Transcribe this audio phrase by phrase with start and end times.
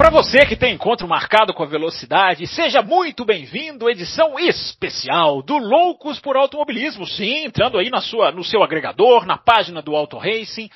[0.00, 5.58] Para você que tem encontro marcado com a velocidade, seja muito bem-vindo edição especial do
[5.58, 7.06] Loucos por Automobilismo.
[7.06, 10.70] Sim, entrando aí na sua, no seu agregador, na página do Auto Racing.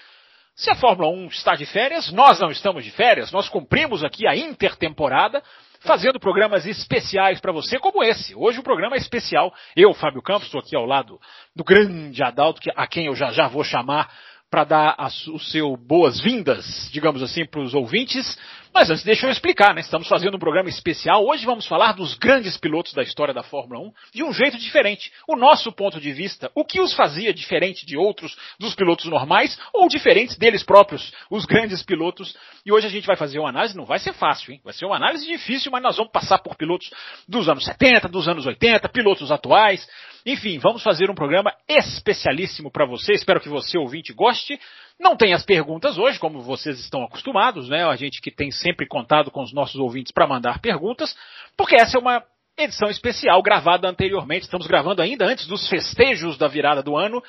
[0.55, 4.27] Se a Fórmula 1 está de férias, nós não estamos de férias, nós cumprimos aqui
[4.27, 5.43] a intertemporada,
[5.81, 8.35] fazendo programas especiais para você, como esse.
[8.35, 9.55] Hoje o programa é especial.
[9.75, 11.19] Eu, Fábio Campos, estou aqui ao lado
[11.57, 14.07] do grande Adalto, a quem eu já já vou chamar
[14.51, 14.97] para dar
[15.33, 18.39] o seu boas-vindas, digamos assim, para os ouvintes.
[18.75, 19.81] Mas antes, deixa eu explicar, né?
[19.81, 21.25] Estamos fazendo um programa especial.
[21.25, 25.13] Hoje vamos falar dos grandes pilotos da história da Fórmula 1 de um jeito diferente.
[25.29, 29.57] O nosso ponto de vista, o que os fazia diferente de outros, dos pilotos normais,
[29.73, 32.37] ou diferentes deles próprios, os grandes pilotos.
[32.67, 34.61] E hoje a gente vai fazer uma análise, não vai ser fácil, hein?
[34.65, 36.91] Vai ser uma análise difícil, mas nós vamos passar por pilotos
[37.29, 39.89] dos anos 70, dos anos 80, pilotos atuais.
[40.27, 43.13] Enfim, vamos fazer um programa especialíssimo para você.
[43.13, 44.59] Espero que você, ouvinte, goste.
[44.99, 47.85] Não tem as perguntas hoje, como vocês estão acostumados, né?
[47.85, 51.17] A gente que tem sempre contado com os nossos ouvintes para mandar perguntas,
[51.57, 52.23] porque essa é uma
[52.57, 54.45] edição especial gravada anteriormente.
[54.45, 57.23] Estamos gravando ainda antes dos festejos da virada do ano.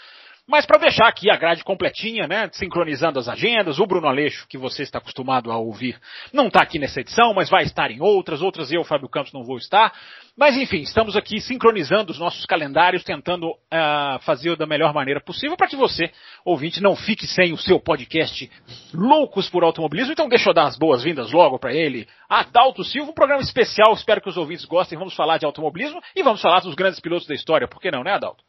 [0.48, 4.60] Mas para deixar aqui a grade completinha, né, sincronizando as agendas, o Bruno Aleixo, que
[4.60, 6.00] você está acostumado a ouvir,
[6.32, 9.44] não está aqui nessa edição, mas vai estar em outras, outras eu, Fábio Campos, não
[9.44, 9.92] vou estar.
[10.38, 15.58] Mas enfim, estamos aqui sincronizando os nossos calendários, tentando uh, fazer da melhor maneira possível
[15.58, 16.12] para que você,
[16.44, 18.52] ouvinte, não fique sem o seu podcast
[18.94, 20.12] Loucos por Automobilismo.
[20.12, 24.22] Então deixa eu dar as boas-vindas logo para ele, Adalto Silva, um programa especial, espero
[24.22, 24.98] que os ouvintes gostem.
[24.98, 28.04] Vamos falar de automobilismo e vamos falar dos grandes pilotos da história, por que não,
[28.04, 28.44] né, Adalto?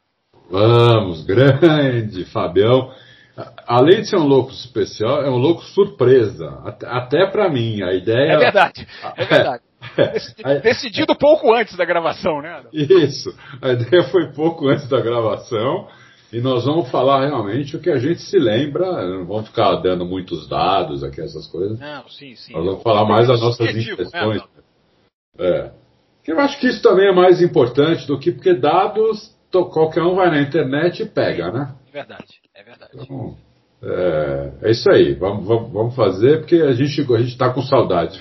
[0.49, 2.91] Vamos, grande Fabião.
[3.67, 6.49] Além de ser um louco especial, é um louco surpresa.
[6.85, 8.31] Até para mim, a ideia.
[8.31, 9.63] É verdade, é verdade.
[10.63, 12.63] Decidido pouco antes da gravação, né?
[12.73, 13.31] Isso.
[13.61, 15.87] A ideia foi pouco antes da gravação.
[16.33, 19.07] E nós vamos falar realmente o que a gente se lembra.
[19.07, 21.79] Não vamos ficar dando muitos dados aqui, essas coisas.
[21.79, 22.53] Não, sim, sim.
[22.53, 24.41] Nós vamos falar mais das nossas né, impressões.
[25.39, 25.71] É.
[26.25, 30.29] Eu acho que isso também é mais importante do que porque dados qualquer um vai
[30.29, 31.73] na internet e pega, né?
[31.89, 32.91] É verdade, é verdade.
[32.93, 33.35] Então,
[33.81, 38.19] é, é, isso aí, vamos, vamos, vamos fazer, porque a gente a está com saudades.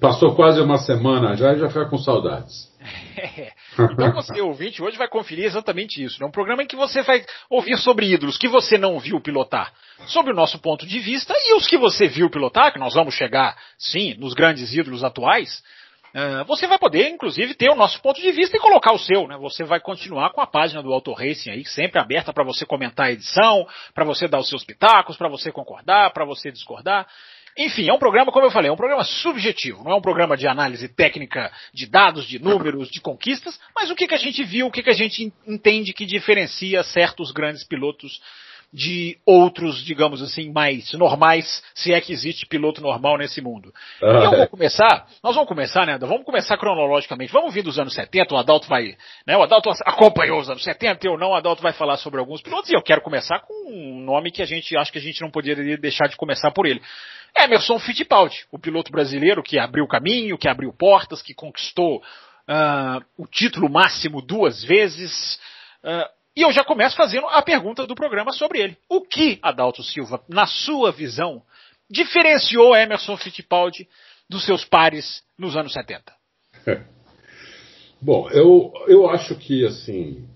[0.00, 2.72] Passou quase uma semana já e já fica com saudades.
[3.92, 6.22] então você, ouvinte, hoje vai conferir exatamente isso.
[6.22, 9.72] É um programa em que você vai ouvir sobre ídolos que você não viu pilotar,
[10.06, 13.14] sobre o nosso ponto de vista, e os que você viu pilotar, que nós vamos
[13.14, 15.62] chegar, sim, nos grandes ídolos atuais,
[16.46, 19.36] você vai poder, inclusive, ter o nosso ponto de vista e colocar o seu, né?
[19.38, 23.06] Você vai continuar com a página do Auto Racing aí, sempre aberta para você comentar
[23.06, 27.06] a edição, para você dar os seus pitacos, para você concordar, para você discordar.
[27.56, 30.36] Enfim, é um programa, como eu falei, é um programa subjetivo, não é um programa
[30.36, 34.42] de análise técnica de dados, de números, de conquistas, mas o que, que a gente
[34.42, 38.20] viu, o que, que a gente entende que diferencia certos grandes pilotos
[38.74, 43.72] de outros, digamos assim, mais normais, se é que existe piloto normal nesse mundo.
[44.02, 47.78] Ah, e eu vou começar, nós vamos começar, né, vamos começar cronologicamente, vamos vir dos
[47.78, 51.34] anos 70, o Adalto vai, né, o Adalto acompanhou os anos 70, eu não, o
[51.34, 54.46] Adalto vai falar sobre alguns pilotos, e eu quero começar com um nome que a
[54.46, 56.82] gente, acho que a gente não poderia deixar de começar por ele.
[57.38, 63.26] Emerson Fittipaldi, o piloto brasileiro que abriu caminho, que abriu portas, que conquistou uh, o
[63.26, 65.38] título máximo duas vezes,
[65.84, 68.76] uh, e eu já começo fazendo a pergunta do programa sobre ele.
[68.88, 71.42] O que, Adalto Silva, na sua visão,
[71.88, 73.88] diferenciou Emerson Fittipaldi
[74.28, 76.12] dos seus pares nos anos 70?
[78.02, 80.26] Bom, eu, eu acho que, assim,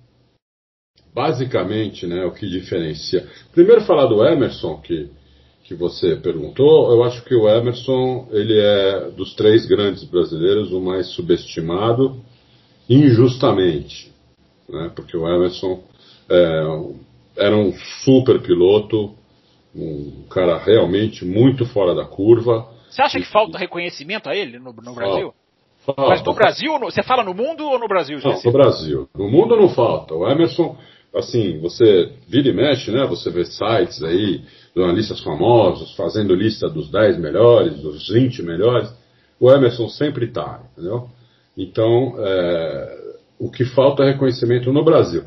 [1.12, 3.28] basicamente, né, o que diferencia.
[3.52, 5.10] Primeiro, falar do Emerson, que,
[5.64, 6.92] que você perguntou.
[6.92, 12.24] Eu acho que o Emerson, ele é, dos três grandes brasileiros, o mais subestimado,
[12.88, 14.16] injustamente
[14.68, 14.90] né?
[14.94, 15.82] porque o Emerson
[16.28, 16.64] é,
[17.36, 17.72] era um
[18.04, 19.14] super piloto,
[19.74, 22.68] um cara realmente muito fora da curva.
[22.90, 25.32] Você acha que falta reconhecimento a ele no, no Brasil?
[25.84, 26.02] Falta.
[26.08, 28.18] Mas no Brasil, você fala no mundo ou no Brasil?
[28.22, 29.08] Não, no Brasil.
[29.16, 30.14] No mundo não falta.
[30.14, 30.76] O Emerson,
[31.14, 33.06] assim, você vira e mexe, né?
[33.06, 34.42] Você vê sites aí,
[34.76, 38.92] jornalistas famosos, fazendo lista dos 10 melhores, dos 20 melhores.
[39.40, 41.08] O Emerson sempre está, entendeu?
[41.56, 43.07] Então, é,
[43.38, 45.22] o que falta é reconhecimento no Brasil.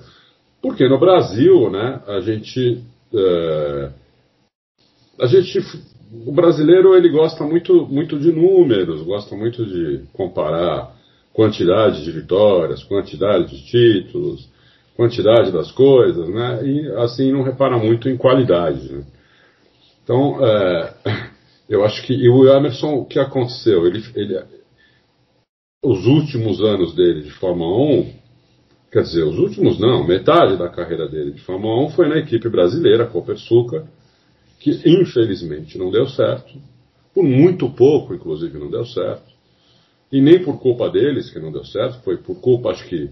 [0.61, 2.83] Porque no Brasil, né, a gente.
[3.13, 3.89] É,
[5.19, 5.59] a gente.
[6.25, 10.93] O brasileiro ele gosta muito, muito de números, gosta muito de comparar
[11.33, 14.49] quantidade de vitórias, quantidade de títulos,
[14.95, 16.59] quantidade das coisas, né?
[16.65, 18.91] E assim não repara muito em qualidade.
[18.91, 19.03] Né?
[20.03, 20.93] Então, é,
[21.69, 23.87] eu acho que e o Emerson, o que aconteceu?
[23.87, 24.37] Ele, ele,
[25.83, 28.13] os últimos anos dele de Fórmula 1,
[28.91, 32.47] quer dizer, os últimos não, metade da carreira dele de Fórmula 1 foi na equipe
[32.49, 33.87] brasileira, Copersucar,
[34.59, 36.53] que infelizmente não deu certo,
[37.15, 39.31] por muito pouco, inclusive, não deu certo.
[40.11, 43.09] E nem por culpa deles que não deu certo, foi por culpa, acho que,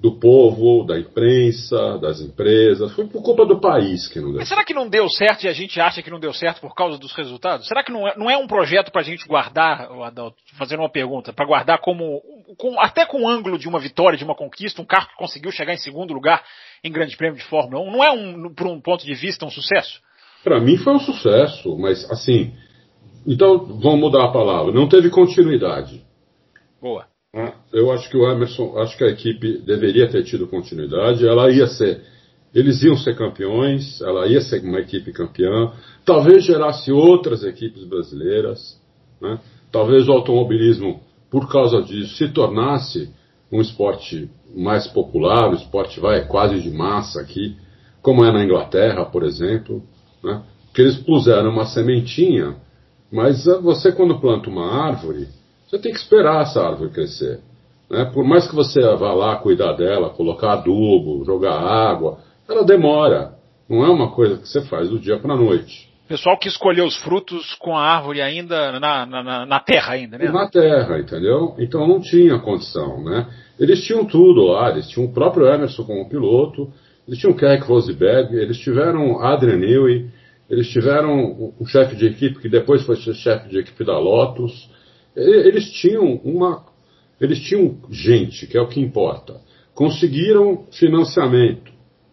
[0.00, 4.48] do povo, da imprensa, das empresas, foi por culpa do país que não deu Mas
[4.48, 6.96] será que não deu certo e a gente acha que não deu certo por causa
[6.96, 7.68] dos resultados?
[7.68, 10.88] Será que não é, não é um projeto para a gente guardar, Adalto, fazendo uma
[10.88, 12.22] pergunta, para guardar como,
[12.56, 15.52] com, até com o ângulo de uma vitória, de uma conquista, um carro que conseguiu
[15.52, 16.42] chegar em segundo lugar
[16.82, 19.50] em Grande Prêmio de Fórmula 1, não é, um, por um ponto de vista, um
[19.50, 20.00] sucesso?
[20.42, 22.54] Para mim foi um sucesso, mas assim,
[23.26, 26.02] então vamos mudar a palavra, não teve continuidade.
[26.80, 27.09] Boa.
[27.32, 31.26] Ah, eu acho que o Emerson, acho que a equipe deveria ter tido continuidade.
[31.26, 32.02] Ela ia ser,
[32.52, 35.72] eles iam ser campeões, ela ia ser uma equipe campeã.
[36.04, 38.80] Talvez gerasse outras equipes brasileiras.
[39.20, 39.38] Né?
[39.70, 41.00] Talvez o automobilismo,
[41.30, 43.08] por causa disso, se tornasse
[43.52, 47.56] um esporte mais popular, um esporte vai quase de massa aqui,
[48.02, 49.84] como é na Inglaterra, por exemplo.
[50.22, 50.42] Né?
[50.74, 52.56] Que eles puseram uma sementinha,
[53.12, 55.28] mas ah, você quando planta uma árvore
[55.70, 57.38] você tem que esperar essa árvore crescer.
[57.88, 58.04] Né?
[58.12, 62.18] Por mais que você vá lá cuidar dela, colocar adubo, jogar água,
[62.48, 63.34] ela demora.
[63.68, 65.88] Não é uma coisa que você faz do dia para a noite.
[66.08, 70.28] Pessoal que escolheu os frutos com a árvore ainda na, na, na, terra ainda, né?
[70.28, 71.54] Na terra, entendeu?
[71.56, 73.28] Então não tinha condição, né?
[73.56, 76.68] Eles tinham tudo lá, eles tinham o próprio Emerson como piloto,
[77.06, 80.10] eles tinham Keck Rosberg, eles tiveram Adrian Newey,
[80.48, 84.68] eles tiveram um chefe de equipe que depois foi chefe de equipe da Lotus,
[85.16, 86.64] eles tinham uma.
[87.20, 89.40] Eles tinham gente, que é o que importa.
[89.74, 91.70] Conseguiram financiamento,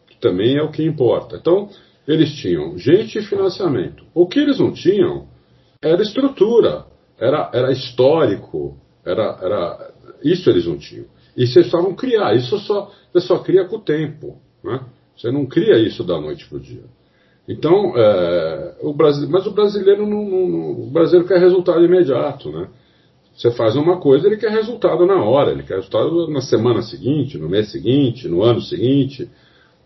[0.07, 1.37] que também é o que importa.
[1.37, 1.69] Então,
[2.07, 4.03] eles tinham gente e financiamento.
[4.13, 5.27] O que eles não tinham
[5.81, 6.85] era estrutura,
[7.19, 11.05] era, era histórico, era, era, isso eles não tinham.
[11.35, 14.37] E vocês precisavam criar, isso só, você só cria com o tempo.
[14.63, 14.81] Né?
[15.15, 16.83] Você não cria isso da noite para o dia.
[17.47, 22.67] Então, é, o Brasil, mas o brasileiro não, não, o brasileiro quer resultado imediato, né?
[23.37, 27.37] Você faz uma coisa, ele quer resultado na hora, ele quer resultado na semana seguinte,
[27.37, 29.29] no mês seguinte, no ano seguinte.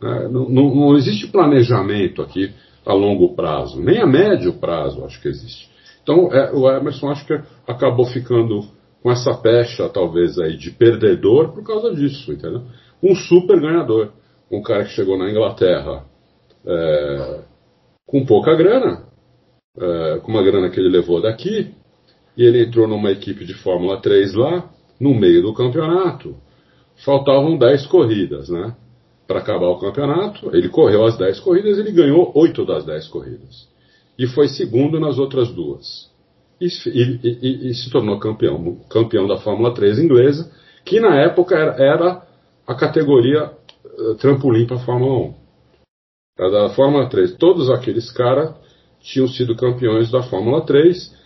[0.01, 0.29] Né?
[0.31, 2.53] Não, não, não, existe planejamento aqui
[2.85, 5.69] a longo prazo, nem a médio prazo acho que existe.
[6.01, 7.37] Então é, o Emerson acho que
[7.67, 8.63] acabou ficando
[9.03, 12.63] com essa pecha, talvez, aí de perdedor por causa disso, entendeu?
[13.03, 14.13] Um super ganhador.
[14.49, 16.05] Um cara que chegou na Inglaterra
[16.65, 17.39] é,
[18.05, 19.03] com pouca grana,
[19.77, 21.73] é, com uma grana que ele levou daqui,
[22.35, 24.69] e ele entrou numa equipe de Fórmula 3 lá,
[24.99, 26.35] no meio do campeonato.
[27.03, 28.75] Faltavam 10 corridas, né?
[29.27, 30.55] Para acabar o campeonato.
[30.55, 33.67] Ele correu as 10 corridas, ele ganhou 8 das 10 corridas.
[34.17, 36.09] E foi segundo nas outras duas.
[36.59, 40.51] E, e, e, e se tornou campeão, campeão da Fórmula 3 inglesa,
[40.85, 42.27] que na época era, era
[42.67, 43.51] a categoria
[43.83, 45.33] uh, trampolim para a Fórmula 1.
[46.37, 47.35] Era da Fórmula 3.
[47.37, 48.53] Todos aqueles caras
[48.99, 51.20] tinham sido campeões da Fórmula 3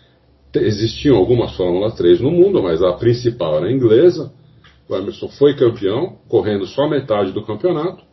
[0.56, 4.32] Existiam algumas Fórmula 3 no mundo, mas a principal era a inglesa.
[4.88, 8.04] O Emerson foi campeão, correndo só metade do campeonato,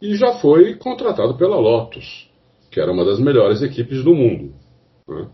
[0.00, 2.28] e já foi contratado pela Lotus,
[2.70, 4.54] que era uma das melhores equipes do mundo.
[5.08, 5.28] Né?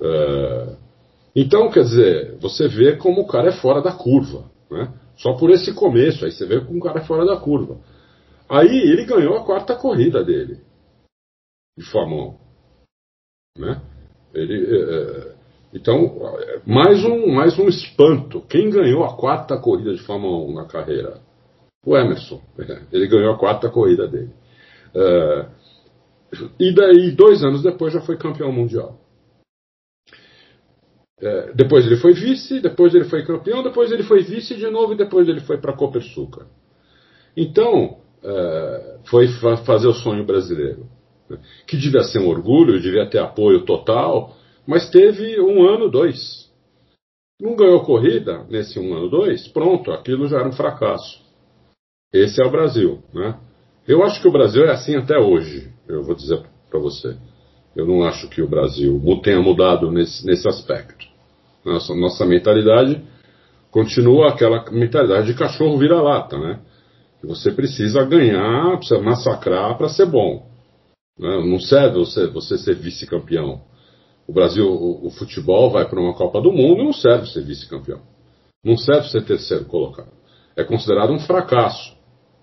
[0.00, 0.76] É...
[1.34, 4.50] Então, quer dizer, você vê como o cara é fora da curva.
[4.70, 4.92] Né?
[5.16, 7.78] Só por esse começo, aí você vê como o cara é fora da curva.
[8.48, 10.58] Aí ele ganhou a quarta corrida dele,
[11.78, 12.34] de Fórmula
[13.58, 13.60] 1.
[13.60, 13.82] Né?
[14.34, 15.34] Ele, é,
[15.72, 16.36] então,
[16.66, 18.42] mais um, mais um espanto.
[18.42, 21.20] Quem ganhou a quarta corrida de Fórmula 1 na carreira?
[21.84, 22.42] O Emerson.
[22.92, 24.30] Ele ganhou a quarta corrida dele.
[24.94, 25.48] Uh,
[26.60, 29.00] e daí, dois anos depois, já foi campeão mundial.
[31.18, 34.92] Uh, depois ele foi vice, depois ele foi campeão, depois ele foi vice de novo
[34.92, 36.46] e depois ele foi para a Copersucar.
[37.34, 40.86] Então, uh, foi fa fazer o sonho brasileiro.
[41.66, 46.50] Que devia ser um orgulho, devia ter apoio total mas teve um ano, dois.
[47.40, 51.20] Não ganhou corrida nesse um ano, dois, pronto, aquilo já era um fracasso.
[52.12, 53.38] Esse é o Brasil, né?
[53.86, 56.40] Eu acho que o Brasil é assim até hoje, eu vou dizer
[56.70, 57.16] para você.
[57.74, 61.06] Eu não acho que o Brasil tenha mudado nesse, nesse aspecto.
[61.64, 63.02] Nossa, nossa mentalidade
[63.70, 66.60] continua aquela mentalidade de cachorro vira-lata, né?
[67.24, 70.46] Você precisa ganhar, precisa massacrar para ser bom.
[71.18, 71.44] Né?
[71.46, 73.62] Não serve você, você ser vice-campeão.
[74.26, 77.42] O Brasil, o, o futebol vai para uma Copa do Mundo e não serve ser
[77.42, 78.00] vice-campeão.
[78.64, 80.12] Não serve ser terceiro colocado.
[80.56, 81.96] É considerado um fracasso.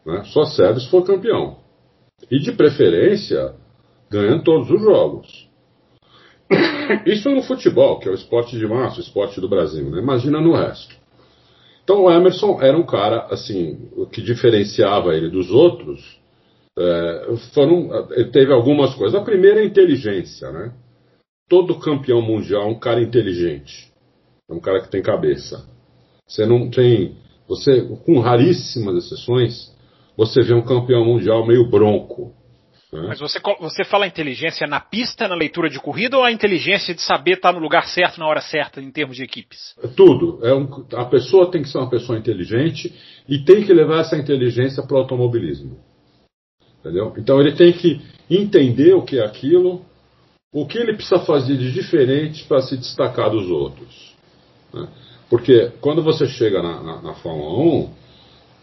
[0.06, 0.24] Né?
[0.26, 1.58] Só serve se for campeão.
[2.30, 3.56] E de preferência,
[4.10, 5.50] ganhando todos os jogos.
[7.06, 10.02] Isso no futebol, que é o esporte de massa, o esporte do Brasil, né?
[10.02, 10.96] Imagina no resto.
[11.84, 16.20] Então o Emerson era um cara, assim, o que diferenciava ele dos outros
[16.78, 19.20] é, foram, teve algumas coisas.
[19.20, 20.74] A primeira é a inteligência, né?
[21.50, 23.92] Todo campeão mundial é um cara inteligente.
[24.50, 25.68] É um cara que tem cabeça.
[26.28, 27.18] Você não tem.
[27.48, 29.76] Você, com raríssimas exceções,
[30.16, 32.34] você vê um campeão mundial meio bronco.
[32.92, 33.06] Né?
[33.08, 37.02] Mas você, você fala inteligência na pista, na leitura de corrida, ou a inteligência de
[37.02, 39.76] saber estar no lugar certo na hora certa em termos de equipes?
[39.84, 40.40] É tudo.
[40.44, 42.94] É um, a pessoa tem que ser uma pessoa inteligente
[43.28, 45.80] e tem que levar essa inteligência para o automobilismo.
[46.80, 47.14] Entendeu?
[47.18, 49.86] Então ele tem que entender o que é aquilo,
[50.52, 54.16] o que ele precisa fazer de diferente para se destacar dos outros.
[54.74, 54.88] Né?
[55.30, 57.90] Porque quando você chega na, na, na Fórmula 1,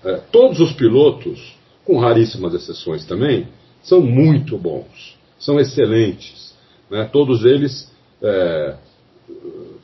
[0.04, 3.46] é, todos os pilotos, com raríssimas exceções também,
[3.82, 6.56] são muito bons, são excelentes.
[6.90, 7.08] Né?
[7.12, 8.76] Todos eles, é,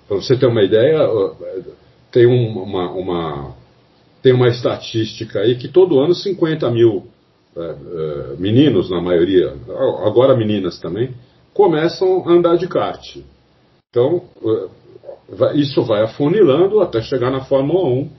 [0.09, 0.99] para você ter uma ideia,
[2.11, 3.55] tem uma, uma,
[4.21, 7.07] tem uma estatística aí que todo ano 50 mil
[7.57, 9.55] é, é, meninos, na maioria,
[10.05, 11.15] agora meninas também,
[11.55, 13.17] começam a andar de kart.
[13.91, 18.11] Então, é, isso vai afunilando até chegar na Fórmula 1.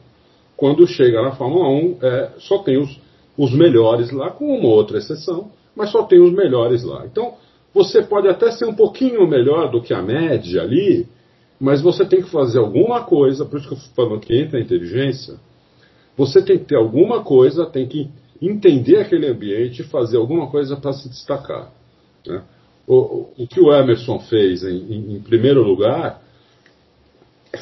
[0.55, 2.99] Quando chega na Fórmula 1, é, só tem os,
[3.37, 7.05] os melhores lá, com uma outra exceção, mas só tem os melhores lá.
[7.05, 7.33] Então,
[7.73, 11.07] você pode até ser um pouquinho melhor do que a média ali,
[11.59, 14.61] mas você tem que fazer alguma coisa, por isso que eu falando que entra a
[14.61, 15.35] inteligência,
[16.15, 18.09] você tem que ter alguma coisa, tem que
[18.41, 21.71] entender aquele ambiente fazer alguma coisa para se destacar.
[22.27, 22.43] Né?
[22.87, 26.21] O, o, que o Emerson fez, em, em, em primeiro lugar,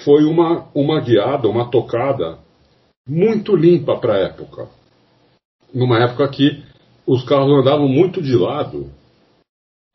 [0.04, 2.40] foi uma, uma guiada, uma tocada
[3.08, 4.68] muito limpa para a época.
[5.74, 6.64] Numa época que
[7.06, 8.90] os carros andavam muito de lado,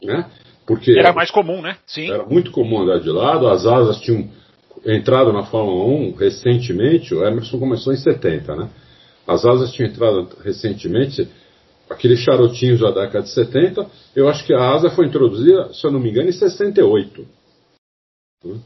[0.02, 0.30] né?
[0.66, 1.78] Porque era mais comum, né?
[1.86, 2.10] Sim.
[2.10, 4.28] Era muito comum andar de lado, as asas tinham
[4.84, 8.68] entrado na Fórmula 1 recentemente, o Emerson começou em 70, né?
[9.26, 11.28] As asas tinham entrado recentemente,
[11.88, 15.90] aqueles charutinhos da década de 70, eu acho que a asa foi introduzida, se eu
[15.90, 17.26] não me engano, em 68.
[18.44, 18.56] Né?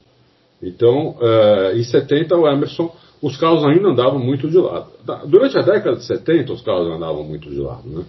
[0.63, 4.91] Então, uh, em 70 o Emerson, os carros ainda andavam muito de lado.
[5.27, 8.05] Durante a década de 70 os carros andavam muito de lado, né?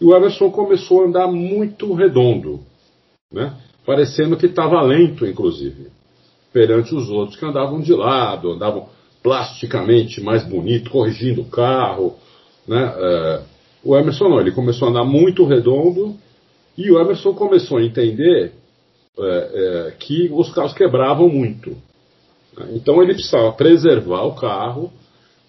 [0.00, 2.60] E o Emerson começou a andar muito redondo,
[3.32, 3.56] né?
[3.86, 5.88] parecendo que estava lento, inclusive,
[6.52, 8.88] perante os outros que andavam de lado, andavam
[9.22, 12.16] plasticamente mais bonito, corrigindo o carro.
[12.66, 12.94] Né?
[12.96, 13.42] É,
[13.84, 16.16] o Emerson não, ele começou a andar muito redondo
[16.76, 18.52] e o Emerson começou a entender
[19.18, 21.76] é, é, que os carros quebravam muito.
[22.70, 24.92] Então ele precisava preservar o carro,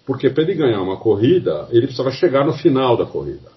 [0.06, 3.52] porque para ele ganhar uma corrida, ele precisava chegar no final da corrida.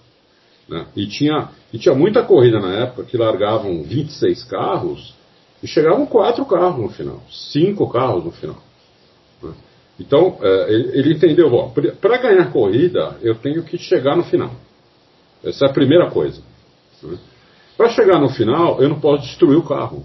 [0.68, 0.86] Né?
[0.94, 5.14] E, tinha, e tinha muita corrida na época que largavam 26 carros
[5.62, 8.62] e chegavam quatro carros no final, cinco carros no final.
[9.42, 9.52] Né?
[9.98, 11.50] Então, é, ele, ele, entendeu,
[12.00, 14.52] para ganhar corrida, eu tenho que chegar no final.
[15.44, 16.42] Essa é a primeira coisa.
[17.76, 20.04] Para chegar no final, eu não posso destruir o carro.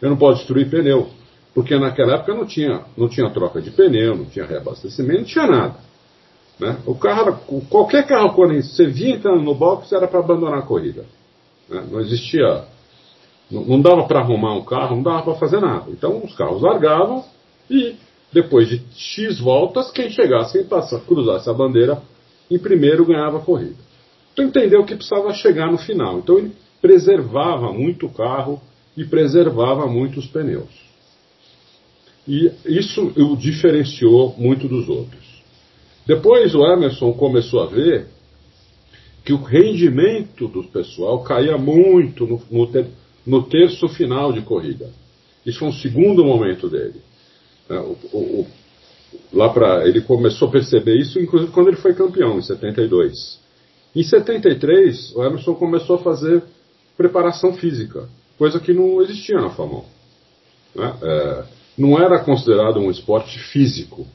[0.00, 1.08] Eu não posso destruir pneu.
[1.54, 5.46] Porque naquela época não tinha, não tinha troca de pneu, não tinha reabastecimento, não tinha
[5.46, 5.74] nada.
[6.58, 6.78] Né?
[6.86, 11.04] O carro, qualquer carro, quando você via entrando no box, era para abandonar a corrida.
[11.68, 11.84] Né?
[11.90, 12.64] Não existia.
[13.50, 15.90] Não, não dava para arrumar um carro, não dava para fazer nada.
[15.90, 17.24] Então os carros largavam
[17.68, 17.96] e
[18.32, 22.00] depois de X voltas, quem chegasse e passasse, cruzasse a bandeira
[22.50, 23.89] em primeiro ganhava a corrida.
[24.40, 26.18] Então entendeu que precisava chegar no final.
[26.18, 28.60] Então ele preservava muito o carro
[28.96, 30.70] e preservava muito os pneus.
[32.26, 35.42] E isso o diferenciou muito dos outros.
[36.06, 38.06] Depois o Emerson começou a ver
[39.24, 42.86] que o rendimento do pessoal caía muito no, no, ter,
[43.26, 44.90] no terço final de corrida.
[45.44, 47.00] Isso foi um segundo momento dele.
[47.68, 48.46] É, o, o,
[49.32, 53.39] lá para ele começou a perceber isso, inclusive quando ele foi campeão em 72.
[53.94, 56.42] Em 73, o Emerson começou a fazer
[56.96, 59.84] preparação física, coisa que não existia na 1.
[60.74, 60.94] Né?
[61.02, 61.44] É,
[61.76, 64.06] não era considerado um esporte físico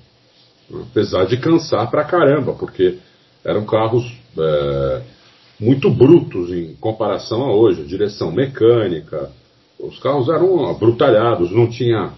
[0.72, 2.98] apesar de cansar pra caramba, porque
[3.44, 5.02] eram carros é,
[5.60, 9.30] muito brutos em comparação a hoje, direção mecânica,
[9.80, 12.12] os carros eram brutalhados, não tinha,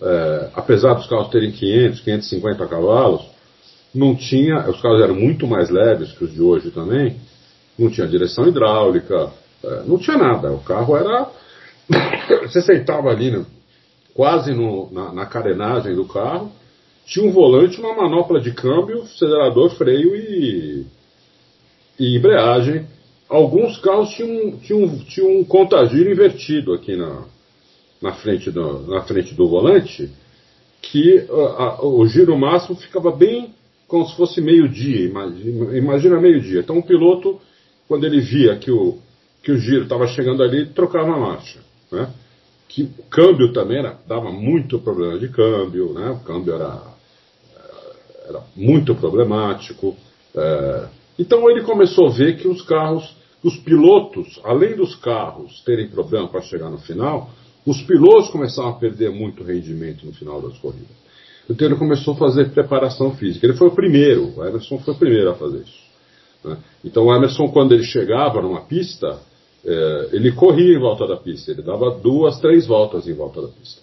[0.00, 3.22] é, apesar dos carros terem 500, 550 cavalos,
[3.94, 7.16] não tinha, os carros eram muito mais leves que os de hoje também,
[7.78, 9.30] não tinha direção hidráulica,
[9.64, 11.30] é, não tinha nada, o carro era,
[12.42, 13.44] você sentava ali né,
[14.14, 16.52] quase no, na, na carenagem do carro,
[17.06, 20.84] tinha um volante, uma manopla de câmbio, acelerador, freio e,
[21.98, 22.86] e embreagem.
[23.26, 27.24] Alguns carros tinham, tinham, tinham um contagiro invertido aqui na,
[28.02, 30.10] na frente do, na frente do volante
[30.82, 33.54] que a, a, o giro máximo ficava bem
[33.88, 35.06] como se fosse meio-dia.
[35.06, 36.60] Imagina, imagina meio-dia.
[36.60, 37.40] Então o piloto,
[37.88, 38.98] quando ele via que o,
[39.42, 41.58] que o giro estava chegando ali, trocava a marcha.
[41.90, 42.12] Né?
[42.68, 46.10] Que o câmbio também era, dava muito problema de câmbio, né?
[46.10, 46.82] o câmbio era,
[48.28, 49.96] era muito problemático.
[50.36, 55.88] É, então ele começou a ver que os carros, os pilotos, além dos carros terem
[55.88, 57.30] problema para chegar no final,
[57.64, 61.07] os pilotos começaram a perder muito rendimento no final das corridas.
[61.48, 63.46] Então ele começou a fazer preparação física.
[63.46, 65.88] Ele foi o primeiro, o Emerson foi o primeiro a fazer isso.
[66.44, 66.58] Né?
[66.84, 69.18] Então o Emerson, quando ele chegava numa pista,
[69.64, 73.48] é, ele corria em volta da pista, ele dava duas, três voltas em volta da
[73.48, 73.80] pista,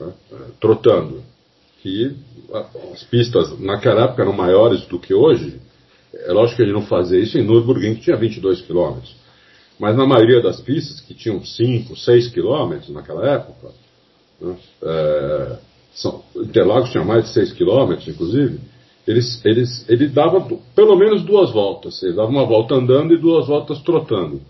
[0.00, 0.12] né?
[0.32, 1.22] é, trotando.
[1.82, 2.14] Que
[2.92, 5.58] as pistas naquela época eram maiores do que hoje,
[6.12, 9.16] é lógico que ele não fazia isso em Nürburgring, que tinha 22 quilômetros.
[9.78, 13.70] Mas na maioria das pistas, que tinham 5, 6 quilômetros naquela época,
[14.38, 15.58] né, é,
[15.92, 18.60] são, Interlagos tinha mais de 6 quilômetros, inclusive,
[19.06, 22.02] eles, eles, ele dava pelo menos duas voltas.
[22.02, 24.40] Ele dava uma volta andando e duas voltas trotando.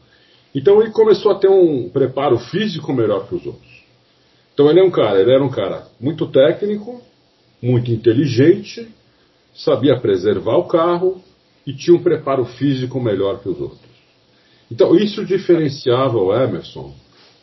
[0.55, 3.81] Então ele começou a ter um preparo físico melhor que os outros.
[4.53, 7.01] Então ele é um cara, ele era um cara muito técnico,
[7.63, 8.89] muito inteligente,
[9.55, 11.23] sabia preservar o carro,
[11.67, 13.91] e tinha um preparo físico melhor que os outros.
[14.71, 16.95] Então, isso diferenciava o Emerson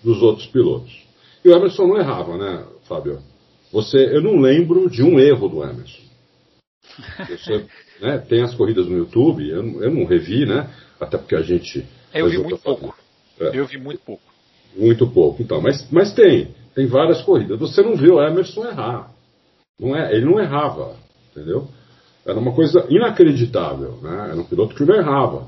[0.03, 1.05] dos outros pilotos.
[1.43, 3.19] E o Emerson não errava, né, Fábio?
[3.71, 6.01] Você, eu não lembro de um erro do Emerson.
[7.27, 7.65] Você,
[8.01, 10.69] né, tem as corridas no YouTube, eu, eu, não revi, né?
[10.99, 11.85] Até porque a gente.
[12.13, 12.95] Eu vi muito pouco.
[13.39, 14.23] É, eu vi muito pouco.
[14.75, 15.61] Muito pouco, então.
[15.61, 16.55] Mas, mas tem.
[16.73, 17.59] Tem várias corridas.
[17.59, 19.11] Você não viu o Emerson errar.
[19.79, 20.95] Não é, ele não errava,
[21.31, 21.67] entendeu?
[22.25, 23.99] Era uma coisa inacreditável.
[24.01, 24.29] Né?
[24.31, 25.47] Era um piloto que não errava.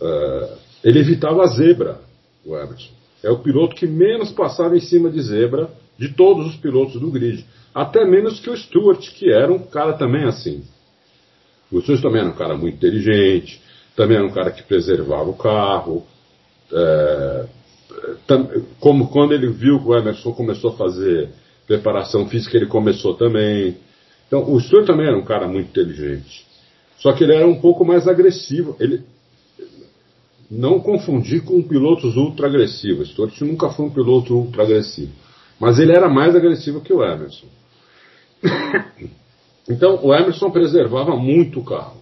[0.00, 2.00] Uh, ele evitava a zebra,
[2.44, 2.90] o Emerson.
[3.22, 7.10] É o piloto que menos passava em cima de zebra de todos os pilotos do
[7.10, 7.44] grid.
[7.74, 10.62] Até menos que o Stewart, que era um cara também assim.
[11.70, 13.60] O Stewart também era um cara muito inteligente,
[13.96, 16.06] também era um cara que preservava o carro.
[16.72, 17.46] É,
[18.78, 21.30] como quando ele viu que o Emerson começou a fazer
[21.66, 23.76] preparação física, ele começou também.
[24.26, 26.46] Então, o Stuart também era um cara muito inteligente.
[26.98, 28.76] Só que ele era um pouco mais agressivo.
[28.78, 29.02] Ele
[30.50, 33.10] não confundir com pilotos ultra agressivos.
[33.10, 35.12] Stuart nunca foi um piloto ultra agressivo.
[35.58, 37.46] Mas ele era mais agressivo que o Emerson.
[39.68, 42.00] então, o Emerson preservava muito o carro.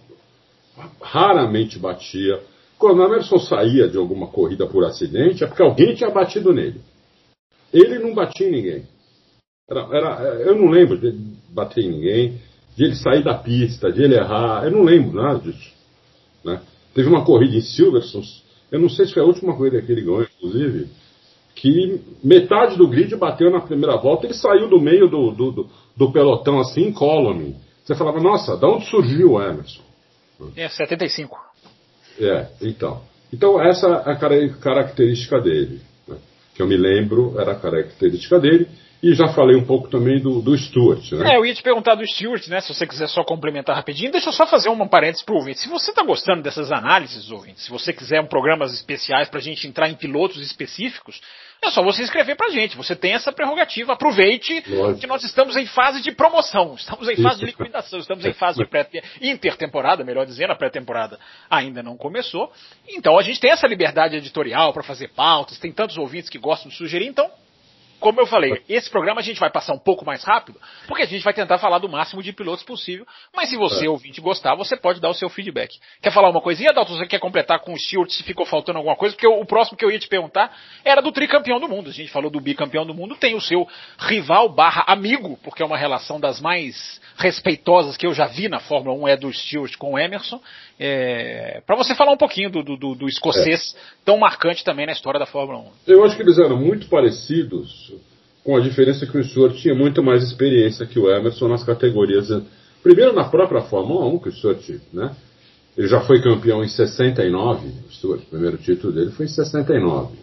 [1.01, 2.39] Raramente batia.
[2.77, 6.81] Quando o Emerson saía de alguma corrida por acidente, é porque alguém tinha batido nele.
[7.73, 8.83] Ele não batia em ninguém.
[9.69, 11.11] Era, era, eu não lembro de
[11.49, 12.39] bater em ninguém,
[12.75, 14.63] de ele sair da pista, de ele errar.
[14.63, 15.73] Eu não lembro nada disso.
[16.45, 16.61] Né?
[16.93, 18.25] Teve uma corrida em Silverstone,
[18.71, 20.89] eu não sei se foi a última corrida que ele ganhou, inclusive,
[21.57, 25.69] que metade do grid bateu na primeira volta, ele saiu do meio do, do, do,
[25.95, 27.55] do pelotão assim, incólume.
[27.83, 29.81] Você falava, nossa, da onde surgiu o Emerson?
[30.55, 31.35] É, 75.
[32.19, 33.01] É, então.
[33.33, 34.15] Então essa é a
[34.59, 35.81] característica dele.
[36.07, 36.17] Né?
[36.53, 38.67] Que eu me lembro, era a característica dele.
[39.01, 41.33] E já falei um pouco também do, do Stuart, né?
[41.33, 42.61] É, eu ia te perguntar do Stuart, né?
[42.61, 45.59] Se você quiser só complementar rapidinho, deixa eu só fazer uma parênteses pro ouvinte.
[45.59, 49.43] Se você está gostando dessas análises, ouvinte, se você quiser um programas especiais para a
[49.43, 51.21] gente entrar em pilotos específicos,
[51.61, 52.75] é só você escrever pra gente.
[52.75, 53.93] Você tem essa prerrogativa.
[53.93, 54.99] Aproveite Lógico.
[54.99, 56.75] que nós estamos em fase de promoção.
[56.75, 57.99] Estamos em fase de liquidação.
[57.99, 58.87] Estamos em fase de pré
[59.21, 60.51] intertemporada, melhor dizendo.
[60.51, 62.51] A pré-temporada ainda não começou.
[62.89, 65.57] Então a gente tem essa liberdade editorial para fazer pautas.
[65.57, 67.07] Tem tantos ouvintes que gostam de sugerir.
[67.07, 67.29] Então
[67.99, 71.05] como eu falei, esse programa a gente vai passar um pouco mais rápido, porque a
[71.05, 73.05] gente vai tentar falar do máximo de pilotos possível.
[73.35, 73.89] Mas se você, é.
[73.89, 75.79] ouvinte, gostar, você pode dar o seu feedback.
[76.01, 76.97] Quer falar uma coisinha, Dalton?
[76.97, 79.15] Você quer completar com o Stewart se ficou faltando alguma coisa?
[79.15, 80.55] Porque o próximo que eu ia te perguntar
[80.85, 81.89] era do tricampeão do mundo.
[81.89, 85.65] A gente falou do bicampeão do mundo, tem o seu rival barra amigo, porque é
[85.65, 89.75] uma relação das mais respeitosas que eu já vi na Fórmula 1, é do Stewart
[89.77, 90.39] com o Emerson.
[90.79, 93.79] É, para você falar um pouquinho do, do, do escocês é.
[94.05, 95.65] tão marcante também na história da Fórmula 1.
[95.87, 97.95] Eu acho que eles eram muito parecidos,
[98.43, 102.27] com a diferença que o Stewart tinha muito mais experiência que o Emerson nas categorias.
[102.83, 105.15] Primeiro na própria Fórmula 1, que o Stewart, né?
[105.75, 110.15] Ele já foi campeão em 69, o Stewart, o primeiro título dele foi em 69.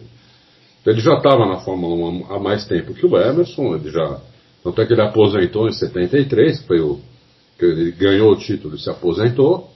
[0.81, 4.21] Então ele já estava na Fórmula 1 há mais tempo que o Emerson, ele já.
[4.63, 6.99] Tanto é que ele aposentou em 73, que foi o.
[7.57, 9.74] que ele ganhou o título e se aposentou.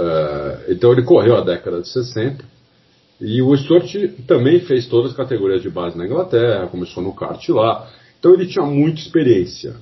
[0.00, 2.42] Uh, então ele correu a década de 60.
[3.20, 3.94] E o Stuart
[4.26, 7.90] também fez todas as categorias de base na Inglaterra, começou no kart lá.
[8.18, 9.76] Então ele tinha muita experiência.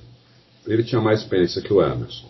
[0.67, 2.27] Ele tinha mais experiência que o Emerson.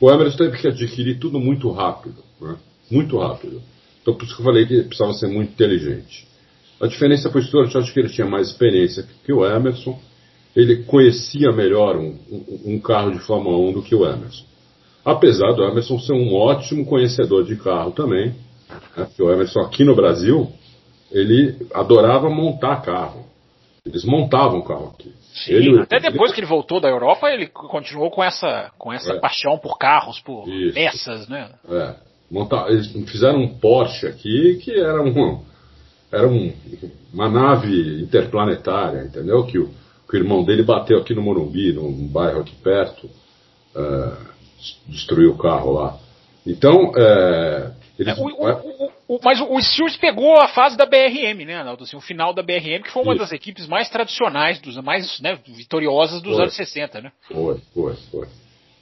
[0.00, 2.22] O Emerson teve que adquirir tudo muito rápido.
[2.40, 2.56] Né?
[2.90, 3.62] Muito rápido.
[4.02, 6.26] Então por isso que eu falei que precisava ser muito inteligente.
[6.80, 10.00] A diferença para o Stuart, eu acho que ele tinha mais experiência que o Emerson
[10.56, 14.44] ele conhecia melhor um, um, um carro de Fórmula 1 do que o Emerson.
[15.04, 18.34] Apesar do Emerson ser um ótimo conhecedor de carro também,
[18.96, 20.50] né, porque o Emerson aqui no Brasil,
[21.10, 23.24] ele adorava montar carro.
[23.84, 25.12] Eles montavam carro aqui.
[25.32, 26.34] Sim, ele, até depois ele...
[26.34, 29.20] que ele voltou da Europa, ele continuou com essa, com essa é.
[29.20, 30.74] paixão por carros, por Isso.
[30.74, 31.50] peças, né?
[31.68, 31.94] É.
[32.30, 35.42] Montar, eles fizeram um Porsche aqui que era, um,
[36.12, 36.52] era um,
[37.12, 39.44] uma nave interplanetária, entendeu?
[39.44, 39.70] Que o,
[40.08, 43.06] que o irmão dele bateu aqui no Morumbi, num bairro aqui perto,
[43.74, 44.29] uh,
[44.86, 45.98] destruiu o carro lá.
[46.46, 51.44] Então, é, eles, é, o, o, o, mas o Stewart pegou a fase da BRM,
[51.44, 51.84] né, Arnaldo?
[51.84, 53.24] Assim, o final da BRM, que foi uma Isso.
[53.24, 56.42] das equipes mais tradicionais, dos, mais né, vitoriosas dos foi.
[56.42, 57.12] anos 60, né?
[57.28, 58.28] Foi, foi, foi.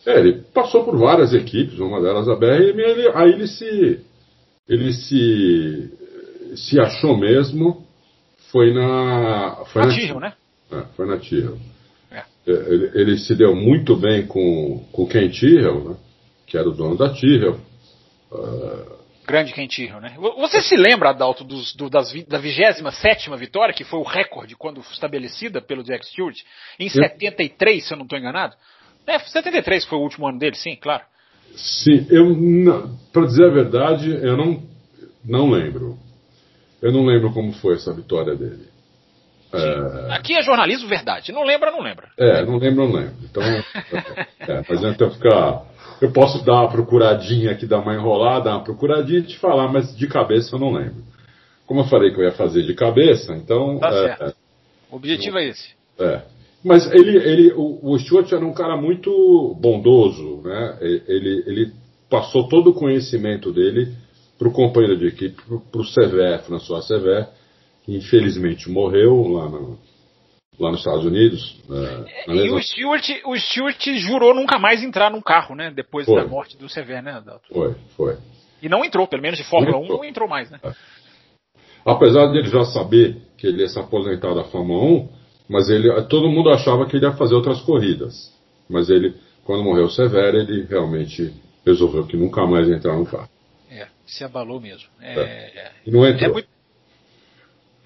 [0.07, 4.01] É, ele passou por várias equipes, uma delas a BRM, ele, aí ele se.
[4.69, 5.93] Ele se.
[6.55, 7.85] se achou mesmo.
[8.53, 9.65] Foi na.
[9.67, 10.33] Foi na, Tyrrell, né?
[10.71, 11.59] É, foi na Tyrrell.
[12.49, 13.01] É.
[13.01, 15.97] Ele, se deu muito bem com, com Ken Tyrrell, né?
[16.47, 17.61] Que era o dono da Tyrrell.
[18.33, 20.17] Uh, Grande Ken Tyrrell, né?
[20.39, 24.81] Você se lembra, Adalto, dos, do, das, da 27 vitória, que foi o recorde quando
[24.81, 26.39] estabelecida pelo Jack Stewart,
[26.81, 26.91] em eu...
[26.91, 28.57] 73, se eu não estou enganado?
[29.07, 31.05] É, 73 foi o último ano dele, sim, claro.
[31.55, 34.63] Sim, eu, para dizer a verdade, eu não,
[35.23, 35.99] não lembro.
[36.81, 38.67] Eu não lembro como foi essa vitória dele.
[39.53, 40.15] É...
[40.15, 41.33] Aqui é jornalismo verdade.
[41.33, 42.09] Não lembra, não lembra.
[42.19, 43.15] É, não lembra, não lembra.
[43.23, 43.43] Então,
[44.41, 45.65] é, mas então ficar
[46.01, 49.69] eu posso dar uma procuradinha aqui, dar uma enrolada, dar uma procuradinha e te falar,
[49.69, 51.03] mas de cabeça eu não lembro.
[51.67, 53.79] Como eu falei que eu ia fazer de cabeça, então.
[53.79, 54.37] Tá é, certo.
[54.91, 55.69] O objetivo não, é esse.
[55.99, 56.23] É.
[56.65, 60.79] Mas ele, ele, o, o Stuart era um cara muito bondoso, né?
[60.81, 61.73] Ele, ele
[62.09, 63.93] passou todo o conhecimento dele
[64.39, 67.29] para o companheiro de equipe, para o Sever, François Sever,
[67.89, 69.79] que infelizmente morreu lá no,
[70.61, 71.59] lá nos Estados Unidos.
[71.71, 75.73] É, e o Stewart, o Stewart jurou nunca mais entrar num carro, né?
[75.75, 76.17] Depois foi.
[76.17, 77.49] da morte do Sever, né, Adalto?
[77.51, 78.19] Foi, foi.
[78.61, 80.61] E não entrou, pelo menos de Fórmula não 1 não entrou mais, né?
[80.63, 80.71] É.
[81.87, 85.09] Apesar de ele já saber que ele ia se aposentar da Fórmula 1,
[85.49, 88.37] mas ele, todo mundo achava que ele ia fazer outras corridas.
[88.69, 91.33] Mas ele, quando morreu o Severo, ele realmente
[91.65, 93.31] resolveu que nunca mais ia entrar no carro.
[93.71, 94.89] É, se abalou mesmo.
[95.01, 95.73] É, é.
[95.87, 96.29] E não entrou.
[96.29, 96.49] É muito,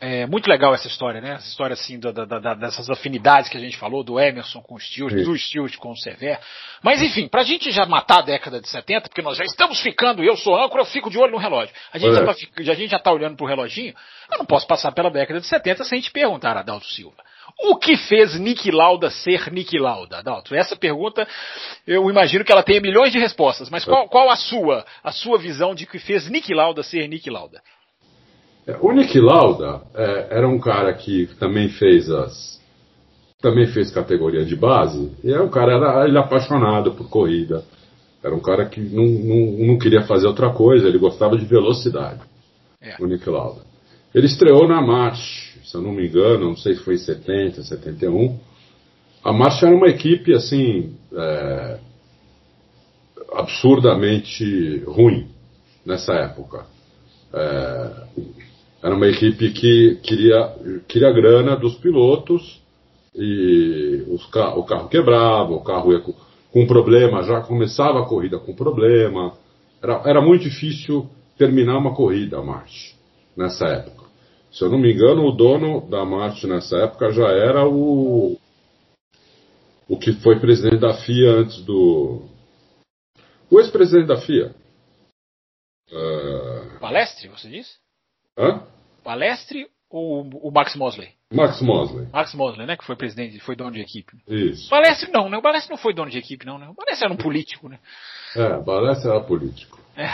[0.04, 1.34] é muito legal essa história, né?
[1.34, 4.74] Essa história assim da, da, da, dessas afinidades que a gente falou, do Emerson com
[4.74, 6.40] o Stewart, do Stewart com o Sever.
[6.82, 10.24] Mas enfim, pra gente já matar a década de 70, porque nós já estamos ficando,
[10.24, 11.72] eu sou âncora, eu fico de olho no relógio.
[11.92, 13.94] A gente, já, tá, a gente já tá olhando pro reloginho,
[14.32, 17.22] eu não posso passar pela década de 70 sem te perguntar, Adalto Silva.
[17.60, 20.52] O que fez Nick Lauda ser Nick Lauda, Adalto?
[20.52, 21.28] Essa pergunta,
[21.86, 25.38] eu imagino que ela tenha milhões de respostas, mas qual, qual a sua, a sua
[25.38, 27.62] visão de que fez Nick Lauda ser Nick Lauda?
[28.80, 32.60] O Nick Lauda é, era um cara que também fez as
[33.40, 37.64] também fez categoria de base e é um cara era ele apaixonado por corrida.
[38.22, 42.20] Era um cara que não, não, não queria fazer outra coisa ele gostava de velocidade
[42.80, 42.94] é.
[43.00, 43.62] o Nick Lauda.
[44.14, 47.64] Ele estreou na March se eu não me engano não sei se foi em 70
[47.64, 48.38] 71
[49.24, 51.78] a March era uma equipe assim é,
[53.34, 55.28] absurdamente ruim
[55.84, 56.66] nessa época.
[57.32, 57.90] É,
[58.82, 60.56] era uma equipe que queria,
[60.88, 62.60] queria grana dos pilotos
[63.14, 66.12] e os, o carro quebrava, o carro ia com,
[66.50, 69.34] com problema, já começava a corrida com problema.
[69.80, 72.96] Era, era muito difícil terminar uma corrida a March
[73.36, 74.02] nessa época.
[74.50, 78.36] Se eu não me engano, o dono da March nessa época já era o
[79.88, 82.22] o que foi presidente da FIA antes do
[83.50, 84.54] o ex-presidente da FIA.
[85.90, 86.78] Uh...
[86.80, 87.81] Palestre, você disse?
[88.38, 88.62] Hã?
[89.04, 91.10] Palestre ou o Max Mosley?
[91.32, 92.06] Max Mosley.
[92.12, 92.76] Max Mosley, né?
[92.76, 94.12] Que foi presidente, foi dono de equipe.
[94.28, 94.68] Isso.
[94.70, 95.36] Palestre não, né?
[95.36, 96.68] O Palestre não foi dono de equipe, não, né?
[96.68, 97.78] O Palestre era um político, né?
[98.36, 99.78] É, o Palestre era político.
[99.96, 100.06] É.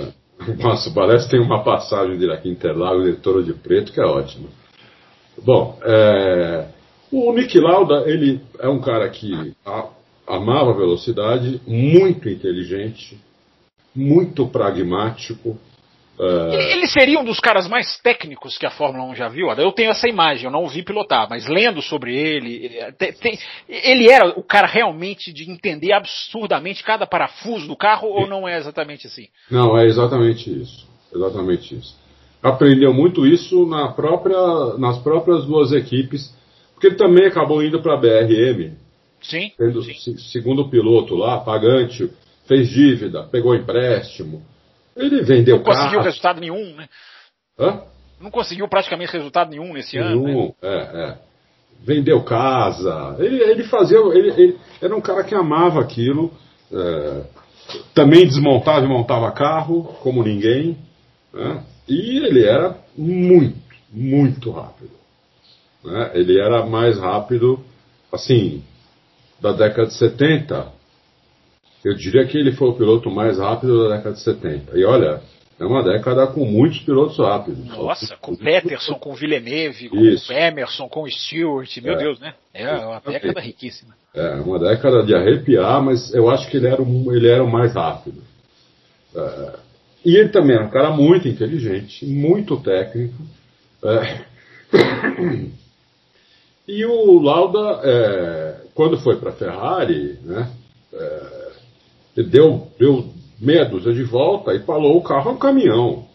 [0.00, 0.22] é.
[0.58, 4.04] Nossa, o Palestre tem uma passagem dele aqui Interlagos, de Toro de Preto, que é
[4.04, 4.48] ótima.
[5.44, 6.66] Bom, é...
[7.10, 9.54] o Nick Lauda, ele é um cara que
[10.26, 13.20] amava velocidade, muito inteligente,
[13.94, 15.58] muito pragmático,
[16.18, 16.52] Uh...
[16.52, 19.50] Ele seria um dos caras mais técnicos que a Fórmula 1 já viu.
[19.50, 23.38] Eu tenho essa imagem, eu não o vi pilotar, mas lendo sobre ele, tem, tem,
[23.68, 28.58] ele era o cara realmente de entender absurdamente cada parafuso do carro ou não é
[28.58, 29.28] exatamente assim?
[29.50, 30.86] Não, é exatamente isso.
[31.14, 31.96] Exatamente isso.
[32.42, 36.34] Aprendeu muito isso na própria, nas próprias duas equipes,
[36.74, 38.72] porque ele também acabou indo para a BRM.
[39.20, 40.16] Sim, tendo, sim.
[40.18, 42.10] Segundo piloto lá, pagante,
[42.46, 44.42] fez dívida, pegou empréstimo
[44.96, 46.88] ele vendeu Não conseguiu resultado nenhum, né?
[47.58, 47.82] Hã?
[48.20, 50.44] Não conseguiu praticamente resultado nenhum nesse nenhum, ano.
[50.44, 50.54] Né?
[50.62, 51.18] É, é.
[51.80, 56.32] vendeu casa, ele, ele fazia, ele, ele, era um cara que amava aquilo,
[56.72, 57.22] é,
[57.94, 60.78] também desmontava e montava carro, como ninguém,
[61.32, 61.64] né?
[61.88, 63.58] e ele era muito,
[63.90, 64.92] muito rápido.
[65.84, 66.12] Né?
[66.14, 67.60] Ele era mais rápido,
[68.12, 68.62] assim,
[69.40, 70.72] da década de 70,
[71.84, 74.78] eu diria que ele foi o piloto mais rápido da década de 70.
[74.78, 75.20] E olha,
[75.58, 77.64] é uma década com muitos pilotos rápidos.
[77.66, 80.32] Nossa, com Peterson, com Villeneuve, com Isso.
[80.32, 81.98] Emerson, com Stewart, meu é.
[81.98, 82.34] Deus, né?
[82.52, 83.94] É uma década riquíssima.
[84.14, 87.50] É, uma década de arrepiar, mas eu acho que ele era, o, ele era o
[87.50, 88.22] mais rápido.
[89.14, 89.52] É,
[90.04, 93.14] e ele também era um cara muito inteligente, muito técnico.
[93.84, 94.20] É,
[96.66, 100.50] e o Lauda, é, quando foi para a Ferrari, né,
[100.92, 101.41] é,
[102.16, 103.04] deu, deu
[103.40, 106.06] meia dúzia de volta e falou o carro é um caminhão.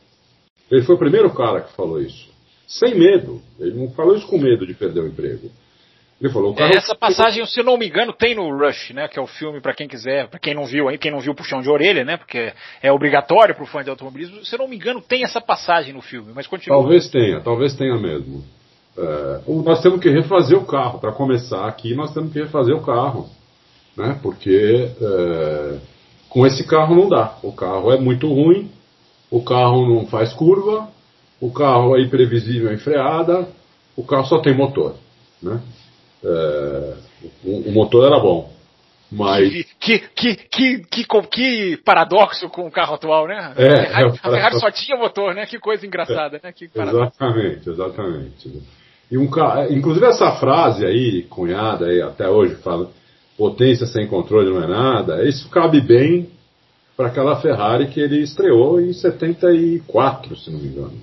[0.69, 2.29] Ele foi o primeiro cara que falou isso.
[2.67, 3.41] Sem medo.
[3.59, 5.49] Ele não falou isso com medo de perder o emprego.
[6.19, 6.73] Ele falou, o carro...
[6.75, 9.07] Essa passagem, se não me engano, tem no Rush, né?
[9.07, 11.35] Que é o filme para quem quiser, para quem não viu aí, quem não viu
[11.35, 12.17] puxão de orelha, né?
[12.17, 14.43] Porque é obrigatório para o fã de automobilismo.
[14.43, 16.79] Se não me engano, tem essa passagem no filme, mas continua.
[16.79, 18.43] Talvez tenha, talvez tenha mesmo.
[18.97, 20.99] É, nós temos que refazer o carro.
[20.99, 23.29] Para começar aqui, nós temos que refazer o carro,
[23.97, 24.19] né?
[24.21, 25.77] Porque é,
[26.29, 27.37] com esse carro não dá.
[27.41, 28.69] O carro é muito ruim,
[29.31, 30.87] o carro não faz curva,
[31.41, 33.47] o carro é imprevisível em freada,
[33.95, 34.95] o carro só tem motor.
[35.41, 35.59] Né?
[36.23, 36.93] É,
[37.43, 38.51] o, o, motor era bom.
[39.11, 39.49] Mas...
[39.79, 43.53] Que, que, que, que, que, paradoxo com o carro atual, né?
[43.55, 45.45] É, a Ferrari, a Ferrari só tinha motor, né?
[45.45, 46.51] Que coisa engraçada, né?
[46.51, 48.61] Que exatamente, exatamente.
[49.09, 49.29] E um,
[49.69, 52.91] inclusive essa frase aí, cunhada aí, até hoje, fala,
[53.37, 56.29] potência sem controle não é nada, isso cabe bem
[56.97, 60.99] para aquela Ferrari que ele estreou em 74, se não me engano.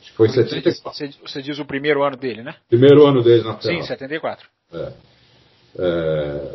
[0.00, 0.92] Acho que foi 74.
[0.92, 2.56] Você, você diz o primeiro ano dele, né?
[2.68, 3.82] Primeiro ano dele na Ferrari.
[3.82, 4.48] Sim, 74.
[4.72, 4.92] É.
[5.78, 6.54] É...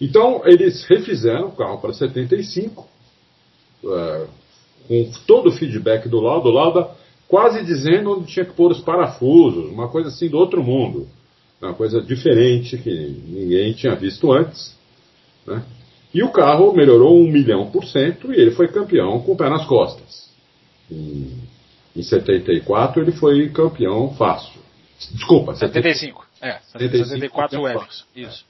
[0.00, 2.86] Então, eles refizeram o carro para 75,
[3.84, 4.26] é,
[4.86, 6.48] com todo o feedback do Lauda.
[6.48, 6.90] O Lauda
[7.26, 11.08] quase dizendo onde tinha que pôr os parafusos, uma coisa assim do outro mundo
[11.60, 14.76] uma coisa diferente que ninguém tinha visto antes.
[15.46, 15.62] Né?
[16.12, 19.48] E o carro melhorou um milhão por cento e ele foi campeão com o pé
[19.48, 20.30] nas costas.
[20.90, 21.32] Em,
[21.94, 24.60] em 74 ele foi campeão fácil.
[25.12, 26.24] Desculpa, 75.
[26.24, 26.26] 75.
[26.40, 28.04] É, 75, 74 o Emerson.
[28.14, 28.44] Isso.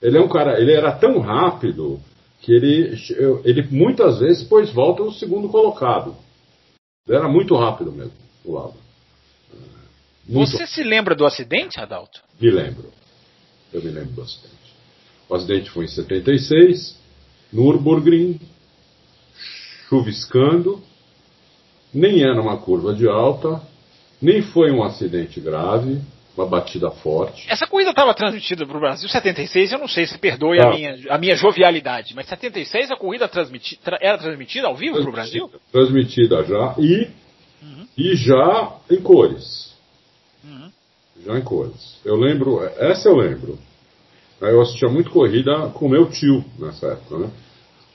[0.00, 2.00] Ele é um cara, ele era tão rápido
[2.40, 2.96] que ele,
[3.44, 6.14] ele muitas vezes pôs volta no segundo colocado.
[7.06, 8.12] Ele era muito rápido mesmo,
[8.44, 8.74] o lado.
[10.28, 10.50] Muito.
[10.50, 12.20] Você se lembra do acidente, Adalto?
[12.40, 12.92] Me lembro.
[13.72, 14.54] Eu me lembro do acidente.
[15.28, 16.98] O acidente foi em 76,
[17.52, 18.38] Nürburgring,
[19.88, 20.82] chuviscando,
[21.92, 23.60] nem era uma curva de alta,
[24.20, 26.00] nem foi um acidente grave,
[26.36, 27.46] uma batida forte.
[27.48, 30.96] Essa corrida estava transmitida para o Brasil 76, eu não sei se perdoe a, minha,
[31.10, 35.12] a minha jovialidade, mas 76 a corrida transmiti, tra, era transmitida ao vivo para o
[35.12, 35.50] Brasil?
[35.72, 37.08] Transmitida já e,
[37.62, 37.88] uhum.
[37.96, 39.67] e já em cores.
[41.24, 41.98] Já em cores.
[42.04, 43.58] Eu lembro, essa eu lembro.
[44.40, 47.30] Eu assistia muito corrida com meu tio nessa época, né?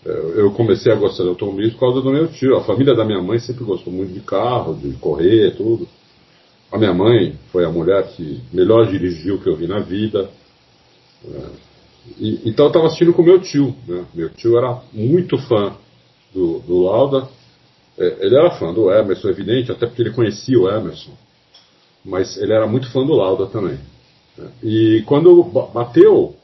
[0.06, 2.58] Eu comecei a gostar de automobilismo por causa do meu tio.
[2.58, 5.88] A família da minha mãe sempre gostou muito de carro, de correr, tudo.
[6.70, 10.30] A minha mãe foi a mulher que melhor dirigiu que eu vi na vida.
[11.24, 11.50] Né?
[12.20, 13.74] E, então eu estava assistindo com meu tio.
[13.88, 14.06] Né?
[14.14, 15.74] Meu tio era muito fã
[16.34, 17.30] do, do Lauda.
[17.98, 21.14] É, ele era fã do Emerson, evidente, até porque ele conhecia o Emerson
[22.04, 23.80] mas ele era muito fã do Lauda também.
[24.38, 24.52] Né?
[24.62, 26.36] E quando bateu,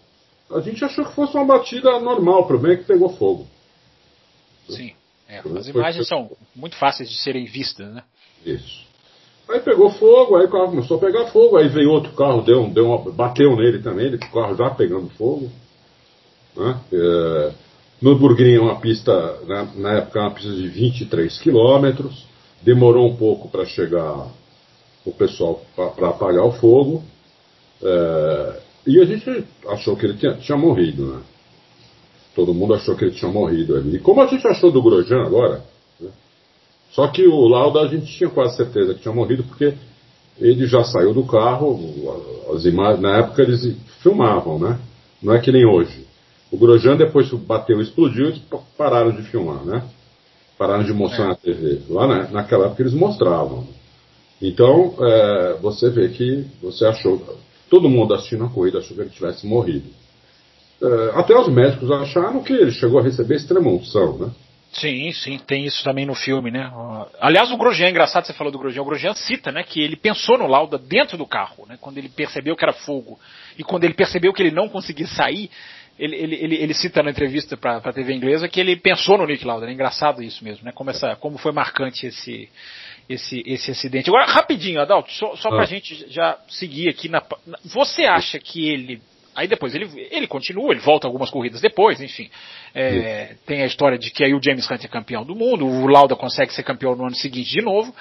[0.52, 3.48] a gente achou que fosse uma batida normal, o problema é que pegou fogo.
[4.67, 4.93] Sim,
[5.28, 8.04] é, as imagens são muito fáceis de serem vistas, né?
[8.45, 8.88] Isso.
[9.50, 12.69] Aí pegou fogo, aí o carro começou a pegar fogo, aí veio outro carro, deu,
[12.69, 15.50] deu uma, bateu nele também, o carro já pegando fogo.
[16.56, 16.80] Né?
[16.93, 17.52] É,
[18.00, 19.12] no Burguinho é uma pista,
[19.48, 22.28] né, na época, uma pista de 23 quilômetros,
[22.62, 24.28] demorou um pouco para chegar
[25.10, 27.04] o pessoal para apagar o fogo.
[27.82, 31.22] É, e a gente achou que ele tinha, tinha, morrido, né?
[32.36, 33.95] Todo mundo achou que ele tinha morrido ali.
[33.95, 35.63] E como a gente achou do Grosjean agora,
[36.00, 36.10] né?
[36.91, 39.74] só que o Lauda a gente tinha quase certeza que tinha morrido porque
[40.39, 41.78] ele já saiu do carro,
[42.56, 44.80] as imagens, na época eles filmavam, né?
[45.22, 46.08] Não é que nem hoje.
[46.52, 48.41] O Grosjean depois bateu e explodiu, eles
[48.78, 49.84] pararam de filmar, né?
[50.58, 51.28] Pararam de mostrar é.
[51.28, 51.82] na TV.
[51.89, 53.67] Lá na, naquela época eles mostravam.
[54.41, 57.21] Então, é, você vê que você achou,
[57.69, 59.89] todo mundo assistindo a corrida achou que ele tivesse morrido.
[60.82, 64.32] É, até os médicos acharam que ele chegou a receber extrema unção, né?
[64.71, 66.71] Sim, sim, tem isso também no filme, né?
[67.19, 69.95] Aliás, o Grosjean, é engraçado você falou do Grosjean, o Grosjean cita, né, que ele
[69.95, 73.19] pensou no Lauda dentro do carro, né, quando ele percebeu que era fogo,
[73.58, 75.49] e quando ele percebeu que ele não conseguia sair,
[75.97, 79.25] ele, ele, ele, ele cita na entrevista para a TV inglesa que ele pensou no
[79.25, 82.47] Nick Lauda, é engraçado isso mesmo, né, como, essa, como foi marcante esse,
[83.10, 84.10] esse, esse acidente.
[84.10, 85.65] Agora, rapidinho, Adalto, só, só para a ah.
[85.65, 87.22] gente já seguir aqui na...
[87.65, 89.02] Você acha que ele
[89.39, 92.30] Aí depois ele, ele continua, ele volta algumas corridas depois, enfim.
[92.76, 95.88] É, tem a história de que aí o James Hunt é campeão do mundo, o
[95.88, 97.95] Lauda consegue ser campeão no ano seguinte de novo,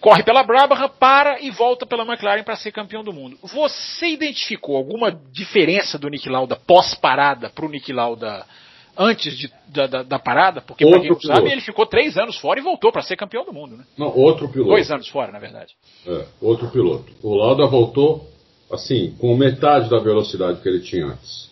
[0.00, 3.36] corre pela Brabham, para e volta pela McLaren para ser campeão do mundo.
[3.42, 8.46] Você identificou alguma diferença do Nick Lauda pós-parada para o Nick Lauda
[8.96, 10.60] antes de, da, da, da, parada?
[10.60, 11.38] Porque, para quem não piloto.
[11.38, 13.76] sabe, ele ficou três anos fora e voltou para ser campeão do mundo.
[13.76, 13.84] Né?
[13.96, 14.70] Não, outro piloto.
[14.70, 15.74] Dois anos fora, na verdade.
[16.06, 17.12] É, outro piloto.
[17.22, 18.28] O Lauda voltou
[18.70, 21.50] assim, com metade da velocidade que ele tinha antes.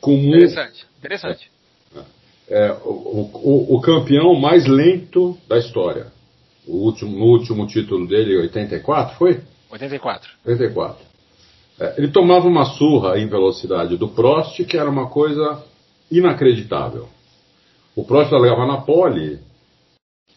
[0.00, 1.50] Com interessante, interessante.
[2.48, 6.12] É, é o, o, o, campeão mais lento da história.
[6.66, 9.40] O último, no último título dele, 84, foi?
[9.70, 10.30] 84.
[10.44, 11.04] 84.
[11.80, 15.62] É, ele tomava uma surra em velocidade do Prost, que era uma coisa
[16.18, 17.08] inacreditável.
[17.96, 19.38] O Prost largava na pole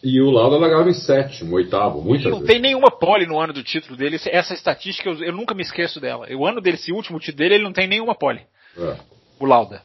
[0.02, 2.46] e o Lauda largava em sétimo, oitavo, muitas Não vezes.
[2.46, 4.16] tem nenhuma pole no ano do título dele.
[4.26, 6.28] Essa estatística eu, eu, nunca me esqueço dela.
[6.36, 8.42] O ano dele, esse último título dele, ele não tem nenhuma pole.
[8.76, 8.96] É.
[9.40, 9.82] O Lauda.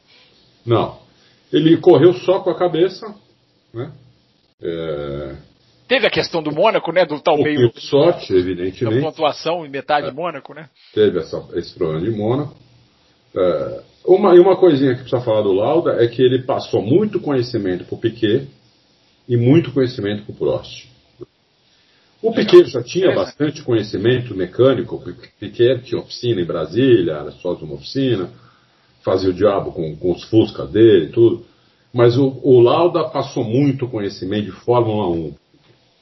[0.64, 0.98] Não.
[1.52, 3.12] Ele correu só com a cabeça,
[3.72, 3.92] né?
[4.62, 5.36] É...
[5.88, 7.04] Teve a questão do Mônaco, né?
[7.04, 7.72] Do tal um meio.
[7.78, 9.00] Sorte, evidentemente.
[9.00, 10.10] Da pontuação em metade é.
[10.10, 10.68] de Mônaco, né?
[10.94, 12.56] Teve essa, esse problema de Mônaco.
[13.36, 13.82] É...
[14.04, 17.84] Uma, e uma coisinha que precisa falar do Lauda é que ele passou muito conhecimento
[17.84, 18.46] para o Piquet
[19.26, 20.88] e muito conhecimento com o Prost.
[22.20, 27.54] O Piquet já tinha bastante conhecimento mecânico, o Piquet tinha oficina em Brasília, era só
[27.54, 28.30] de uma oficina,
[29.02, 31.44] fazia o diabo com, com os Fusca dele e tudo.
[31.92, 35.34] Mas o, o, Lauda passou muito conhecimento de Fórmula 1.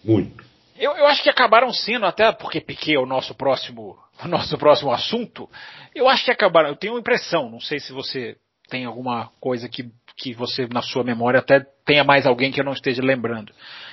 [0.04, 0.44] Muito.
[0.82, 4.58] Eu, eu acho que acabaram sendo, até porque Piquet é o nosso próximo, o nosso
[4.58, 5.48] próximo assunto,
[5.94, 8.36] eu acho que acabaram, eu tenho a impressão, não sei se você
[8.68, 12.64] tem alguma coisa que que você, na sua memória, até tenha mais alguém que eu
[12.64, 13.52] não esteja lembrando.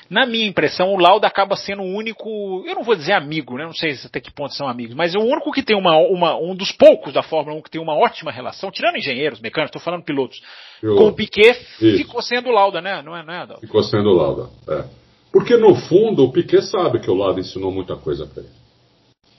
[0.09, 3.65] Na minha impressão, o Lauda acaba sendo o único, eu não vou dizer amigo, né?
[3.65, 6.35] não sei até que ponto são amigos, mas é o único que tem uma, uma,
[6.35, 9.81] um dos poucos da Fórmula 1 que tem uma ótima relação, tirando engenheiros, mecânicos, estou
[9.81, 10.41] falando pilotos,
[10.81, 11.97] com o Piquet isso.
[11.97, 13.01] ficou sendo o Lauda, né?
[13.01, 13.61] Não é, não é Adalto?
[13.61, 15.08] Ficou sendo o Lauda, é.
[15.31, 18.51] Porque no fundo o Piquet sabe que o Lauda ensinou muita coisa para ele.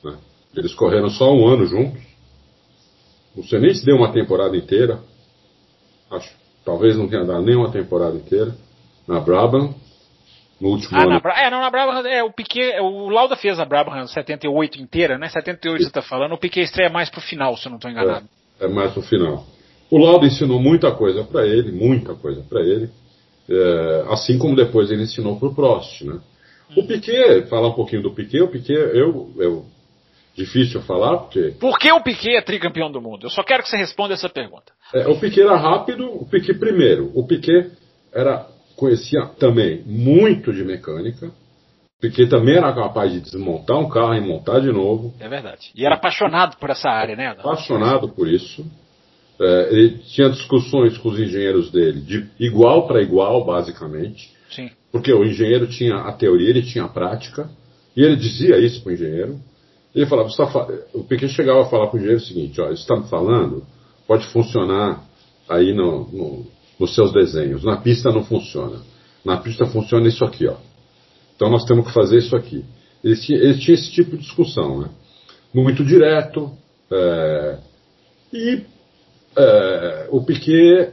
[0.04, 0.18] Né?
[0.56, 2.00] Eles correram só um ano juntos.
[3.36, 5.00] Você nem se deu uma temporada inteira,
[6.10, 6.38] acho.
[6.64, 8.54] Talvez não tenha dado nem uma temporada inteira.
[9.06, 9.74] Na Brabham,
[10.60, 11.10] no último ah, ano.
[11.10, 14.80] Na Bra é, não, na Brabham, é, o Piquet, o Lauda fez a Brabham 78
[14.80, 15.28] inteira, né?
[15.28, 18.28] 78 você está falando, o Piquet estreia mais pro final, se eu não estou enganado.
[18.60, 19.46] É, é, mais pro final.
[19.90, 22.90] O Lauda ensinou muita coisa para ele, muita coisa para ele,
[23.50, 26.20] é, assim como depois ele ensinou pro Prost, né?
[26.76, 29.64] O Piquet, falar um pouquinho do Piquet, o Piquet, eu, eu
[30.36, 31.54] difícil falar, porque.
[31.58, 33.26] Por que o Piquet é tricampeão do mundo?
[33.26, 34.72] Eu só quero que você responda essa pergunta.
[34.94, 37.10] É, o Piquet era rápido, o Piquet primeiro.
[37.14, 37.72] O Piquet
[38.12, 41.26] era, conhecia também muito de mecânica.
[41.26, 45.12] O Piquet também era capaz de desmontar um carro e montar de novo.
[45.18, 45.70] É verdade.
[45.74, 47.28] E era apaixonado por essa área, né?
[47.28, 48.64] Apaixonado por isso.
[49.40, 54.30] É, ele tinha discussões com os engenheiros dele, de igual para igual, basicamente.
[54.50, 54.68] Sim.
[54.92, 57.48] Porque o engenheiro tinha a teoria, ele tinha a prática.
[57.96, 59.40] E ele dizia isso para o engenheiro.
[59.94, 62.96] Ele falava, tá, o Piquet chegava a falar para o engenheiro o seguinte, ó, está
[62.96, 63.64] me falando,
[64.06, 65.02] pode funcionar
[65.48, 66.46] aí no, no,
[66.78, 67.64] nos seus desenhos.
[67.64, 68.82] Na pista não funciona.
[69.24, 70.56] Na pista funciona isso aqui, ó.
[71.34, 72.62] Então nós temos que fazer isso aqui.
[73.02, 74.90] Eles tinham, eles tinham esse tipo de discussão, né?
[75.54, 76.52] Muito direto.
[76.92, 77.58] É,
[78.32, 78.62] e
[79.36, 80.92] é, o Piquet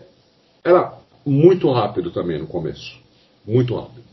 [0.63, 0.93] era
[1.26, 2.97] muito rápido também no começo.
[3.45, 4.04] Muito rápido.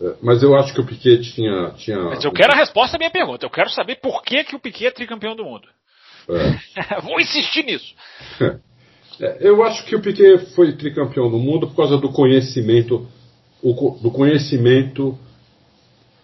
[0.00, 1.70] É, mas eu acho que o Piquet tinha.
[1.76, 3.46] tinha Mas eu quero a resposta à minha pergunta.
[3.46, 5.68] Eu quero saber por que, que o Piquet é tricampeão do mundo.
[6.28, 7.00] É.
[7.02, 7.94] Vou insistir nisso.
[9.20, 13.06] É, eu acho que o Piquet foi tricampeão do mundo por causa do conhecimento,
[13.62, 15.16] do conhecimento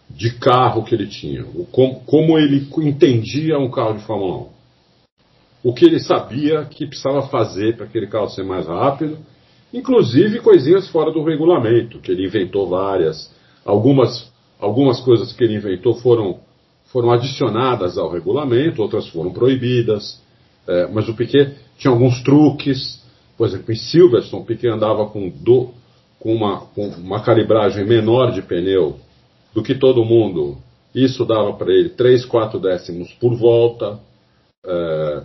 [0.08, 4.57] de carro que ele tinha, como, como ele entendia um carro de Fórmula 1.
[5.68, 9.18] O que ele sabia que precisava fazer para aquele carro ser mais rápido,
[9.70, 13.30] inclusive coisinhas fora do regulamento, que ele inventou várias
[13.66, 16.38] Algumas, algumas coisas que ele inventou foram,
[16.86, 20.18] foram adicionadas ao regulamento, outras foram proibidas.
[20.66, 23.04] É, mas o Piquet tinha alguns truques.
[23.36, 25.68] Por exemplo, em Silverstone, o Piquet andava com, do,
[26.18, 28.96] com, uma, com uma calibragem menor de pneu
[29.52, 30.56] do que todo mundo.
[30.94, 34.00] Isso dava para ele 3, 4 décimos por volta.
[34.64, 35.22] É,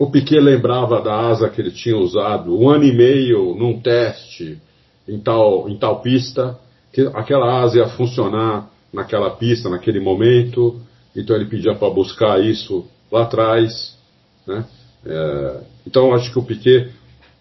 [0.00, 4.58] o Piquet lembrava da asa que ele tinha usado um ano e meio num teste
[5.06, 6.58] em tal, em tal pista,
[6.90, 10.80] que aquela asa ia funcionar naquela pista, naquele momento,
[11.14, 13.94] então ele pedia para buscar isso lá atrás.
[14.46, 14.64] Né?
[15.04, 16.90] É, então acho que o Piquet,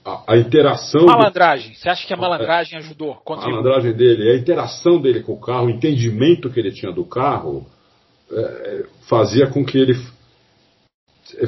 [0.03, 1.05] a, a interação.
[1.05, 3.15] Malandragem, você acha que a malandragem ajudou?
[3.23, 3.57] Contribuiu?
[3.57, 7.05] A malandragem dele, a interação dele com o carro, o entendimento que ele tinha do
[7.05, 7.65] carro,
[8.29, 9.95] é, fazia com que ele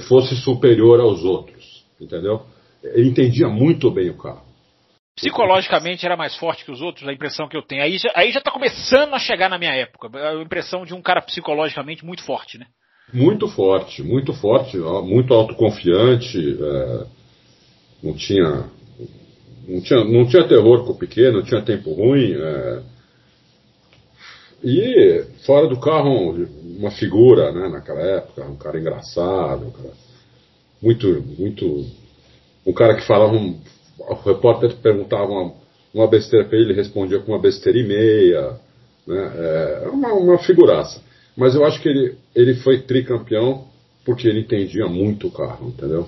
[0.08, 2.42] fosse superior aos outros, entendeu?
[2.84, 4.52] Ele entendia muito bem o carro.
[5.16, 7.84] Psicologicamente era mais forte que os outros, a impressão que eu tenho.
[7.84, 10.10] Aí já, aí já tá começando a chegar na minha época.
[10.18, 12.66] A impressão de um cara psicologicamente muito forte, né?
[13.14, 16.58] Muito forte, muito forte, muito autoconfiante.
[16.60, 17.06] É,
[18.02, 18.70] não tinha.
[19.68, 22.34] Não tinha, não tinha terror com o pequeno, não tinha tempo ruim.
[22.34, 22.82] É,
[24.64, 26.48] e fora do carro,
[26.78, 29.92] uma figura, né, naquela época, um cara engraçado, um cara
[30.82, 31.08] muito,
[31.38, 31.86] muito.
[32.66, 33.34] Um cara que falava.
[33.34, 33.60] Um,
[34.00, 35.54] o repórter perguntava uma,
[35.94, 38.60] uma besteira para ele, ele respondia com uma besteira e meia.
[39.08, 39.32] Né,
[39.84, 41.02] é uma, uma figuraça.
[41.36, 43.68] Mas eu acho que ele, ele foi tricampeão
[44.06, 46.08] porque ele entendia muito o carro, entendeu?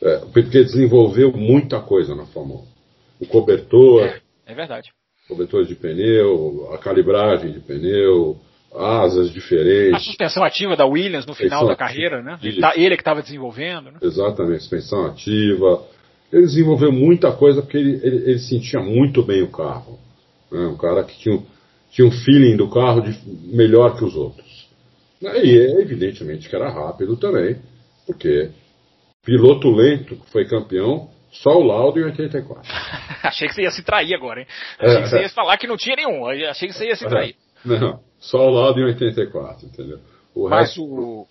[0.00, 2.60] É, porque desenvolveu muita coisa na Fórmula
[3.20, 3.24] 1.
[3.24, 4.02] O cobertor.
[4.02, 4.92] É, é verdade
[5.32, 8.36] cobertores de pneu, a calibragem de pneu,
[8.74, 9.94] asas diferentes.
[9.94, 12.38] A suspensão ativa da Williams no final da carreira, né?
[12.42, 13.98] Ele, tá, ele é que estava desenvolvendo, né?
[14.02, 15.82] Exatamente, suspensão ativa.
[16.32, 19.98] Ele desenvolveu muita coisa porque ele, ele, ele sentia muito bem o carro.
[20.50, 20.66] Né?
[20.66, 21.42] Um cara que tinha,
[21.90, 23.18] tinha um feeling do carro de,
[23.54, 24.68] melhor que os outros.
[25.20, 27.56] E evidentemente que era rápido também,
[28.06, 28.50] porque
[29.24, 32.62] piloto lento que foi campeão só o laudo em 84.
[33.24, 34.46] Achei que você ia se trair agora, hein?
[34.78, 36.26] Achei é, que você ia falar que não tinha nenhum.
[36.48, 37.34] Achei que você ia se trair.
[37.64, 39.98] Não, só o laudo em 84, entendeu?
[40.34, 40.84] O Mas resto...
[40.84, 41.26] o,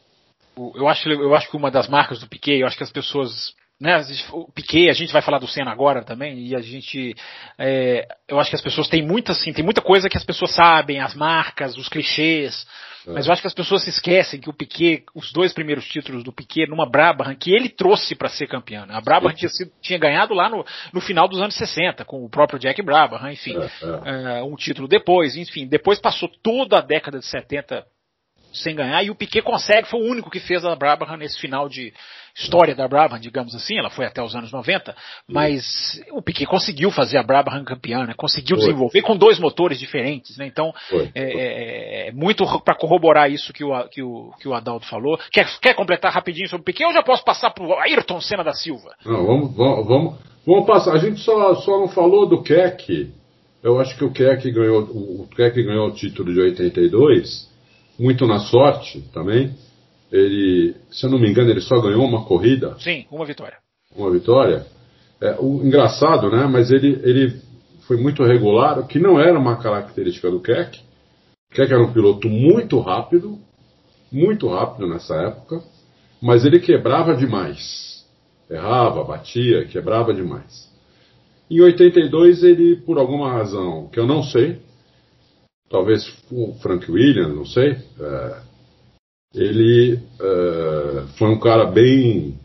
[0.55, 2.91] o, eu, acho, eu acho que uma das marcas do Piquet, eu acho que as
[2.91, 3.99] pessoas né,
[4.31, 7.15] o Piquet, a gente vai falar do Senna agora também, e a gente,
[7.57, 10.53] é, eu acho que as pessoas têm muita, assim, tem muita coisa que as pessoas
[10.53, 12.67] sabem, as marcas, os clichês,
[13.07, 13.11] é.
[13.11, 16.23] mas eu acho que as pessoas se esquecem que o Piquet, os dois primeiros títulos
[16.23, 18.93] do Piquet numa Brabham, que ele trouxe para ser campeão, né?
[18.95, 22.29] a Brabham tinha, sido, tinha ganhado lá no, no final dos anos 60, com o
[22.29, 24.43] próprio Jack Brabham, enfim, é, é.
[24.43, 27.85] um título depois, enfim, depois passou toda a década de 70
[28.53, 31.69] sem ganhar, e o Piquet consegue, foi o único que fez a Brabham nesse final
[31.69, 31.93] de
[32.35, 34.95] história da Brabham, digamos assim, ela foi até os anos 90,
[35.27, 38.13] mas o Piquet conseguiu fazer a Brabham campeã, né?
[38.15, 38.67] conseguiu foi.
[38.67, 40.45] desenvolver com dois motores diferentes, né?
[40.45, 41.11] então foi.
[41.13, 45.19] É, é, é, muito para corroborar isso que o, que, o, que o Adalto falou.
[45.31, 48.43] Quer, quer completar rapidinho sobre o Piquet ou já posso passar para o Ayrton Senna
[48.43, 48.93] da Silva?
[49.05, 50.15] Não, vamos, vamos, vamos,
[50.45, 53.11] vamos passar, a gente só, só não falou do Keck,
[53.63, 57.49] eu acho que o Keck ganhou, o Keck ganhou o título de 82,
[57.99, 59.53] muito na sorte também.
[60.11, 62.75] Ele, se eu não me engano, ele só ganhou uma corrida.
[62.79, 63.57] Sim, uma vitória.
[63.95, 64.65] Uma vitória.
[65.21, 66.47] É, o, engraçado, né?
[66.47, 67.41] Mas ele, ele
[67.87, 70.79] foi muito regular, o que não era uma característica do Keck.
[71.53, 73.37] Keck era um piloto muito rápido,
[74.11, 75.61] muito rápido nessa época,
[76.21, 78.05] mas ele quebrava demais.
[78.49, 80.69] Errava, batia, quebrava demais.
[81.49, 84.59] Em 82 ele, por alguma razão que eu não sei,
[85.69, 86.01] talvez
[86.31, 88.41] o Frank Williams, não sei, é,
[89.33, 92.37] ele é, foi um cara bem,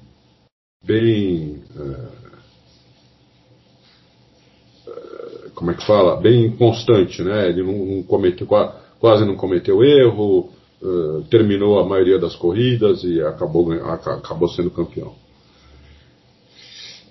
[0.84, 2.08] bem, é,
[4.88, 7.48] é como é que fala, bem constante, né?
[7.48, 10.50] Ele não, não cometeu, quase não cometeu erro,
[10.82, 15.14] é, terminou a maioria das corridas e acabou, acabou sendo campeão.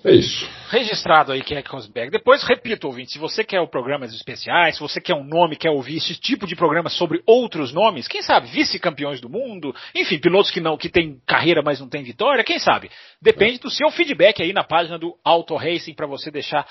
[0.06, 0.48] É isso.
[0.70, 2.12] Registrado aí quem é Rosberg.
[2.12, 5.96] Depois, repito, ouvinte, se você quer programas especiais, se você quer um nome, quer ouvir
[5.96, 10.60] esse tipo de programa sobre outros nomes, quem sabe, vice-campeões do mundo, enfim, pilotos que
[10.60, 12.88] não, que têm carreira, mas não têm vitória, quem sabe?
[13.20, 16.64] Depende do seu feedback aí na página do Auto Racing para você deixar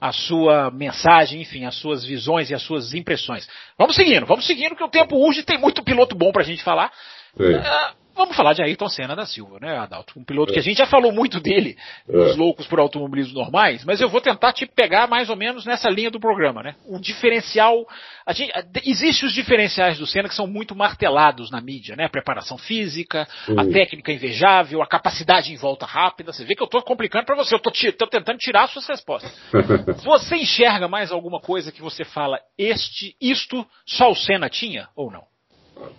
[0.00, 3.48] a sua mensagem, enfim, as suas visões e as suas impressões.
[3.78, 6.90] Vamos seguindo, vamos seguindo, que o tempo urge, tem muito piloto bom pra gente falar.
[7.38, 7.99] É.
[8.20, 10.12] Vamos falar de Ayrton Senna da Silva, né, Adalto?
[10.18, 10.52] Um piloto é.
[10.52, 11.74] que a gente já falou muito dele
[12.06, 12.34] é.
[12.34, 16.10] loucos por automobilismo normais, mas eu vou tentar te pegar mais ou menos nessa linha
[16.10, 16.74] do programa, né?
[16.86, 17.88] O diferencial.
[18.26, 18.52] A gente,
[18.84, 22.04] existe os diferenciais do Senna que são muito martelados na mídia, né?
[22.04, 26.30] A preparação física, a técnica invejável, a capacidade em volta rápida.
[26.30, 29.34] Você vê que eu estou complicando para você, eu estou tentando tirar as suas respostas.
[30.04, 35.10] você enxerga mais alguma coisa que você fala, este, isto, só o Senna tinha ou
[35.10, 35.22] não?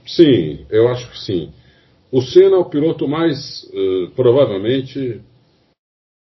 [0.06, 1.52] Sim, eu acho que sim.
[2.12, 5.22] O Senna é o piloto mais, uh, provavelmente,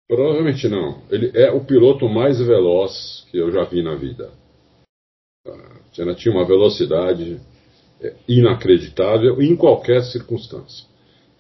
[0.09, 4.31] provavelmente não, ele é o piloto mais veloz que eu já vi na vida.
[5.47, 7.41] Uh, Senna tinha uma velocidade
[8.01, 10.87] é, inacreditável em qualquer circunstância.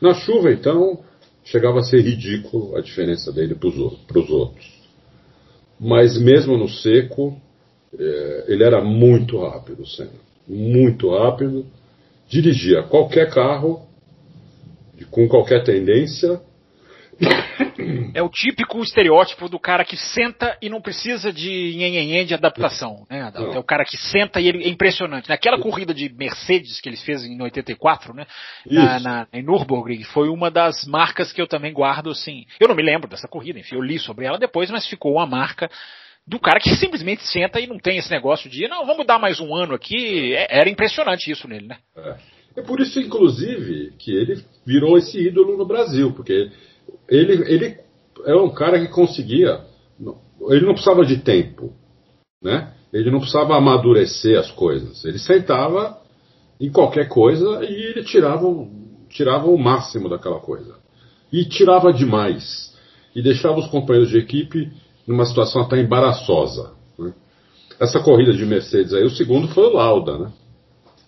[0.00, 1.04] Na chuva, então,
[1.44, 3.68] chegava a ser ridículo a diferença dele para
[4.18, 4.82] os outros.
[5.78, 7.36] Mas mesmo no seco,
[7.98, 10.10] é, ele era muito rápido, Senna.
[10.46, 11.66] Muito rápido.
[12.28, 13.82] Dirigia qualquer carro,
[15.10, 16.40] com qualquer tendência,
[18.14, 23.06] é o típico estereótipo do cara que senta e não precisa de nhenhenhen de adaptação.
[23.08, 23.32] Né?
[23.34, 25.28] É o cara que senta e ele é impressionante.
[25.28, 28.26] Naquela corrida de Mercedes que eles fez em 84, né?
[28.66, 32.44] Na, na, em Nürburgring, foi uma das marcas que eu também guardo, assim.
[32.58, 35.26] Eu não me lembro dessa corrida, enfim, eu li sobre ela depois, mas ficou uma
[35.26, 35.70] marca
[36.26, 39.40] do cara que simplesmente senta e não tem esse negócio de, não, vamos dar mais
[39.40, 40.34] um ano aqui.
[40.34, 41.78] É, era impressionante isso nele, né?
[41.96, 42.16] É.
[42.56, 46.50] é por isso, inclusive, que ele virou esse ídolo no Brasil, porque
[47.08, 47.76] ele, ele
[48.24, 49.60] é um cara que conseguia.
[50.48, 51.72] Ele não precisava de tempo,
[52.42, 52.72] né?
[52.92, 55.04] Ele não precisava amadurecer as coisas.
[55.04, 55.98] Ele sentava
[56.60, 58.46] em qualquer coisa e ele tirava,
[59.08, 60.76] tirava o máximo daquela coisa.
[61.32, 62.76] E tirava demais.
[63.14, 64.70] E deixava os companheiros de equipe
[65.06, 66.72] numa situação até embaraçosa.
[66.98, 67.14] Né?
[67.80, 70.32] Essa corrida de Mercedes aí, o segundo foi o Lauda, né?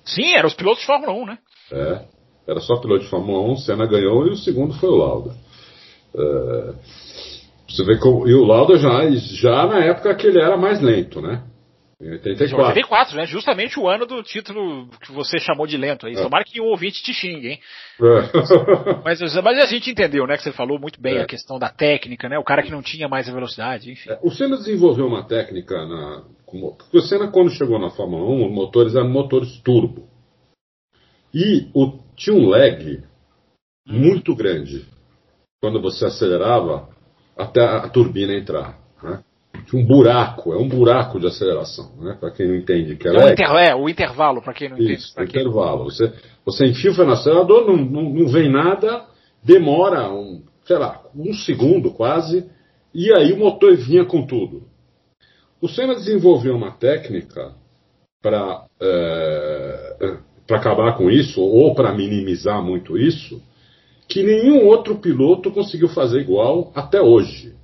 [0.05, 1.39] Sim, eram os pilotos de Fórmula 1, né?
[1.73, 2.05] É,
[2.47, 5.35] era só piloto de Fórmula 1, Senna ganhou e o segundo foi o Lauda.
[6.15, 6.75] Uh,
[7.69, 11.43] você vê e o Lauda já, já na época que ele era mais lento, né?
[12.01, 12.67] Em 84.
[12.67, 13.27] 84, né?
[13.27, 16.15] Justamente o ano do título que você chamou de lento aí.
[16.15, 16.23] É.
[16.23, 17.61] Tomara que o ouvinte te xingue, hein?
[18.01, 19.03] É.
[19.05, 20.37] mas, mas a gente entendeu, né?
[20.37, 21.23] Que você falou muito bem é.
[21.23, 22.39] a questão da técnica, né?
[22.39, 24.11] O cara que não tinha mais a velocidade, enfim.
[24.11, 26.25] É, o Senna desenvolveu uma técnica na.
[26.61, 30.09] Porque o Senna, quando chegou na Fórmula 1, os motores eram motores turbo.
[31.33, 33.03] E o, tinha um lag
[33.87, 34.87] muito grande
[35.61, 36.89] quando você acelerava
[37.37, 38.79] até a turbina entrar.
[39.03, 39.23] Né?
[39.67, 42.17] Tinha um buraco, é um buraco de aceleração, né?
[42.19, 44.95] para quem não entende que é, é, inter, é o intervalo, para quem não entende.
[44.95, 45.85] Isso, o intervalo.
[45.85, 46.13] Você,
[46.45, 49.07] você enfia no acelerador, não, não, não vem nada,
[49.43, 52.49] demora, um, sei lá, um segundo quase,
[52.95, 54.74] e aí o motor vinha com tudo.
[55.65, 57.55] O Senna desenvolveu uma técnica
[58.23, 60.19] para é,
[60.51, 63.43] acabar com isso, ou para minimizar muito isso,
[64.07, 67.55] que nenhum outro piloto conseguiu fazer igual até hoje.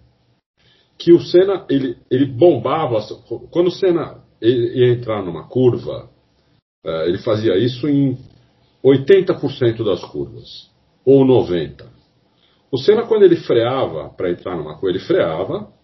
[0.97, 3.01] Que o Senna, ele, ele bombava.
[3.51, 6.09] Quando o Senna ia entrar numa curva,
[6.83, 8.17] eh, ele fazia isso em
[8.83, 10.71] 80% das curvas,
[11.05, 11.85] ou 90%.
[12.73, 15.80] O Senna, quando ele freava para entrar numa curva, ele freava.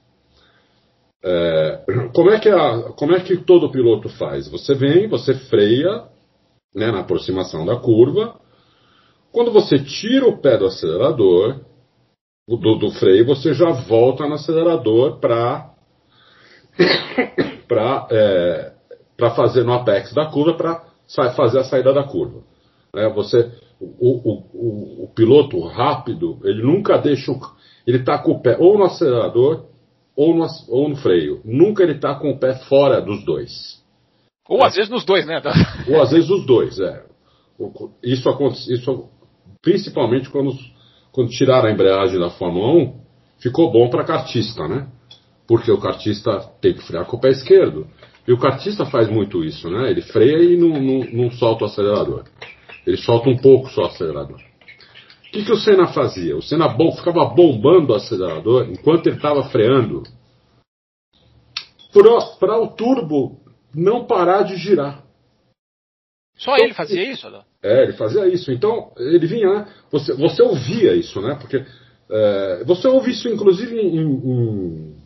[1.25, 4.49] É, como, é que a, como é que todo piloto faz?
[4.49, 6.05] Você vem, você freia
[6.75, 8.39] né, na aproximação da curva,
[9.33, 11.61] quando você tira o pé do acelerador,
[12.49, 15.75] do, do freio, você já volta no acelerador para
[17.67, 18.73] para é,
[19.35, 20.85] fazer no apex da curva para
[21.35, 22.43] fazer a saída da curva.
[22.95, 23.51] É, você,
[23.81, 27.41] o, o, o, o, piloto rápido, ele nunca deixa o,
[27.87, 29.67] ele está com o pé ou no acelerador
[30.17, 31.41] ou no, ou no freio.
[31.45, 33.85] Nunca ele está com o pé fora dos dois.
[34.49, 34.67] Ou é.
[34.67, 35.43] às vezes nos dois, né?
[35.89, 37.05] Ou às vezes os dois, é.
[38.03, 38.29] Isso,
[38.71, 39.09] isso
[39.61, 40.53] principalmente quando,
[41.11, 42.95] quando tiraram a embreagem da Fórmula 1,
[43.41, 44.87] ficou bom para kartista, né?
[45.47, 47.87] Porque o kartista tem que frear com o pé esquerdo.
[48.27, 49.91] E o kartista faz muito isso, né?
[49.91, 52.25] Ele freia e não, não, não solta o acelerador.
[52.87, 54.41] Ele solta um pouco só o acelerador.
[55.37, 56.34] O que, que o Senna fazia?
[56.34, 60.03] O Senna bom, ficava bombando o acelerador enquanto ele estava freando
[62.41, 63.39] para o turbo
[63.74, 65.05] não parar de girar.
[66.39, 67.26] Só então, ele fazia isso?
[67.62, 68.51] É, ele fazia isso.
[68.51, 69.68] Então, ele vinha, né?
[69.91, 71.37] Você, você ouvia isso, né?
[71.39, 71.64] Porque
[72.11, 74.97] é, você ouve isso, inclusive, em, em,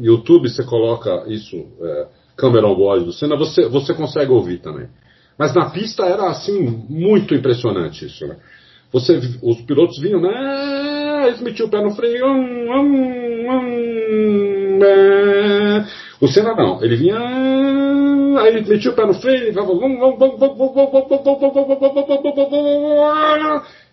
[0.00, 4.88] YouTube, você coloca isso, é, Cameron Boyd do Senna, você, você consegue ouvir também.
[5.38, 6.60] Mas na pista era, assim,
[6.90, 8.36] muito impressionante isso, né?
[8.92, 11.26] Você, os pilotos vinham, né?
[11.26, 12.26] Eles metiam o pé no freio.
[12.26, 14.78] Um, um, um,
[16.20, 17.18] o Senna não, ele vinha
[18.38, 19.86] aí ele metia o pé no freio, e falava,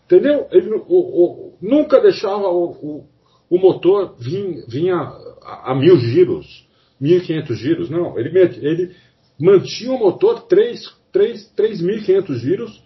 [0.05, 0.47] entendeu?
[0.51, 3.05] Ele o, o, nunca deixava o,
[3.49, 6.67] o, motor vir, vinha a, a, mil giros,
[6.99, 8.95] 1500 giros, não, ele, ele
[9.39, 12.83] mantinha o motor 3.500 giros,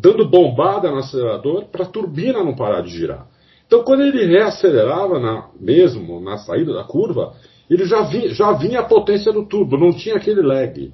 [0.00, 3.26] dando bombada no acelerador para a turbina não parar de girar.
[3.66, 7.34] Então, quando ele reacelerava na, mesmo na saída da curva,
[7.68, 10.92] ele já vinha, já vinha a potência do turbo, não tinha aquele lag.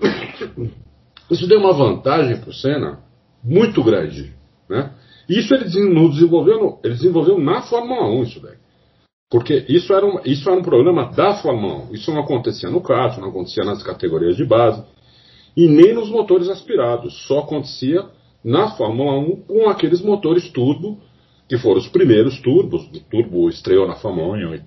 [1.30, 3.00] Isso deu uma vantagem para o Senna
[3.44, 4.32] muito grande.
[4.68, 4.90] Né?
[5.28, 8.56] Isso ele desenvolveu, ele desenvolveu na Fórmula 1 isso daí.
[9.30, 11.94] Porque isso era, um, isso era um problema da Fórmula 1.
[11.94, 14.82] Isso não acontecia no kart, não acontecia nas categorias de base.
[15.56, 17.26] E nem nos motores aspirados.
[17.26, 18.04] Só acontecia
[18.44, 20.98] na Fórmula 1 com aqueles motores turbo
[21.48, 22.84] que foram os primeiros turbos.
[22.84, 24.62] O turbo estreou na Fórmula 1 em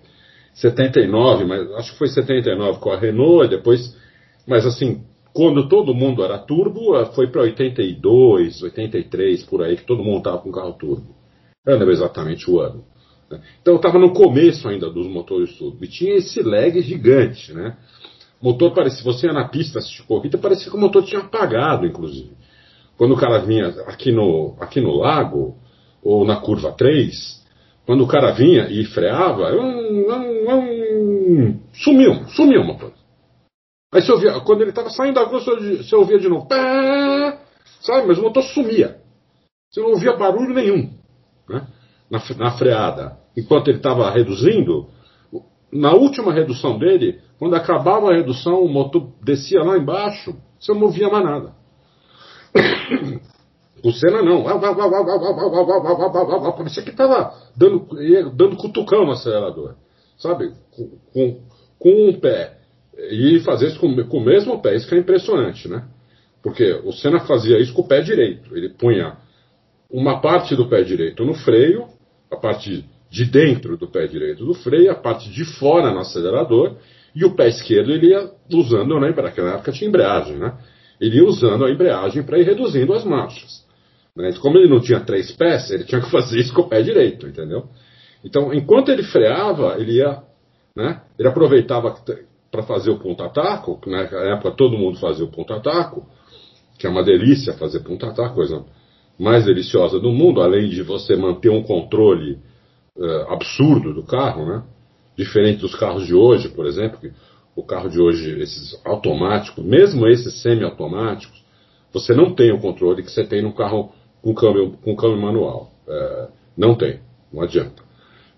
[0.53, 3.95] 79, mas acho que foi 79 com a Renault, depois.
[4.47, 5.03] Mas assim,
[5.33, 10.17] quando todo mundo era turbo, eh, foi para 82, 83, por aí, que todo mundo
[10.17, 11.15] estava com carro turbo.
[11.65, 12.83] Eu não exatamente o ano.
[13.29, 13.39] Né?
[13.61, 15.83] Então estava no começo ainda dos motores turbo.
[15.85, 17.77] E tinha esse lag gigante, né?
[18.41, 22.31] Motor parecia, você ia na pista assistir corrida, parecia que o motor tinha apagado, inclusive.
[22.97, 25.55] Quando o cara vinha aqui no, aqui no lago,
[26.01, 27.41] ou na curva 3,
[27.85, 32.93] quando o cara vinha e freava, um, um, um, sumiu, sumiu o motor.
[33.93, 37.39] Aí você ouvia, quando ele estava saindo da curva, você ouvia de novo, pá,
[37.81, 38.07] sabe?
[38.07, 38.97] Mas o motor sumia.
[39.69, 40.89] Você não ouvia barulho nenhum
[41.47, 41.67] né?
[42.09, 43.17] na, na freada.
[43.35, 44.89] Enquanto ele estava reduzindo,
[45.71, 50.83] na última redução dele, quando acabava a redução, o motor descia lá embaixo, você não
[50.83, 51.53] ouvia mais nada.
[53.83, 54.43] O Senna não.
[56.55, 57.87] Parecia que estava dando,
[58.35, 59.75] dando cutucão no acelerador.
[60.17, 60.51] Sabe?
[60.69, 61.41] Com, com,
[61.79, 62.57] com um pé.
[63.09, 64.75] E fazer isso com, com o mesmo pé.
[64.75, 65.83] Isso que é impressionante, né?
[66.43, 68.55] Porque o Senna fazia isso com o pé direito.
[68.55, 69.17] Ele punha
[69.89, 71.87] uma parte do pé direito no freio,
[72.29, 76.77] a parte de dentro do pé direito do freio, a parte de fora no acelerador,
[77.13, 80.53] e o pé esquerdo ele ia usando, né, para época tinha embreagem, né?
[80.99, 83.65] Ele ia usando a embreagem para ir reduzindo as marchas.
[84.15, 84.31] Né?
[84.39, 87.27] Como ele não tinha três pés, ele tinha que fazer isso com o pé direito,
[87.27, 87.65] entendeu?
[88.23, 90.21] Então, enquanto ele freava, ele ia,
[90.75, 91.01] né?
[91.19, 91.93] Ele aproveitava
[92.49, 96.07] para fazer o ponta-taco, que na época todo mundo fazia o ponta-taco,
[96.77, 98.63] que é uma delícia fazer ponta-taco, coisa
[99.19, 102.39] mais deliciosa do mundo, além de você manter um controle
[102.97, 104.63] uh, absurdo do carro, né?
[105.17, 107.11] Diferente dos carros de hoje, por exemplo, que
[107.55, 111.41] o carro de hoje, esses automáticos, mesmo esses semi-automáticos,
[111.91, 115.71] você não tem o controle que você tem no carro com câmbio, com câmbio manual.
[115.87, 116.27] É,
[116.57, 116.99] não tem,
[117.31, 117.83] não adianta.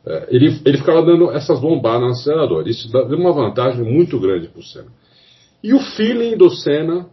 [0.05, 2.67] É, ele, ele ficava dando essas bombadas no acelerador.
[2.67, 4.91] Isso deu uma vantagem muito grande para o Senna.
[5.63, 7.07] E o feeling do Senna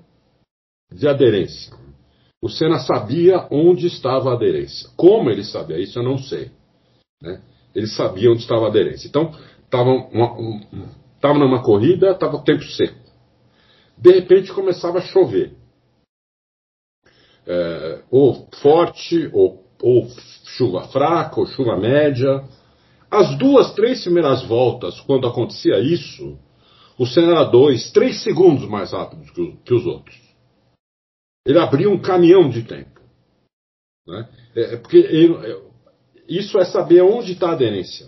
[0.93, 1.73] de aderência.
[2.43, 4.89] O Senna sabia onde estava a aderência.
[4.97, 6.51] Como ele sabia isso, eu não sei.
[7.21, 7.41] Né?
[7.75, 9.07] Ele sabia onde estava a aderência.
[9.07, 9.33] Então,
[9.65, 12.99] estava um, numa corrida, estava o tempo seco.
[13.97, 15.61] De repente começava a chover
[17.47, 20.09] é, ou forte, ou, ou
[20.57, 22.45] chuva fraca, ou chuva média.
[23.11, 26.39] As duas, três primeiras voltas, quando acontecia isso,
[26.97, 30.17] o Senna era dois, três segundos mais rápido que, que os outros.
[31.45, 33.01] Ele abria um caminhão de tempo.
[34.07, 34.29] Né?
[34.55, 35.70] É, é porque ele, é,
[36.39, 38.07] isso é saber onde está a aderência.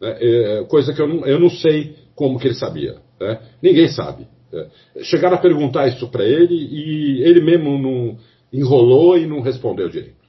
[0.00, 0.16] Né?
[0.20, 2.96] É, coisa que eu não, eu não sei como que ele sabia.
[3.20, 3.40] Né?
[3.62, 4.26] Ninguém sabe.
[4.52, 4.68] É,
[5.04, 8.18] chegaram a perguntar isso para ele e ele mesmo não
[8.52, 10.22] enrolou e não respondeu direito.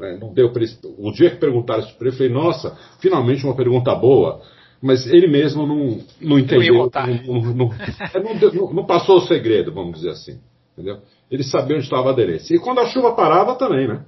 [0.00, 0.52] É, não deu
[0.98, 4.40] o dia que perguntaram isso para ele, eu falei, nossa, finalmente uma pergunta boa.
[4.80, 6.88] Mas ele mesmo não, não entendeu.
[7.26, 10.38] Não, não, é, não, não, passou o segredo, vamos dizer assim.
[10.72, 10.98] Entendeu?
[11.28, 12.54] Ele sabia onde estava a aderência.
[12.54, 14.04] E quando a chuva parava também, né?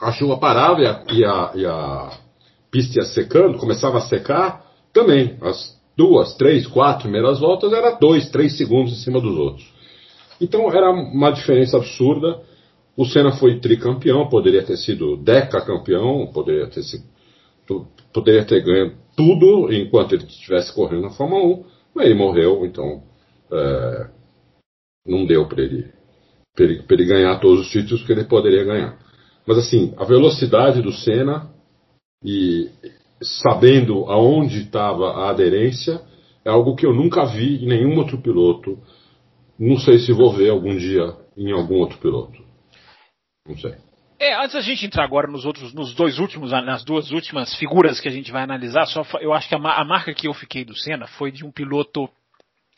[0.00, 2.10] A chuva parava e a, e a, e a
[2.70, 5.36] pista ia secando, começava a secar, também.
[5.40, 9.78] As duas, três, quatro primeiras voltas era dois, três segundos em cima dos outros.
[10.40, 12.40] Então era uma diferença absurda.
[12.96, 17.04] O Senna foi tricampeão, poderia ter sido decacampeão, poderia ter sido,
[18.12, 23.02] poderia ter ganho tudo enquanto ele estivesse correndo na Fórmula 1, mas ele morreu, então
[23.52, 24.08] é,
[25.06, 25.86] não deu para ele,
[26.58, 28.98] ele, ele ganhar todos os títulos que ele poderia ganhar.
[29.48, 31.50] Mas assim, a velocidade do Senna
[32.22, 32.70] e
[33.22, 36.02] sabendo aonde estava a aderência
[36.44, 38.78] é algo que eu nunca vi em nenhum outro piloto
[39.58, 42.40] não sei se vou ver algum dia em algum outro piloto.
[43.46, 43.74] Não sei.
[44.20, 48.00] É, antes da gente entrar agora nos outros, nos dois últimos, nas duas últimas figuras
[48.00, 50.64] que a gente vai analisar, só eu acho que a, a marca que eu fiquei
[50.64, 52.08] do Senna foi de um piloto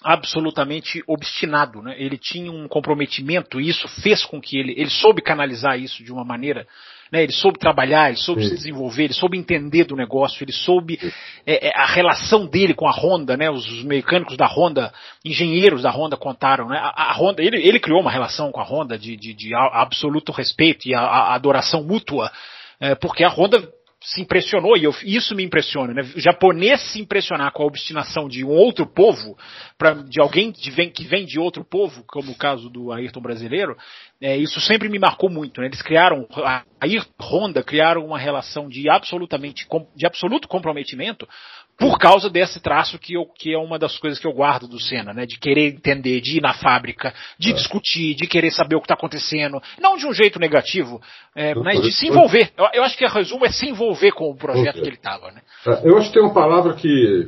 [0.03, 1.94] absolutamente obstinado, né?
[1.98, 6.12] Ele tinha um comprometimento e isso fez com que ele, ele soube canalizar isso de
[6.12, 6.66] uma maneira
[7.11, 7.22] né?
[7.22, 8.51] Ele soube trabalhar, ele soube Sim.
[8.51, 10.98] se desenvolver, ele soube entender do negócio, ele soube
[11.44, 13.51] é, é, a relação dele com a Honda, né?
[13.51, 14.92] Os mecânicos da Honda,
[15.24, 16.78] engenheiros da Honda contaram, né?
[16.78, 20.30] A, a Honda, ele, ele, criou uma relação com a Honda de, de, de absoluto
[20.30, 22.30] respeito e a, a adoração mútua,
[22.78, 23.68] é, porque a Honda
[24.03, 26.03] se impressionou, e eu, isso me impressiona, né?
[26.16, 29.36] O japonês se impressionar com a obstinação de um outro povo,
[29.76, 33.20] pra, de alguém de, vem, que vem de outro povo, como o caso do Ayrton
[33.20, 33.76] brasileiro,
[34.23, 35.61] É, isso sempre me marcou muito.
[35.61, 35.68] Né?
[35.68, 36.62] Eles criaram, a
[37.21, 39.66] Honda criaram uma relação de absolutamente,
[39.97, 41.27] de absoluto comprometimento
[41.79, 44.79] por causa desse traço que, eu, que é uma das coisas que eu guardo do
[44.79, 45.25] Senna, né?
[45.25, 47.55] De querer entender, de ir na fábrica, de é.
[47.55, 49.62] discutir, de querer saber o que está acontecendo.
[49.81, 51.01] Não de um jeito negativo,
[51.35, 52.53] é, mas de se envolver.
[52.59, 54.83] Eu, eu, acho que a resumo é se envolver com o projeto okay.
[54.83, 55.41] que ele estava, né?
[55.66, 57.27] É, eu acho que tem uma palavra que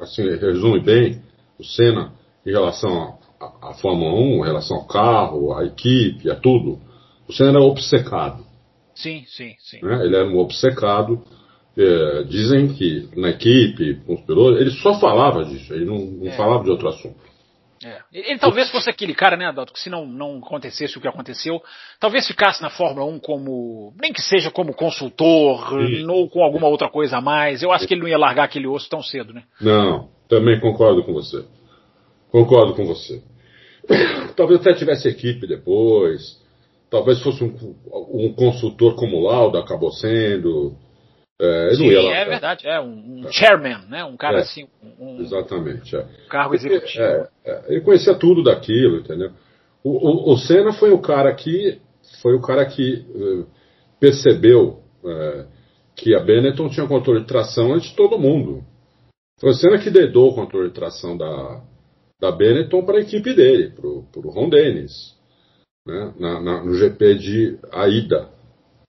[0.00, 1.20] assim, resume bem
[1.58, 2.12] o Senna
[2.46, 6.78] em relação à Fórmula 1, em relação ao carro, à equipe, a tudo.
[7.28, 8.44] O Senna era obcecado.
[8.94, 9.80] Sim, sim, sim.
[9.82, 10.04] Né?
[10.04, 11.22] Ele era um obcecado
[11.76, 16.26] é, dizem que na equipe, com os pilotos, ele só falava disso, ele não, não
[16.26, 16.36] é.
[16.36, 17.30] falava de outro assunto.
[17.82, 17.98] É.
[18.12, 21.08] Ele, ele, talvez fosse aquele cara, né, Adalto, que se não, não acontecesse o que
[21.08, 21.62] aconteceu,
[21.98, 26.06] talvez ficasse na Fórmula 1 como, nem que seja como consultor, Sim.
[26.06, 27.62] ou com alguma outra coisa a mais.
[27.62, 29.44] Eu acho que ele não ia largar aquele osso tão cedo, né?
[29.58, 31.42] Não, também concordo com você.
[32.30, 33.22] Concordo com você.
[34.36, 36.40] Talvez até tivesse equipe depois,
[36.90, 37.54] talvez fosse um,
[38.12, 40.74] um consultor como o Lauda acabou sendo.
[41.40, 44.04] É, Sim, é verdade, é um, um, chairman, né?
[44.04, 44.66] Um cara é, assim,
[44.98, 46.04] um, exatamente, é.
[46.28, 47.02] cargo executivo.
[47.02, 49.30] É, é, ele conhecia tudo daquilo, entendeu?
[49.82, 51.80] O, o, o, Senna foi o cara que
[52.20, 53.46] foi o cara que uh,
[53.98, 55.46] percebeu uh,
[55.96, 58.62] que a Benetton tinha controle de tração antes de todo mundo.
[59.38, 61.62] Foi o Senna que dedou o controle de tração da,
[62.20, 65.16] da Benetton para a equipe dele, para o Ron Dennis,
[65.86, 66.14] né?
[66.18, 68.28] Na, na, no GP de Aida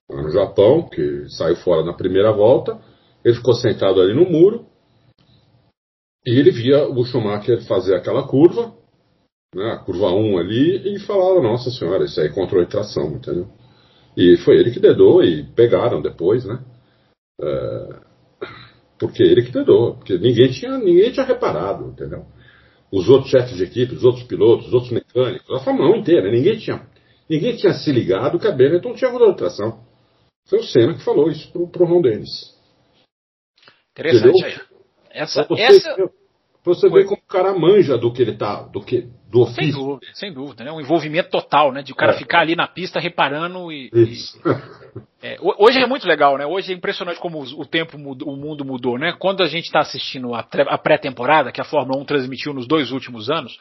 [0.09, 2.77] lá no Japão, que saiu fora na primeira volta.
[3.23, 4.65] Ele ficou sentado ali no muro
[6.25, 8.73] e ele via o Schumacher fazer aquela curva,
[9.55, 13.47] né, a curva 1 ali, e falava: Nossa senhora, isso aí é controle tração, entendeu?
[14.15, 16.59] E foi ele que dedou e pegaram depois, né?
[17.41, 17.95] É,
[18.99, 22.25] porque ele que dedou, porque ninguém tinha, ninguém tinha reparado, entendeu?
[22.91, 26.31] Os outros chefes de equipe, os outros pilotos, os outros mecânicos, a Fórmula 1 inteira,
[26.31, 26.85] ninguém tinha,
[27.29, 29.79] ninguém tinha se ligado que a Benetton tinha controle de tração.
[30.47, 32.53] Foi o Senna que falou isso pro, pro Ron Dennis.
[33.91, 34.59] Interessante aí.
[35.11, 35.95] Essa, pra você, essa...
[36.63, 39.63] Pra você ver como o cara manja do que ele tá, do que do ofício.
[39.63, 40.71] Sem dúvida, sem dúvida, né?
[40.71, 41.81] Um envolvimento total, né?
[41.81, 42.17] De o cara é.
[42.17, 43.89] ficar ali na pista reparando e.
[43.93, 44.37] Isso.
[45.23, 46.45] E, é, hoje é muito legal, né?
[46.45, 49.15] Hoje é impressionante como o tempo mudou, o mundo mudou, né?
[49.17, 53.29] Quando a gente está assistindo a pré-temporada, que a Fórmula 1 transmitiu nos dois últimos
[53.29, 53.57] anos,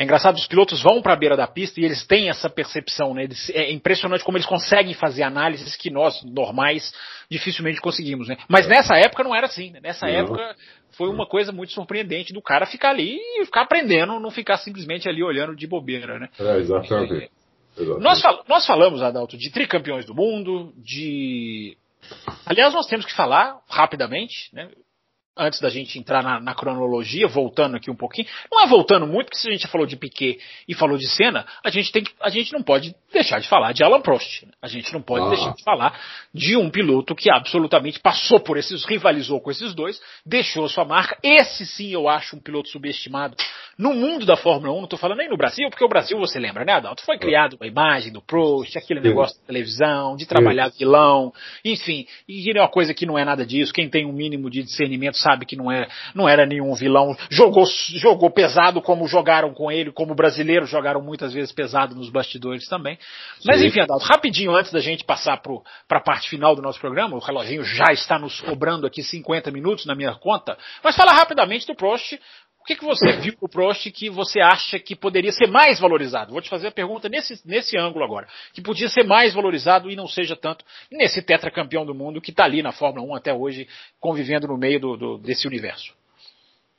[0.00, 3.12] é engraçado, os pilotos vão para a beira da pista e eles têm essa percepção,
[3.12, 3.24] né?
[3.24, 6.90] Eles, é impressionante como eles conseguem fazer análises que nós, normais,
[7.30, 8.38] dificilmente conseguimos, né?
[8.48, 9.78] Mas nessa época não era assim, né?
[9.82, 10.14] Nessa não.
[10.14, 10.56] época
[10.92, 15.06] foi uma coisa muito surpreendente do cara ficar ali e ficar aprendendo, não ficar simplesmente
[15.06, 16.30] ali olhando de bobeira, né?
[16.40, 17.30] É, exatamente.
[17.76, 18.02] exatamente.
[18.02, 21.76] Nós, fal nós falamos, Adalto, de tricampeões do mundo, de.
[22.46, 24.70] Aliás, nós temos que falar rapidamente, né?
[25.40, 29.26] Antes da gente entrar na, na, cronologia, voltando aqui um pouquinho, não é voltando muito,
[29.26, 30.38] porque se a gente já falou de Piquet
[30.68, 33.72] e falou de Senna, a gente, tem que, a gente não pode deixar de falar
[33.72, 34.44] de Alan Prost.
[34.44, 34.52] Né?
[34.60, 35.28] A gente não pode ah.
[35.30, 35.98] deixar de falar
[36.34, 41.18] de um piloto que absolutamente passou por esses, rivalizou com esses dois, deixou sua marca.
[41.22, 43.34] Esse sim eu acho um piloto subestimado
[43.80, 46.38] no mundo da Fórmula 1, não estou falando nem no Brasil, porque o Brasil, você
[46.38, 47.02] lembra, né, Adalto?
[47.02, 51.32] Foi criado a imagem do Prost, aquele negócio da televisão, de trabalhar vilão,
[51.64, 53.72] enfim, e é uma coisa que não é nada disso.
[53.72, 57.16] Quem tem um mínimo de discernimento sabe sabe que não, é, não era nenhum vilão.
[57.30, 57.64] Jogou,
[57.94, 62.98] jogou pesado como jogaram com ele, como brasileiros jogaram muitas vezes pesado nos bastidores também.
[63.44, 67.16] Mas enfim, Adalto, rapidinho antes da gente passar para a parte final do nosso programa,
[67.16, 71.66] o reloginho já está nos cobrando aqui 50 minutos na minha conta, mas fala rapidamente
[71.66, 72.18] do Prost,
[72.60, 76.32] o que, que você viu no Prost que você acha que poderia ser mais valorizado?
[76.32, 78.28] Vou te fazer a pergunta nesse, nesse ângulo agora.
[78.52, 82.44] Que podia ser mais valorizado e não seja tanto nesse tetracampeão do mundo que está
[82.44, 83.66] ali na Fórmula 1 até hoje,
[83.98, 85.94] convivendo no meio do, do, desse universo.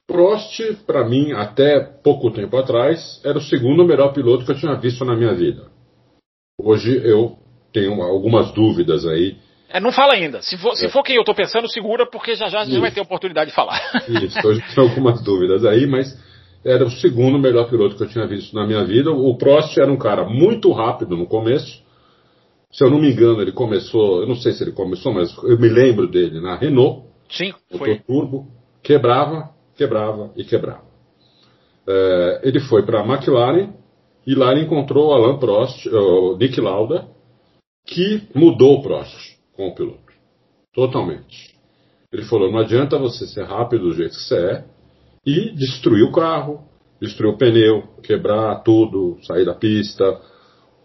[0.06, 4.76] Prost, para mim, até pouco tempo atrás, era o segundo melhor piloto que eu tinha
[4.76, 5.68] visto na minha vida.
[6.60, 7.40] Hoje eu
[7.74, 9.38] tenho algumas dúvidas aí
[9.74, 10.42] é, não fala ainda.
[10.42, 10.90] Se for, se é.
[10.90, 13.80] for quem eu estou pensando, segura, porque já já, já vai ter oportunidade de falar.
[14.08, 16.14] Isso, hoje tem algumas dúvidas aí, mas
[16.64, 19.12] era o segundo melhor piloto que eu tinha visto na minha vida.
[19.12, 21.82] O Prost era um cara muito rápido no começo.
[22.72, 25.58] Se eu não me engano, ele começou, eu não sei se ele começou, mas eu
[25.58, 27.04] me lembro dele na Renault.
[27.30, 28.00] Sim, foi.
[28.00, 28.48] turbo,
[28.84, 30.84] quebrava, quebrava e quebrava.
[31.88, 33.70] É, ele foi para a McLaren
[34.28, 37.08] e lá ele encontrou o Alain Prost, o Nick Lauda,
[37.86, 39.31] que mudou o Prost
[39.62, 40.12] com o piloto.
[40.74, 41.56] Totalmente.
[42.12, 44.66] Ele falou: não adianta você ser rápido do jeito que você é
[45.24, 46.64] e destruir o carro,
[47.00, 50.04] destruir o pneu, quebrar tudo, sair da pista.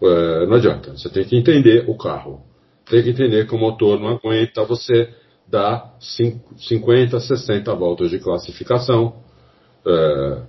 [0.02, 0.92] É, não adianta.
[0.92, 2.42] Você tem que entender o carro.
[2.88, 5.08] Tem que entender que o motor não aguenta você
[5.48, 9.22] dar 50, 60 voltas de classificação.
[9.86, 10.42] É,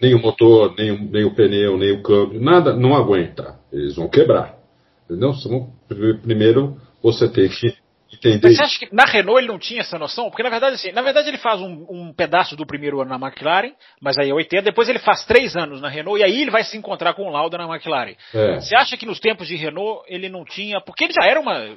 [0.00, 3.56] nem o motor, nem, nem o pneu, nem o câmbio, nada, não aguenta.
[3.70, 4.58] Eles vão quebrar.
[5.04, 5.32] Entendeu?
[6.22, 7.74] Primeiro você tem que
[8.12, 8.48] entender.
[8.48, 10.28] Mas você acha que na Renault ele não tinha essa noção?
[10.28, 13.26] Porque na verdade, assim, na verdade ele faz um, um pedaço do primeiro ano na
[13.26, 16.50] McLaren, mas aí é 80, depois ele faz três anos na Renault e aí ele
[16.50, 18.14] vai se encontrar com o Lauda na McLaren.
[18.34, 18.60] É.
[18.60, 20.80] Você acha que nos tempos de Renault ele não tinha.
[20.80, 21.76] Porque ele já era uma.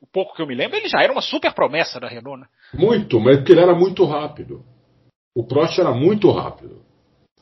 [0.00, 2.46] O pouco que eu me lembro, ele já era uma super promessa da Renault, né?
[2.74, 4.62] Muito, mas porque ele era muito rápido.
[5.34, 6.84] O Prost era muito rápido.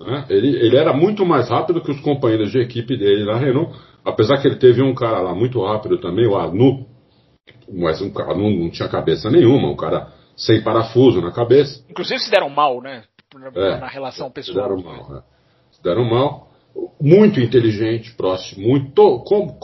[0.00, 0.24] Né?
[0.30, 4.40] Ele, ele era muito mais rápido que os companheiros de equipe dele na Renault, apesar
[4.40, 6.86] que ele teve um cara lá muito rápido também, o Arnoux,
[7.72, 11.84] mas um cara não, não tinha cabeça nenhuma, um cara sem parafuso na cabeça.
[11.88, 13.04] Inclusive se deram mal, né?
[13.34, 14.56] Na, é, na relação pessoal.
[14.56, 15.22] Se deram mal, é.
[15.74, 16.52] Se deram mal.
[17.00, 19.18] Muito inteligente, próximo, muito.
[19.20, 19.58] Como,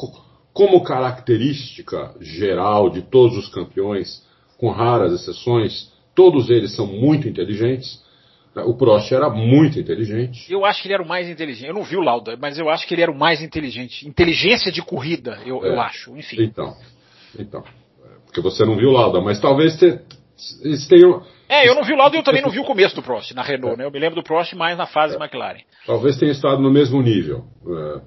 [0.52, 4.26] como característica geral de todos os campeões,
[4.58, 8.06] com raras exceções, todos eles são muito inteligentes.
[8.66, 10.52] O Prost era muito inteligente.
[10.52, 11.68] Eu acho que ele era o mais inteligente.
[11.68, 14.08] Eu não vi o Lauda, mas eu acho que ele era o mais inteligente.
[14.08, 15.68] Inteligência de corrida, eu, é.
[15.68, 16.16] eu acho.
[16.16, 16.42] Enfim.
[16.42, 16.74] Então,
[17.36, 17.64] então.
[18.26, 19.80] Porque você não viu o Lauda, mas talvez
[20.62, 21.22] eles tenham.
[21.48, 23.32] É, eu não vi o Lauda e eu também não vi o começo do Prost
[23.32, 23.78] na Renault, é.
[23.78, 23.84] né?
[23.86, 25.18] Eu me lembro do Prost mais na fase é.
[25.18, 25.60] McLaren.
[25.86, 28.00] Talvez tenha estado no mesmo nível uh,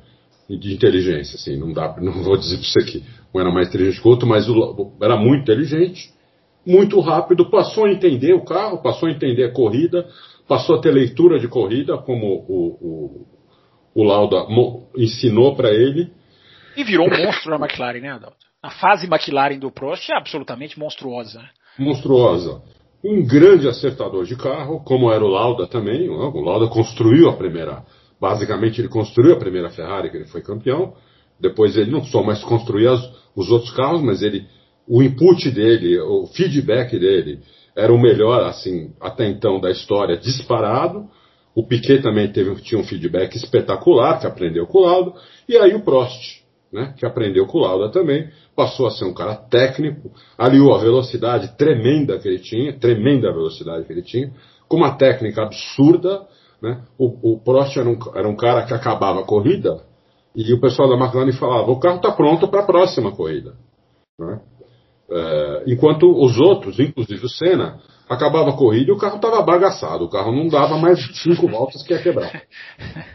[0.57, 1.57] de inteligência, assim.
[1.57, 3.03] Não dá, não vou dizer para você que
[3.33, 6.11] um era mais inteligente que o outro, mas o, era muito inteligente,
[6.65, 10.07] muito rápido, passou a entender o carro, passou a entender a corrida,
[10.47, 13.25] passou a ter leitura de corrida, como o,
[13.95, 14.45] o, o Lauda
[14.95, 16.11] ensinou para ele.
[16.77, 18.50] E virou um monstro na McLaren, né, Adalto?
[18.61, 21.39] A fase McLaren do Prost é absolutamente monstruosa.
[21.39, 21.49] Né?
[21.79, 22.61] Monstruosa.
[23.03, 26.07] Um grande acertador de carro, como era o Lauda também.
[26.07, 27.83] O Lauda construiu a primeira.
[28.19, 30.93] Basicamente, ele construiu a primeira Ferrari, que ele foi campeão.
[31.39, 32.91] Depois, ele não só mais construía
[33.35, 34.45] os outros carros, mas ele,
[34.87, 37.39] o input dele, o feedback dele,
[37.75, 41.09] era o melhor, assim, até então da história, disparado.
[41.55, 45.13] O Piquet também teve, tinha um feedback espetacular, que aprendeu com o Lauda.
[45.49, 46.40] E aí o Prost,
[46.71, 50.79] né, que aprendeu com o Lauda também, passou a ser um cara técnico, aliou a
[50.79, 54.31] velocidade tremenda que ele tinha, tremenda velocidade que ele tinha,
[54.67, 56.25] com uma técnica absurda.
[56.61, 56.81] Né?
[56.97, 59.81] O, o Prost era um, era um cara que acabava a corrida
[60.35, 63.53] e o pessoal da McLaren falava: o carro está pronto para a próxima corrida.
[64.19, 64.39] Né?
[65.09, 67.79] É, enquanto os outros, inclusive o Senna,
[68.11, 70.03] acabava a corrida e o carro estava bagaçado.
[70.03, 72.43] O carro não dava mais cinco voltas que ia quebrar.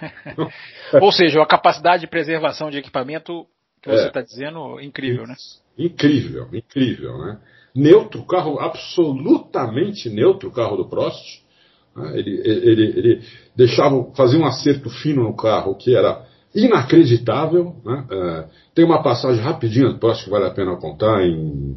[1.01, 3.45] Ou seja, a capacidade de preservação de equipamento
[3.83, 5.35] que você está é, dizendo, incrível, né?
[5.79, 7.39] Incrível, incrível, né?
[7.75, 11.43] Neutro, carro absolutamente neutro, o carro do Prost.
[11.95, 12.19] Né?
[12.19, 13.23] Ele, ele, ele
[13.55, 16.25] deixava, fazia um acerto fino no carro que era
[16.55, 17.77] inacreditável.
[17.85, 18.07] Né?
[18.11, 18.45] É,
[18.75, 21.77] tem uma passagem rapidinha do Prost que vale a pena contar em.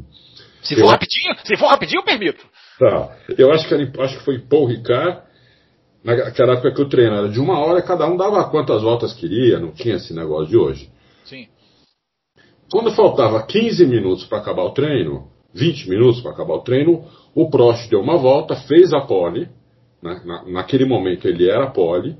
[0.61, 0.87] Se for eu...
[0.87, 2.45] rapidinho, se for rapidinho, eu permito.
[2.79, 3.17] Tá.
[3.37, 5.21] Eu acho que, era, acho que foi Paul Ricard,
[6.01, 9.59] naquela época que o treino era de uma hora, cada um dava quantas voltas queria,
[9.59, 10.89] não tinha esse negócio de hoje.
[11.25, 11.47] Sim.
[12.71, 17.03] Quando faltava 15 minutos para acabar o treino, 20 minutos para acabar o treino,
[17.35, 19.49] o Prost deu uma volta, fez a pole,
[20.01, 20.21] né?
[20.23, 22.15] Na, naquele momento ele era pole,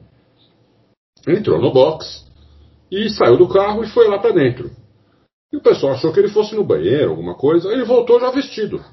[1.26, 2.26] entrou no box
[2.92, 4.72] e saiu do carro e foi lá para dentro.
[5.54, 8.84] E o pessoal achou que ele fosse no banheiro, alguma coisa, ele voltou já vestido.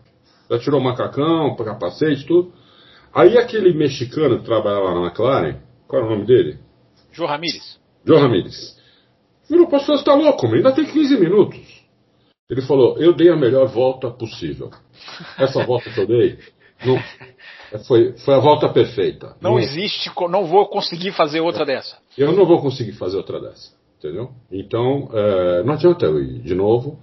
[0.50, 2.52] Já tirou o macacão, capacete, tudo.
[3.14, 5.56] Aí aquele mexicano que trabalhava lá na McLaren,
[5.88, 6.58] qual era o nome dele?
[7.12, 7.80] Joe Ramírez.
[8.04, 8.76] Joe Ramírez.
[9.48, 11.86] Virou para você está louco, ainda tem 15 minutos.
[12.48, 14.70] Ele falou, eu dei a melhor volta possível.
[15.38, 16.38] Essa volta que eu dei
[16.84, 16.98] não,
[17.86, 19.36] foi, foi a volta perfeita.
[19.40, 21.96] Não, não existe, não vou conseguir fazer outra é, dessa.
[22.16, 23.74] Eu não vou conseguir fazer outra dessa.
[23.98, 24.30] Entendeu?
[24.52, 26.98] Então, é, não adianta eu ir de novo.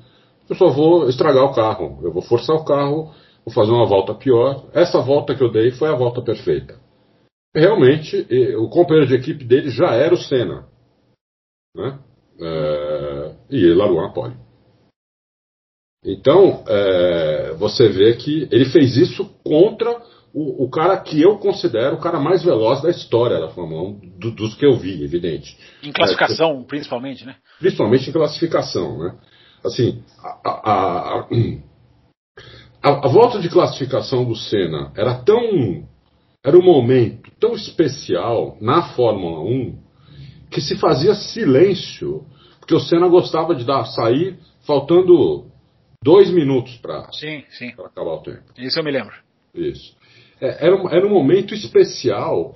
[0.50, 2.00] Eu só vou estragar o carro.
[2.04, 3.12] Eu vou forçar o carro,
[3.46, 4.70] vou fazer uma volta pior.
[4.74, 6.80] Essa volta que eu dei foi a volta perfeita.
[7.56, 8.28] Realmente,
[8.58, 10.66] o companheiro de equipe dele já era o Senna.
[11.76, 12.00] Né?
[12.40, 14.36] É, e ele largou na pole.
[16.04, 20.02] Então, é, você vê que ele fez isso contra
[20.34, 24.00] o, o, cara que eu considero o cara mais veloz da história da Fórmula 1,
[24.20, 25.56] do, dos que eu vi, evidente.
[25.82, 27.36] Em classificação, é, principalmente, né?
[27.60, 29.16] Principalmente em classificação, né?
[29.64, 31.28] Assim, a, a, a,
[32.84, 35.88] a, volta de classificação do Senna era tão.
[36.44, 39.82] Era um momento tão especial na Fórmula 1
[40.52, 42.26] que se fazia silêncio,
[42.60, 45.46] porque o Senna gostava de dar sair faltando
[46.04, 47.08] dois minutos para
[47.86, 48.44] acabar o tempo.
[48.58, 49.16] Isso eu me lembro.
[49.56, 49.96] Isso.
[50.42, 52.56] É, era, um, era um momento especial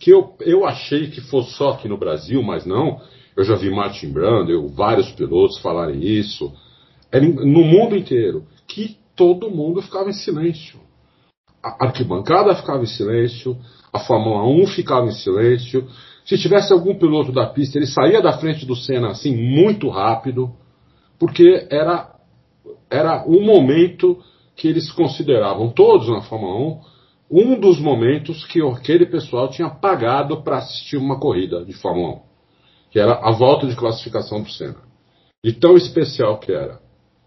[0.00, 3.00] que eu, eu achei que fosse só aqui no Brasil, mas não.
[3.36, 6.52] Eu já vi Martin Brundle, vários pilotos falarem isso.
[7.12, 8.44] Era no mundo inteiro.
[8.66, 10.80] Que todo mundo ficava em silêncio.
[11.62, 13.56] A arquibancada ficava em silêncio,
[13.92, 15.88] a Fórmula 1 ficava em silêncio,
[16.24, 20.52] Se tivesse algum piloto da pista, ele saía da frente do Senna assim muito rápido,
[21.18, 22.14] porque era,
[22.88, 24.18] era um momento
[24.54, 26.80] que eles consideravam, todos na Fórmula 1,
[27.32, 32.20] um dos momentos que aquele pessoal tinha pagado para assistir uma corrida de Fórmula 1,
[32.90, 34.76] que era a volta de classificação do Senna.
[35.44, 36.78] De tão especial que era.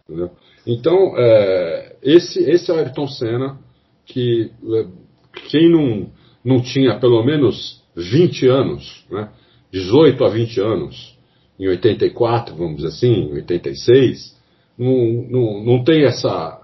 [0.08, 0.32] Entendeu?
[0.66, 3.58] Então, é, esse, esse é o Ayrton Senna,
[4.06, 4.86] que é,
[5.50, 6.12] quem não,
[6.44, 9.30] não tinha pelo menos 20 anos, né,
[9.72, 11.18] 18 a 20 anos,
[11.60, 14.36] em 84, vamos dizer assim, em 86,
[14.78, 16.62] não, não, não tem essa.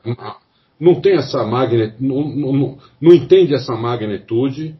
[0.79, 4.75] Não tem essa magnitude, não, não, não entende essa magnitude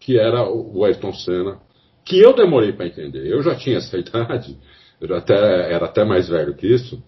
[0.00, 1.58] que era o Ayrton Senna,
[2.04, 3.26] que eu demorei para entender.
[3.26, 4.56] Eu já tinha essa idade,
[5.00, 5.34] eu até,
[5.72, 7.02] era até mais velho que isso,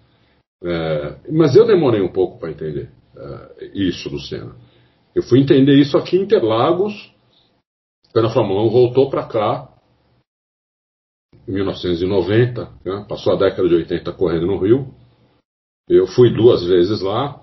[0.62, 4.54] é, mas eu demorei um pouco para entender é, isso do Senna.
[5.14, 7.12] Eu fui entender isso aqui em Interlagos,
[8.12, 9.68] quando a Fórmula 1 voltou para cá,
[11.46, 14.94] em 1990, né, passou a década de 80 correndo no Rio.
[15.88, 17.40] Eu fui duas vezes lá,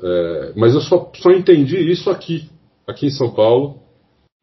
[0.00, 2.48] é, mas eu só, só entendi isso aqui,
[2.86, 3.82] aqui em São Paulo,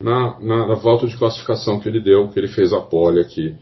[0.03, 3.55] na, na, na, volta de classificação que ele deu, que ele fez a pole aqui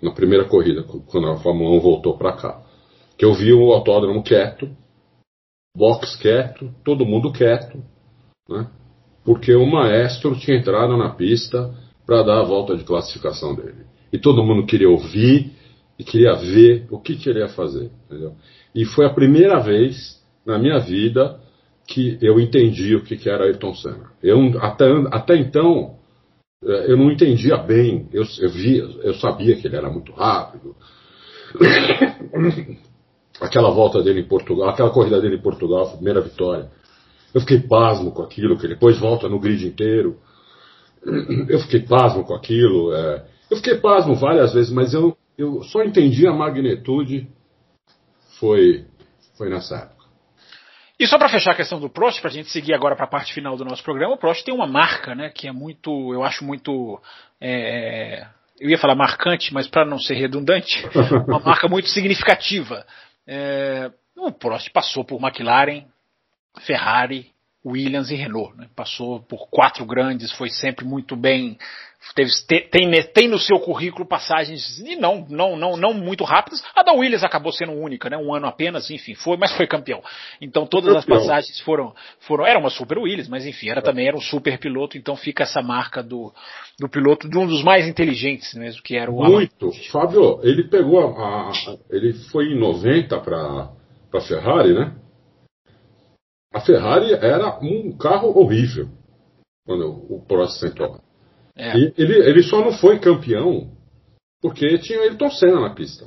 [0.00, 2.61] na primeira corrida, quando a Fórmula 1 voltou para cá
[3.22, 4.68] que eu vi o autódromo quieto,
[5.76, 7.78] box quieto, todo mundo quieto,
[8.48, 8.68] né?
[9.24, 11.72] porque o maestro tinha entrado na pista
[12.04, 13.86] para dar a volta de classificação dele.
[14.12, 15.52] E todo mundo queria ouvir
[15.96, 17.92] e queria ver o que, que ele ia fazer.
[18.06, 18.34] Entendeu?
[18.74, 21.38] E foi a primeira vez na minha vida
[21.86, 24.10] que eu entendi o que, que era Ayrton Senna.
[24.20, 25.94] Eu, até, até então,
[26.64, 28.08] eh, eu não entendia bem.
[28.12, 30.74] Eu, eu, via, eu sabia que ele era muito rápido.
[33.42, 36.70] Aquela volta dele em Portugal, aquela corrida dele em Portugal, a primeira vitória.
[37.34, 40.18] Eu fiquei pasmo com aquilo, que depois volta no grid inteiro.
[41.48, 42.94] Eu fiquei pasmo com aquilo.
[42.94, 43.24] É...
[43.50, 47.28] Eu fiquei pasmo várias vezes, mas eu, eu só entendi a magnitude
[48.38, 48.84] foi,
[49.36, 50.02] foi nessa época.
[50.98, 53.08] E só para fechar a questão do Prost, para a gente seguir agora para a
[53.08, 56.22] parte final do nosso programa, o Prost tem uma marca, né, que é muito, eu
[56.22, 57.00] acho muito,
[57.40, 58.24] é,
[58.60, 60.86] eu ia falar marcante, mas para não ser redundante,
[61.26, 62.86] uma marca muito significativa.
[63.26, 65.84] É, o Prost passou por McLaren,
[66.66, 67.32] Ferrari,
[67.64, 68.56] Williams e Renault.
[68.56, 68.68] Né?
[68.74, 71.58] Passou por quatro grandes, foi sempre muito bem.
[72.14, 72.30] Teve,
[72.70, 76.62] tem, tem no seu currículo passagens e não, não, não, não muito rápidas.
[76.74, 78.16] A da Williams acabou sendo única, né?
[78.18, 80.02] Um ano apenas, enfim, foi, mas foi campeão.
[80.40, 84.16] Então todas as passagens foram, foram, era uma super Williams, mas enfim, era também era
[84.16, 84.98] um super piloto.
[84.98, 86.32] Então fica essa marca do,
[86.78, 89.66] do piloto de um dos mais inteligentes mesmo, que era o muito.
[89.66, 89.74] Alan.
[89.90, 91.52] Fábio, ele pegou a, a,
[91.88, 93.70] ele foi em 90 para
[94.12, 94.94] para Ferrari, né?
[96.52, 98.90] A Ferrari era um carro horrível
[99.64, 101.01] quando o Prost sentou.
[101.56, 101.76] É.
[101.76, 103.70] E ele, ele só não foi campeão
[104.40, 106.06] porque tinha Ayrton Senna na pista.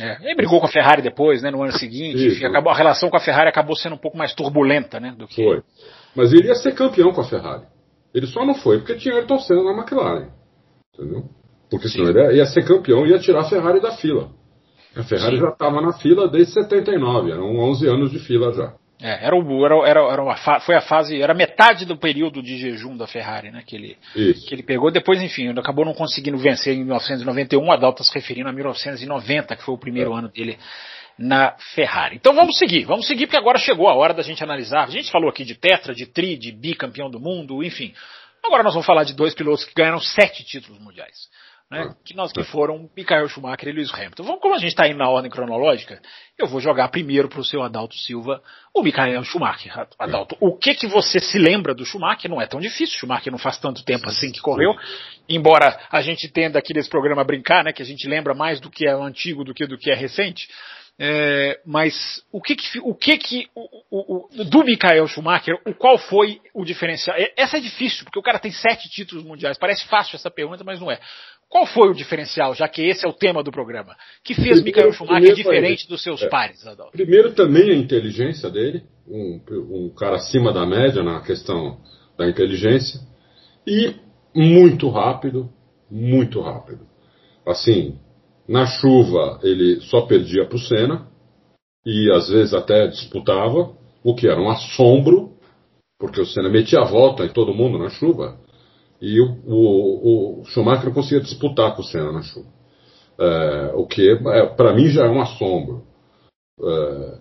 [0.00, 2.26] É, ele brigou com a Ferrari depois, né, no ano seguinte.
[2.26, 5.28] Enfim, acabou, a relação com a Ferrari acabou sendo um pouco mais turbulenta, né, do
[5.28, 5.44] que.
[5.44, 5.62] Foi.
[6.16, 7.64] Mas ele ia ser campeão com a Ferrari.
[8.14, 10.28] Ele só não foi porque tinha Ayrton Senna na McLaren.
[10.94, 11.24] Entendeu?
[11.70, 12.18] Porque senão Sim.
[12.18, 14.30] ele ia ser campeão e ia tirar a Ferrari da fila.
[14.96, 15.42] A Ferrari Sim.
[15.42, 18.74] já estava na fila desde 79, eram 11 anos de fila já.
[19.02, 22.56] É, era, o, era, era, era uma foi a fase, era metade do período de
[22.56, 23.64] jejum da Ferrari, né?
[23.66, 24.92] Que ele, que ele pegou.
[24.92, 29.64] Depois, enfim, acabou não conseguindo vencer em 1991, a Daltas se referindo a 1990, que
[29.64, 30.18] foi o primeiro é.
[30.18, 30.56] ano dele
[31.18, 32.16] na Ferrari.
[32.16, 34.84] Então vamos seguir, vamos seguir porque agora chegou a hora da gente analisar.
[34.84, 37.92] A gente falou aqui de tetra, de tri, de bicampeão do mundo, enfim.
[38.44, 41.28] Agora nós vamos falar de dois pilotos que ganharam sete títulos mundiais
[41.72, 41.96] né, ah.
[42.04, 44.22] que, nós, que foram Michael Schumacher e Lewis Hamilton.
[44.24, 46.00] Vamos, como a gente está indo na ordem cronológica,
[46.38, 48.42] eu vou jogar primeiro para o seu Adalto Silva
[48.74, 49.86] o Michael Schumacher.
[49.98, 52.30] Adalto, o que que você se lembra do Schumacher?
[52.30, 54.74] Não é tão difícil, Schumacher não faz tanto tempo assim que correu,
[55.26, 58.70] embora a gente tenda aqui nesse programa brincar, né, que a gente lembra mais do
[58.70, 60.46] que é antigo do que do que é recente.
[60.98, 65.74] É, mas o que que, o que, que o, o, o, do Michael Schumacher, o
[65.74, 67.16] qual foi o diferencial?
[67.16, 69.58] É, essa é difícil, porque o cara tem sete títulos mundiais.
[69.58, 71.00] Parece fácil essa pergunta, mas não é.
[71.52, 73.94] Qual foi o diferencial, já que esse é o tema do programa?
[74.24, 76.92] Que fez Michael Schumacher diferente dos seus é, pares, Adolfo?
[76.92, 79.38] Primeiro também a inteligência dele, um,
[79.70, 81.78] um cara acima da média na questão
[82.16, 82.98] da inteligência,
[83.66, 83.94] e
[84.34, 85.50] muito rápido,
[85.90, 86.86] muito rápido.
[87.46, 87.98] Assim,
[88.48, 91.06] na chuva ele só perdia para o Senna,
[91.84, 95.34] e às vezes até disputava, o que era um assombro,
[95.98, 98.40] porque o Senna metia a volta em todo mundo na chuva.
[99.02, 102.46] E o, o, o Schumacher não conseguia disputar com o Senna na chuva.
[103.18, 105.82] É, o que, é, para mim, já é um assombro.
[106.62, 107.18] É,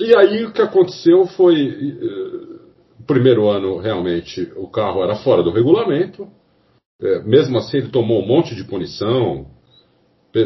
[0.00, 1.68] e aí o que aconteceu foi.
[1.68, 6.28] É, primeiro ano, realmente, o carro era fora do regulamento.
[7.00, 9.46] É, mesmo assim, ele tomou um monte de punição,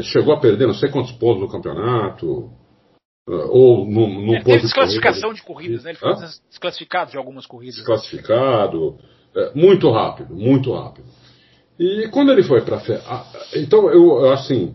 [0.03, 2.51] chegou a perder não sei quantos pontos no campeonato,
[3.27, 5.93] é, ou no, no ele teve desclassificação de, corridas, né?
[5.93, 6.15] Ele foi
[6.51, 7.77] desclassificado de algumas corridas.
[7.77, 8.99] Desclassificado,
[9.35, 11.07] é, muito rápido, muito rápido.
[11.79, 12.81] E quando ele foi para
[13.57, 14.75] então eu assim,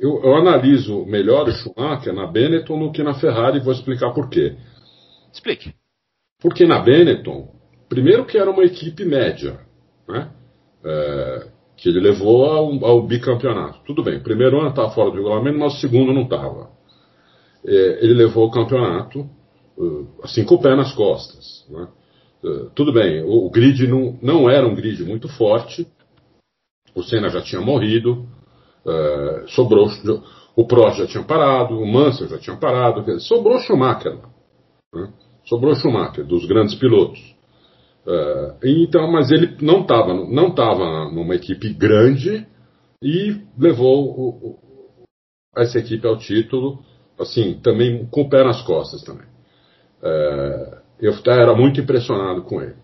[0.00, 4.12] eu, eu, analiso melhor o Schumacher na Benetton do que na Ferrari e vou explicar
[4.12, 4.56] por quê.
[5.32, 5.72] Explique.
[6.40, 7.54] Porque na Benetton,
[7.88, 9.60] primeiro que era uma equipe média,
[10.08, 10.30] né?
[10.84, 13.80] É, que ele levou ao, ao, bicampeonato.
[13.84, 16.70] Tudo bem, primeiro ano estava fora do regulamento, mas o segundo não estava.
[17.64, 19.28] É, ele levou o campeonato
[19.76, 21.64] uh, assim com o pé nas costas.
[21.68, 21.88] Né?
[22.42, 25.86] Uh, tudo bem, o, o, grid não, não era um grid muito forte,
[26.94, 28.26] o Senna já tinha morrido,
[28.84, 29.88] uh, sobrou,
[30.56, 34.18] o Prost já tinha parado, o Mansell já tinha parado, sobrou Schumacher.
[34.92, 35.12] Né?
[35.44, 37.20] Sobrou Schumacher, dos grandes pilotos.
[38.04, 42.44] Uh, então, mas ele não estava não tava numa equipe grande
[43.00, 44.58] e levou o, o,
[45.56, 46.84] essa equipe ao título,
[47.18, 49.26] assim, também com o pé nas costas também.
[51.00, 52.76] Eu era muito impressionado com ele.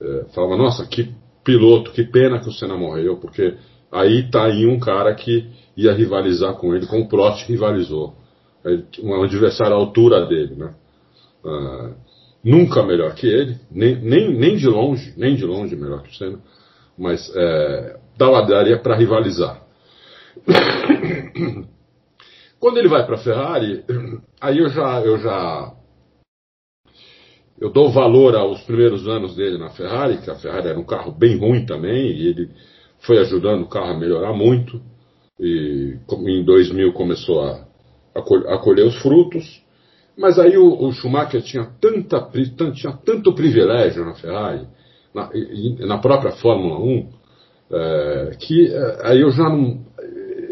[0.00, 1.12] Uh, falava, nossa, que
[1.44, 3.56] piloto, que pena que o Senna morreu, porque
[3.90, 8.14] aí tá aí um cara que ia rivalizar com ele, como o Prost rivalizou.
[9.02, 10.74] Um adversário à altura dele, né?
[11.44, 11.94] Uh,
[12.44, 16.14] nunca melhor que ele, nem, nem, nem de longe, nem de longe melhor que o
[16.14, 16.38] Senna,
[16.96, 19.62] mas é, dava, daria para rivalizar.
[22.58, 23.84] Quando ele vai para a Ferrari,
[24.40, 25.72] aí eu já, eu já
[27.60, 31.12] eu dou valor aos primeiros anos dele na Ferrari, que a Ferrari era um carro
[31.12, 32.50] bem ruim também, e ele
[33.00, 34.80] foi ajudando o carro a melhorar muito.
[35.40, 35.96] E
[36.26, 37.64] em 2000 começou a,
[38.14, 39.62] a colher os frutos.
[40.16, 42.28] Mas aí o, o Schumacher tinha, tanta,
[42.72, 44.66] tinha tanto privilégio na Ferrari,
[45.14, 45.30] na,
[45.86, 47.08] na própria Fórmula 1,
[47.70, 49.46] é, que é, aí eu já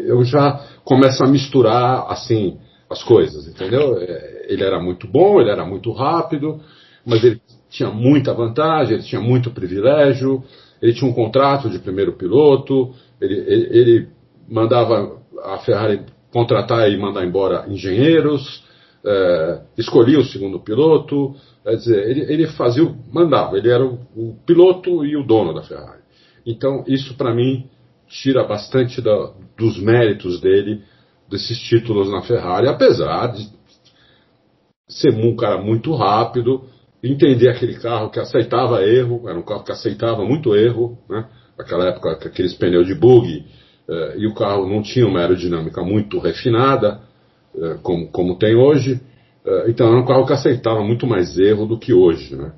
[0.05, 2.57] eu já começo a misturar assim
[2.89, 3.97] as coisas, entendeu?
[3.99, 6.61] É, ele era muito bom, ele era muito rápido,
[7.07, 10.43] mas ele tinha muita vantagem, ele tinha muito privilégio,
[10.81, 14.07] ele tinha um contrato de primeiro piloto, ele, ele, ele
[14.49, 16.01] mandava a Ferrari
[16.33, 18.61] contratar e mandar embora engenheiros,
[19.05, 21.33] é, escolhia o segundo piloto,
[21.63, 25.61] quer dizer, ele, ele fazia, mandava, ele era o, o, piloto e o dono da
[25.61, 26.01] Ferrari.
[26.45, 27.69] Então, isso para mim
[28.07, 30.81] tira bastante da, dos méritos dele,
[31.29, 33.49] desses títulos na Ferrari, apesar de
[34.89, 36.63] ser um cara muito rápido,
[37.03, 41.27] entender aquele carro que aceitava erro, era um carro que aceitava muito erro, né?
[41.57, 43.45] Naquela época, aqueles pneus de bug,
[43.89, 47.01] eh, e o carro não tinha uma aerodinâmica muito refinada,
[47.57, 49.01] é, como, como tem hoje.
[49.45, 52.35] É, então era um carro que aceitava muito mais erro do que hoje.
[52.35, 52.51] Né?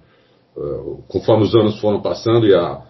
[0.57, 0.61] É,
[1.07, 2.81] conforme os anos foram passando e a,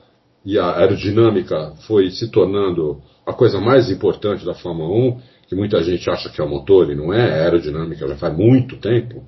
[0.44, 5.84] e a aerodinâmica foi se tornando a coisa mais importante da Fórmula 1, que muita
[5.84, 9.24] gente acha que é o motor e não é, a aerodinâmica já faz muito tempo.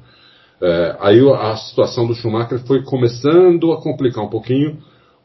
[0.62, 4.78] É, aí a situação do Schumacher foi começando a complicar um pouquinho,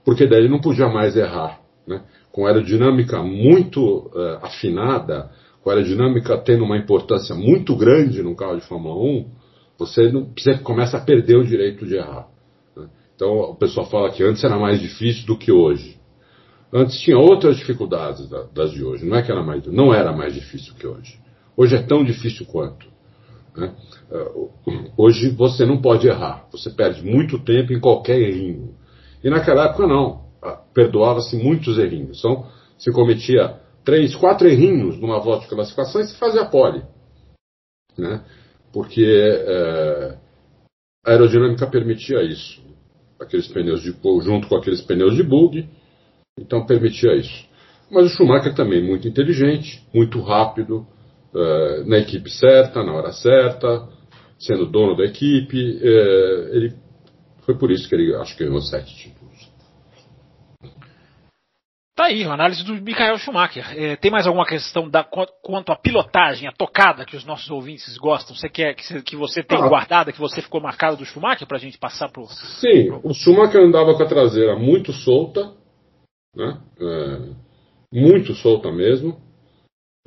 [0.05, 1.61] porque daí ele não podia mais errar.
[1.87, 2.03] Né?
[2.33, 5.31] Com aerodinâmica muito é, afinada,
[5.63, 9.27] com aerodinâmica tendo uma importância muito grande no carro de Fórmula 1,
[9.79, 12.29] você, não, você começa a perder o direito de errar.
[12.75, 12.89] Né?
[13.15, 15.97] Então o pessoal fala que antes era mais difícil do que hoje.
[16.73, 19.05] Antes tinha outras dificuldades das de hoje.
[19.05, 21.19] Não é que era mais, não era mais difícil que hoje.
[21.57, 22.96] Hoje é tão difícil quanto.
[23.57, 23.75] Né?
[24.11, 24.51] Uh,
[24.97, 26.47] hoje você não pode errar.
[26.53, 28.75] Você perde muito tempo em qualquer errinho.
[29.25, 30.27] E naquela época não.
[30.43, 32.19] Ah, perdoava-se muitos errinhos.
[32.19, 32.47] Então
[32.79, 36.83] se cometia três, quatro errinhos numa volta de classificação e se fazia pole.
[37.97, 38.23] Né?
[38.73, 40.19] Porque é,
[41.05, 42.61] a aerodinâmica permitia isso.
[43.19, 45.67] Aqueles pneus de junto com aqueles pneus de bug,
[46.39, 47.47] então permitia isso.
[47.91, 50.87] Mas o Schumacher também muito inteligente, muito rápido,
[51.35, 53.89] é, na equipe certa, na hora certa,
[54.39, 55.81] sendo dono da equipe.
[55.83, 56.75] É, ele
[57.45, 59.27] foi por isso que ele acho que ganhou sete títulos.
[61.97, 63.65] Tá aí, a análise do Michael Schumacher.
[63.75, 67.97] É, tem mais alguma questão da, quanto à pilotagem, a tocada que os nossos ouvintes
[67.97, 68.37] gostam?
[68.37, 69.67] Você quer que, que você tem ah.
[69.67, 72.27] guardada, que você ficou marcado do Schumacher para a gente passar pro.
[72.27, 73.01] Sim, pro...
[73.03, 75.55] o Schumacher andava com a traseira muito solta,
[76.35, 76.59] né?
[76.79, 77.19] É,
[77.91, 79.17] muito solta mesmo.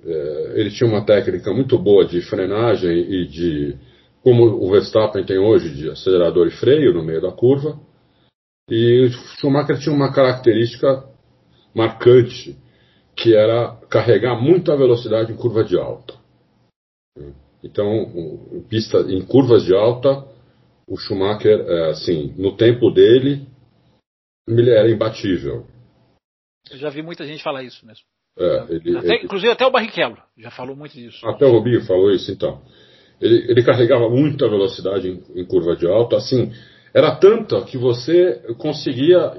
[0.05, 3.77] É, ele tinha uma técnica muito boa de frenagem e de.
[4.21, 7.79] Como o Verstappen tem hoje, de acelerador e freio no meio da curva.
[8.69, 9.09] E o
[9.39, 11.03] Schumacher tinha uma característica
[11.73, 12.55] marcante,
[13.15, 16.13] que era carregar muita velocidade em curva de alta.
[17.63, 17.87] Então,
[18.53, 20.25] em, pista, em curvas de alta,
[20.87, 23.47] o Schumacher, é, assim, no tempo dele,
[24.47, 25.65] ele era imbatível.
[26.71, 28.05] Eu já vi muita gente falar isso mesmo.
[28.39, 31.27] É, ele, até, ele, inclusive até o Barrichello já falou muito disso.
[31.27, 32.61] Até o Rubinho falou isso, então.
[33.19, 36.51] Ele, ele carregava muita velocidade em, em, curva de alta, assim,
[36.93, 39.33] era tanta que você conseguia,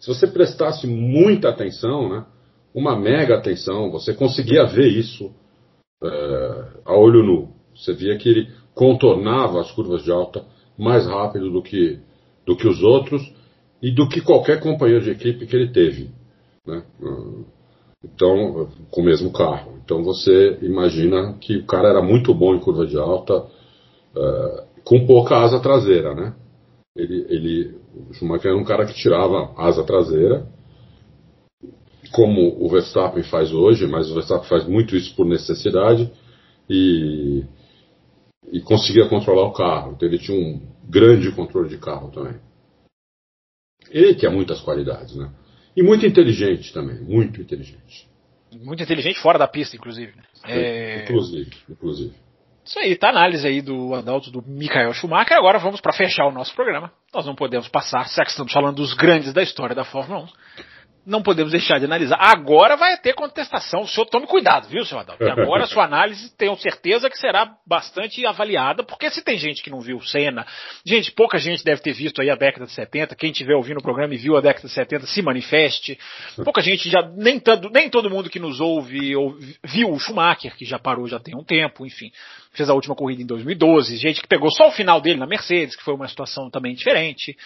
[0.00, 2.26] se você prestasse muita atenção, né,
[2.74, 5.32] uma mega atenção, você conseguia ver isso
[6.02, 7.48] é, a olho nu.
[7.76, 10.44] Você via que ele contornava as curvas de alta
[10.76, 12.00] mais rápido do que,
[12.44, 13.22] do que os outros
[13.80, 16.10] e do que qualquer companheiro de equipe que ele teve.
[16.66, 16.82] Né?
[18.04, 19.80] Então, com o mesmo carro.
[19.84, 25.06] Então você imagina que o cara era muito bom em curva de alta, uh, com
[25.06, 26.34] pouca asa traseira, né?
[26.96, 27.76] Ele, ele,
[28.10, 30.46] o Schumacher era um cara que tirava asa traseira,
[32.12, 36.12] como o Verstappen faz hoje, mas o Verstappen faz muito isso por necessidade
[36.68, 37.44] e,
[38.50, 39.92] e conseguia controlar o carro.
[39.92, 42.34] Então ele tinha um grande controle de carro também.
[43.90, 45.30] Ele tinha muitas qualidades, né?
[45.76, 48.08] E muito inteligente também, muito inteligente.
[48.60, 50.12] Muito inteligente fora da pista, inclusive.
[50.14, 50.22] Né?
[50.44, 51.02] É...
[51.04, 52.12] Inclusive, inclusive.
[52.64, 55.36] Isso aí, tá a análise aí do Adalto do Michael Schumacher.
[55.36, 56.92] Agora vamos para fechar o nosso programa.
[57.12, 60.24] Nós não podemos passar, se é que estamos falando dos grandes da história da Fórmula
[60.24, 60.26] 1,
[61.04, 62.16] não podemos deixar de analisar.
[62.20, 63.82] Agora vai ter contestação.
[63.82, 65.24] O senhor tome cuidado, viu, senhor Adalto?
[65.24, 69.70] agora a sua análise tenho certeza que será bastante avaliada, porque se tem gente que
[69.70, 70.46] não viu Senna,
[70.86, 73.82] gente, pouca gente deve ter visto aí a década de 70, quem estiver ouvindo o
[73.82, 75.98] programa e viu a década de 70, se manifeste.
[76.44, 80.56] Pouca gente já, nem, tanto, nem todo mundo que nos ouve ou, viu o Schumacher,
[80.56, 82.10] que já parou já tem um tempo, enfim.
[82.52, 85.74] Fez a última corrida em 2012, gente que pegou só o final dele na Mercedes,
[85.74, 87.36] que foi uma situação também diferente.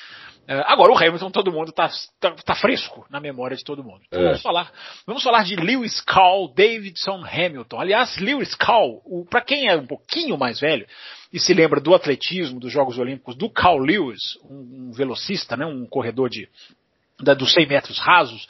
[0.48, 1.88] Uh, agora o Hamilton, todo mundo está
[2.20, 4.00] tá, tá, fresco na memória de todo mundo.
[4.06, 4.24] Então, é.
[4.26, 4.72] vamos falar,
[5.06, 7.80] vamos falar de Lewis Call, Davidson Hamilton.
[7.80, 10.86] Aliás, Lewis Call, para quem é um pouquinho mais velho
[11.32, 15.66] e se lembra do atletismo, dos Jogos Olímpicos, do Carl Lewis, um, um velocista, né,
[15.66, 16.48] um corredor de
[17.20, 18.44] da, dos 100 metros rasos,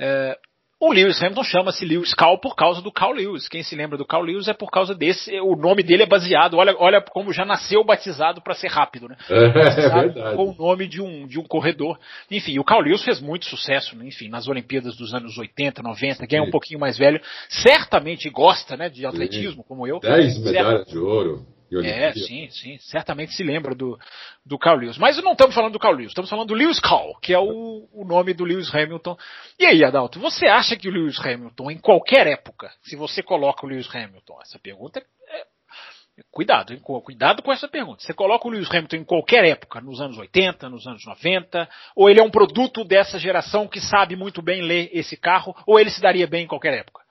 [0.00, 0.51] uh,
[0.82, 3.48] o Lewis Hamilton chama-se Lewis Carl por causa do Carl Lewis.
[3.48, 5.30] Quem se lembra do Carl Lewis é por causa desse.
[5.38, 6.54] O nome dele é baseado.
[6.54, 9.16] Olha, olha como já nasceu batizado para ser rápido, né?
[9.30, 10.36] É, é verdade.
[10.36, 12.00] Com o nome de um, de um corredor.
[12.28, 14.08] Enfim, o Carl Lewis fez muito sucesso, né?
[14.08, 18.76] enfim, nas Olimpíadas dos anos 80, 90, quem é um pouquinho mais velho, certamente gosta,
[18.76, 20.00] né, de atletismo, como eu.
[20.00, 21.46] Dez medalhas de ouro.
[21.80, 22.78] É, sim, sim.
[22.78, 23.98] Certamente se lembra do,
[24.44, 24.98] do Carl Lewis.
[24.98, 27.88] Mas não estamos falando do Carl Lewis, estamos falando do Lewis Carl, que é o,
[27.92, 29.16] o nome do Lewis Hamilton.
[29.58, 33.64] E aí, Adalto, você acha que o Lewis Hamilton, em qualquer época, se você coloca
[33.64, 36.80] o Lewis Hamilton, essa pergunta é, é Cuidado, hein?
[36.80, 38.02] cuidado com essa pergunta.
[38.02, 42.10] Você coloca o Lewis Hamilton em qualquer época, nos anos 80, nos anos 90, ou
[42.10, 45.90] ele é um produto dessa geração que sabe muito bem ler esse carro, ou ele
[45.90, 47.01] se daria bem em qualquer época?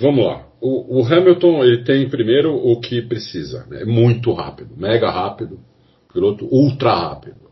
[0.00, 0.46] Vamos lá.
[0.60, 3.66] O, o, Hamilton ele tem primeiro o que precisa.
[3.66, 3.82] Né?
[3.82, 5.60] É muito rápido, mega rápido,
[6.12, 7.44] piloto ultra rápido.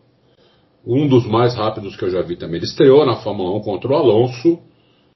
[0.84, 2.56] Um dos mais rápidos que eu já vi também.
[2.56, 4.60] Ele estreou na Fórmula 1 contra o Alonso,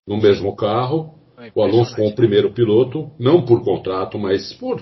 [0.07, 1.15] no mesmo carro.
[1.39, 4.81] É o Alonso com o primeiro piloto, não por contrato, mas por.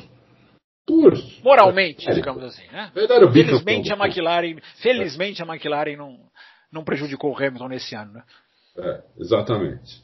[0.87, 2.63] por Moralmente, é, digamos assim.
[2.71, 2.93] Né?
[3.33, 6.19] Felizmente a McLaren, felizmente a McLaren não,
[6.71, 8.13] não prejudicou o Hamilton nesse ano.
[8.13, 8.23] Né?
[8.77, 10.03] É, exatamente.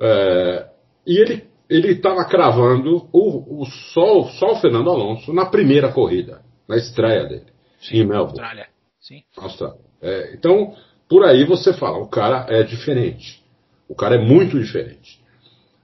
[0.00, 0.68] É,
[1.06, 6.40] e ele ele estava cravando o, o sol, só o Fernando Alonso na primeira corrida,
[6.68, 7.46] na estreia dele,
[7.80, 8.40] Sim, em Melbourne.
[8.40, 8.66] Austrália.
[9.00, 9.22] Sim.
[9.36, 9.80] Austrália.
[10.00, 10.74] É, então,
[11.08, 13.42] por aí você fala, o cara é diferente.
[13.88, 15.20] O cara é muito diferente.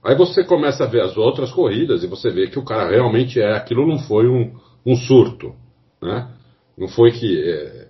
[0.03, 3.39] Aí você começa a ver as outras corridas e você vê que o cara realmente
[3.39, 3.53] é.
[3.53, 4.53] Aquilo não foi um,
[4.85, 5.53] um surto.
[6.01, 6.29] Né?
[6.77, 7.41] Não foi que.
[7.41, 7.87] É,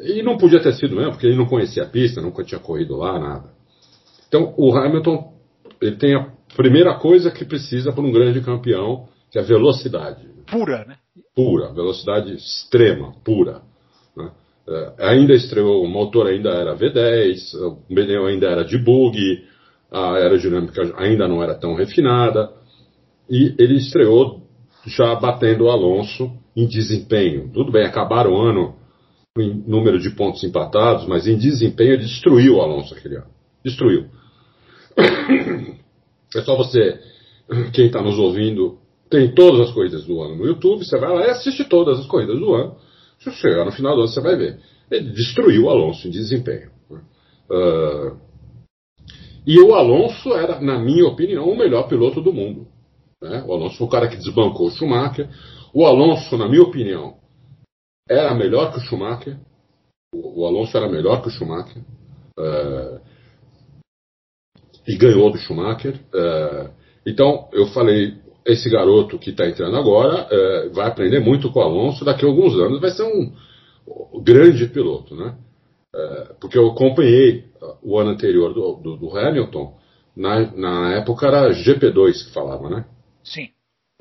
[0.00, 2.96] e não podia ter sido mesmo, porque ele não conhecia a pista, nunca tinha corrido
[2.96, 3.50] lá, nada.
[4.28, 5.32] Então, o Hamilton
[5.80, 10.26] ele tem a primeira coisa que precisa para um grande campeão, que é velocidade.
[10.46, 10.96] Pura, né?
[11.34, 13.62] Pura, velocidade extrema, pura.
[14.16, 14.30] Né?
[14.68, 19.18] É, ainda estreou, o motor ainda era V10, o pneu ainda era de bug,
[19.90, 22.50] a aerodinâmica ainda não era tão refinada,
[23.28, 24.42] e ele estreou
[24.86, 27.50] já batendo o Alonso em desempenho.
[27.52, 28.76] Tudo bem, acabaram o ano
[29.36, 33.26] em número de pontos empatados, mas em desempenho ele destruiu o Alonso aquele ano.
[33.64, 34.06] Destruiu.
[36.34, 37.00] É só você,
[37.72, 38.78] quem está nos ouvindo,
[39.10, 42.06] tem todas as corridas do ano no YouTube, você vai lá e assiste todas as
[42.06, 42.76] corridas do ano.
[43.18, 44.58] Se chegar no final do ano, você vai ver.
[44.90, 46.70] Ele destruiu o Alonso em desempenho.
[46.90, 48.16] Uh,
[49.46, 52.66] e o Alonso era, na minha opinião, o melhor piloto do mundo.
[53.22, 53.44] Né?
[53.46, 55.28] O Alonso foi o cara que desbancou o Schumacher.
[55.72, 57.16] O Alonso, na minha opinião,
[58.08, 59.38] era melhor que o Schumacher.
[60.14, 61.82] O, o Alonso era melhor que o Schumacher.
[62.38, 63.00] Uh,
[64.86, 65.94] e ganhou do Schumacher.
[66.14, 66.70] É,
[67.06, 68.14] então, eu falei,
[68.46, 72.28] esse garoto que está entrando agora é, vai aprender muito com o Alonso, daqui a
[72.28, 73.32] alguns anos vai ser um
[74.22, 75.34] grande piloto, né?
[75.94, 77.44] é, porque eu acompanhei
[77.82, 79.78] o ano anterior do, do, do Hamilton,
[80.16, 82.84] na, na, época era GP2 que falava, né?
[83.22, 83.48] Sim.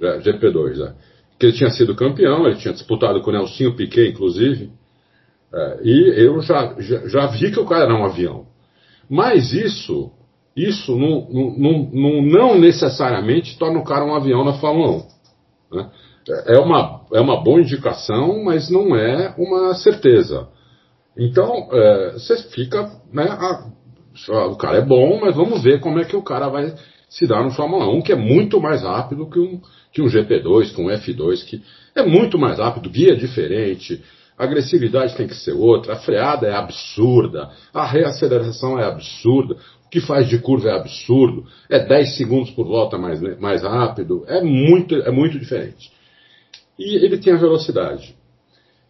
[0.02, 0.96] É, GP2, é.
[1.40, 4.72] Que ele tinha sido campeão, ele tinha disputado com o Nelsinho Piquet, inclusive.
[5.84, 8.48] E eu já, já, já, vi que o cara era um avião.
[9.08, 10.12] Mas isso,
[10.56, 15.04] isso não, não, não, não necessariamente torna o cara um avião na Fórmula
[15.72, 15.76] 1.
[15.76, 15.90] Né?
[16.48, 20.48] É, uma, é uma boa indicação, mas não é uma certeza.
[21.18, 22.92] Então, é, você fica.
[23.12, 23.68] Né, a,
[24.48, 26.74] o cara é bom, mas vamos ver como é que o cara vai
[27.10, 29.60] se dar no Fórmula 1, que é muito mais rápido que um,
[29.92, 31.64] que um GP2, que um F2, que
[31.96, 34.04] é muito mais rápido, guia diferente,
[34.38, 39.56] a agressividade tem que ser outra, a freada é absurda, a reaceleração é absurda,
[39.94, 44.42] que faz de curva é absurdo, é 10 segundos por volta mais, mais rápido, é
[44.42, 45.92] muito, é muito diferente.
[46.80, 48.16] E ele tem a velocidade.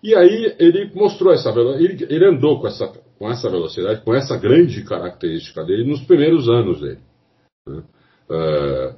[0.01, 2.87] E aí ele mostrou essa velocidade, ele, ele andou com essa,
[3.19, 6.99] com essa velocidade, com essa grande característica dele nos primeiros anos dele.
[7.67, 7.83] Né?
[8.29, 8.95] Uh,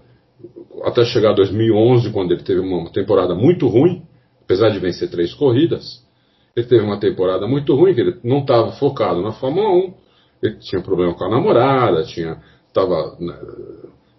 [0.83, 4.03] até chegar a 2011, quando ele teve uma temporada muito ruim,
[4.43, 6.05] apesar de vencer três corridas,
[6.55, 10.04] ele teve uma temporada muito ruim, que ele não estava focado na Fórmula 1,
[10.41, 12.37] ele tinha problema com a namorada, tinha,
[12.73, 13.37] tava, né,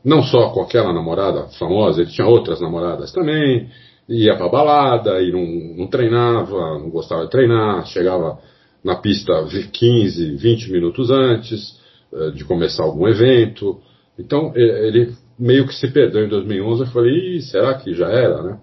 [0.05, 3.69] não só com aquela namorada famosa, ele tinha outras namoradas também,
[4.09, 8.39] ia pra balada e não, não treinava, não gostava de treinar, chegava
[8.85, 9.33] na pista
[9.73, 11.77] 15, 20 minutos antes
[12.13, 13.81] eh, de começar algum evento.
[14.17, 16.83] Então ele meio que se perdeu em 2011.
[16.83, 18.59] Eu falei, será que já era, né?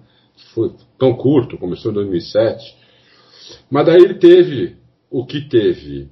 [0.53, 2.75] Foi tão curto, começou em 2007.
[3.69, 4.77] Mas daí ele teve
[5.11, 6.09] o que teve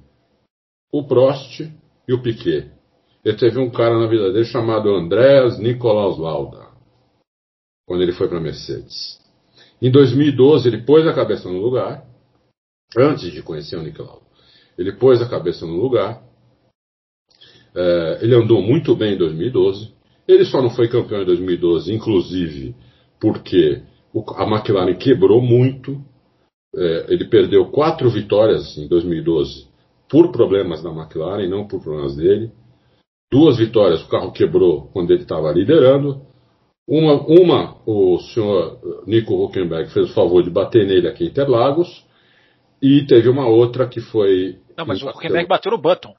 [0.92, 1.60] o Prost
[2.06, 2.70] e o Piquet.
[3.24, 6.66] Ele teve um cara na vida dele chamado Andreas Nicolaus Lauda,
[7.86, 9.18] quando ele foi para a Mercedes.
[9.80, 12.04] Em 2012 ele pôs a cabeça no lugar,
[12.96, 14.22] antes de conhecer o Nicolau.
[14.76, 16.22] Ele pôs a cabeça no lugar.
[17.74, 19.92] É, ele andou muito bem em 2012.
[20.28, 22.74] Ele só não foi campeão em 2012, inclusive
[23.20, 23.82] porque
[24.36, 26.02] a McLaren quebrou muito.
[26.74, 29.71] É, ele perdeu quatro vitórias em 2012
[30.12, 32.52] por problemas da McLaren, não por problemas dele.
[33.32, 36.20] Duas vitórias, o carro quebrou quando ele estava liderando.
[36.86, 42.06] Uma, uma, o senhor Nico Huckenberg fez o favor de bater nele aqui em Interlagos.
[42.82, 44.58] E teve uma outra que foi.
[44.76, 46.14] Não, mas o Huckenberg bateu no Button.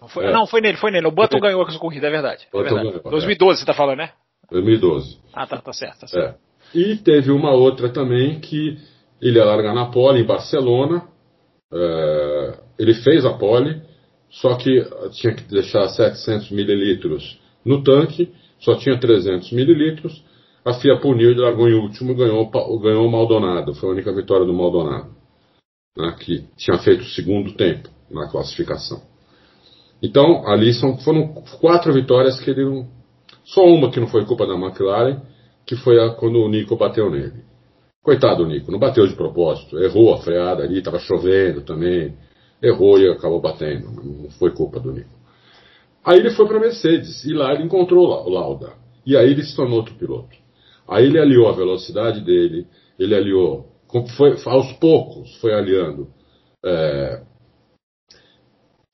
[0.00, 0.32] Não foi, é.
[0.32, 1.08] não, foi nele, foi nele.
[1.08, 2.46] O Button ganhou essa corrida, é verdade.
[2.54, 2.86] É verdade.
[2.86, 3.60] Ganhou, 2012 é.
[3.60, 4.12] você tá falando, né?
[4.48, 5.18] 2012.
[5.32, 6.38] Ah, tá, tá certo, tá certo.
[6.72, 6.78] É.
[6.78, 8.78] E teve uma outra também que
[9.20, 11.08] ele ia largar na pole em Barcelona.
[11.72, 13.80] É, ele fez a pole,
[14.30, 20.22] só que tinha que deixar 700 mililitros no tanque, só tinha 300 mililitros.
[20.64, 23.74] A FIA puniu, ele largou em último e ganhou, ganhou o Maldonado.
[23.74, 25.10] Foi a única vitória do Maldonado,
[25.96, 29.02] né, que tinha feito o segundo tempo na classificação.
[30.02, 32.86] Então, ali são, foram quatro vitórias que ele.
[33.44, 35.20] Só uma que não foi culpa da McLaren,
[35.66, 37.44] que foi a, quando o Nico bateu nele.
[38.02, 42.14] Coitado do Nico, não bateu de propósito, errou a freada ali, estava chovendo também,
[42.64, 45.10] errou e acabou batendo, não foi culpa do Nico.
[46.04, 48.72] Aí ele foi para Mercedes e lá ele encontrou o Lauda.
[49.06, 50.36] E aí ele se tornou outro piloto.
[50.88, 52.66] Aí ele aliou a velocidade dele,
[52.98, 53.66] ele aliou,
[54.16, 56.08] foi, aos poucos foi aliando
[56.64, 57.22] é,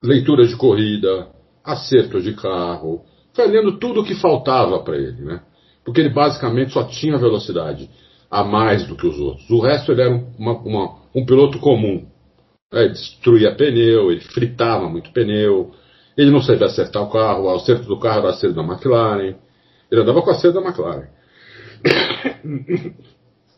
[0.02, 1.28] leitura de corrida,
[1.64, 5.42] acerto de carro, foi lendo tudo o que faltava para ele, né?
[5.84, 7.88] Porque ele basicamente só tinha velocidade
[8.30, 9.48] a mais do que os outros.
[9.50, 12.06] O resto ele era uma, uma, um piloto comum.
[12.72, 15.74] Ele destruía pneu, ele fritava muito pneu,
[16.16, 19.36] ele não sabia acertar o carro, o acerto do carro era acerto da McLaren.
[19.90, 21.08] Ele andava com o acerto da McLaren.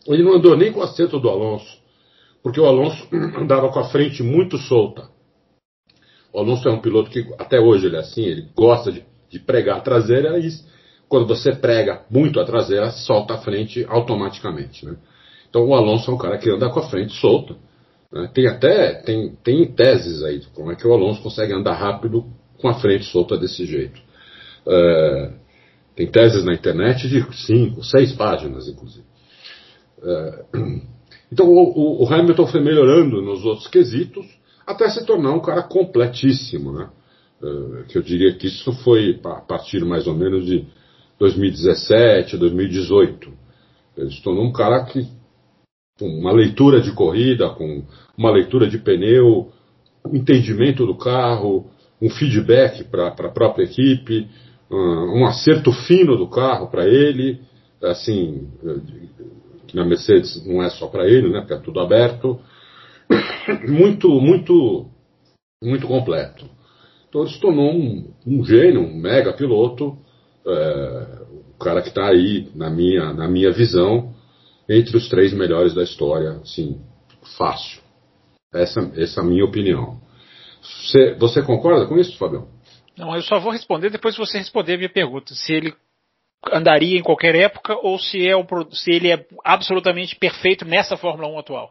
[0.06, 1.78] Ele não andou nem com o acerto do Alonso,
[2.42, 3.06] porque o Alonso
[3.38, 5.08] andava com a frente muito solta.
[6.32, 9.38] O Alonso é um piloto que até hoje ele é assim, ele gosta de, de
[9.38, 10.48] pregar a traseira e
[11.08, 14.86] quando você prega muito a traseira, solta a frente automaticamente.
[14.86, 14.96] Né?
[15.48, 17.54] Então o Alonso é um cara que anda com a frente solta.
[18.34, 22.26] Tem até tem, tem teses aí de como é que o Alonso consegue andar rápido
[22.58, 24.00] com a frente solta desse jeito.
[24.66, 25.32] É,
[25.96, 29.04] tem teses na internet de cinco, seis páginas, inclusive.
[30.02, 30.44] É,
[31.32, 34.26] então o, o Hamilton foi melhorando nos outros quesitos
[34.66, 36.88] até se tornar um cara completíssimo, né?
[37.42, 40.64] Uh, que eu diria que isso foi a partir mais ou menos de
[41.18, 43.32] 2017, 2018.
[43.96, 45.06] Ele se tornou um cara que,
[45.98, 47.84] com uma leitura de corrida, com
[48.16, 49.52] uma leitura de pneu,
[50.12, 51.70] entendimento do carro,
[52.00, 54.28] um feedback para a própria equipe,
[54.70, 57.40] uh, um acerto fino do carro para ele,
[57.82, 58.48] assim,
[59.66, 61.40] que na Mercedes não é só para ele, né?
[61.40, 62.40] Porque é tudo aberto
[63.68, 64.88] muito, muito
[65.62, 66.44] muito completo.
[67.08, 69.96] Então ele se tornou um, um gênio, um mega piloto,
[70.46, 71.06] é,
[71.54, 74.11] o cara que está aí, na minha, na minha visão,
[74.78, 76.80] entre os três melhores da história, assim,
[77.36, 77.80] fácil.
[78.52, 80.00] Essa, essa é a minha opinião.
[80.62, 82.48] Você, você concorda com isso, Fabião?
[82.96, 85.34] Não, eu só vou responder depois você responder a minha pergunta.
[85.34, 85.74] Se ele
[86.52, 88.34] andaria em qualquer época ou se, é
[88.72, 91.70] se ele é absolutamente perfeito nessa Fórmula 1 atual.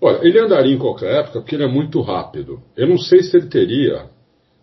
[0.00, 2.62] Olha, ele andaria em qualquer época porque ele é muito rápido.
[2.76, 4.08] Eu não sei se ele teria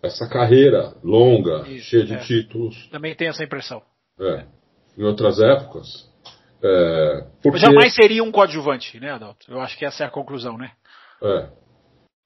[0.02, 2.18] essa carreira longa, Isso, cheia de é.
[2.18, 2.88] títulos.
[2.88, 3.82] Também tenho essa impressão.
[4.18, 4.46] É.
[4.96, 6.08] Em outras épocas.
[6.62, 7.58] É, porque...
[7.58, 9.50] Jamais seria um coadjuvante, né, Adalto?
[9.50, 10.72] Eu acho que essa é a conclusão, né?
[11.22, 11.48] É.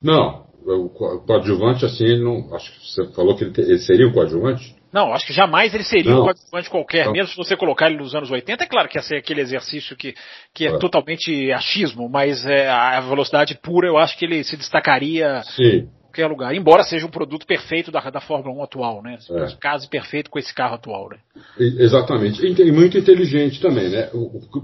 [0.03, 0.89] Não, o
[1.27, 2.55] coadjuvante, assim, ele não.
[2.55, 4.75] Acho que você falou que ele, te, ele seria um coadjuvante?
[4.93, 6.21] Não, acho que jamais ele seria não.
[6.21, 7.07] um coadjuvante qualquer.
[7.07, 7.13] Não.
[7.13, 9.97] Mesmo se você colocar ele nos anos 80, é claro que ia ser aquele exercício
[9.97, 10.15] que,
[10.55, 10.79] que é, é.
[10.79, 15.89] totalmente achismo, mas é, a velocidade pura eu acho que ele se destacaria Sim.
[16.11, 16.55] Qualquer lugar.
[16.55, 19.19] Embora seja um produto perfeito da, da Fórmula 1 atual, né?
[19.31, 19.57] É.
[19.61, 21.19] Caso perfeito com esse carro atual, né?
[21.59, 22.45] Exatamente.
[22.45, 24.11] E muito inteligente também, né?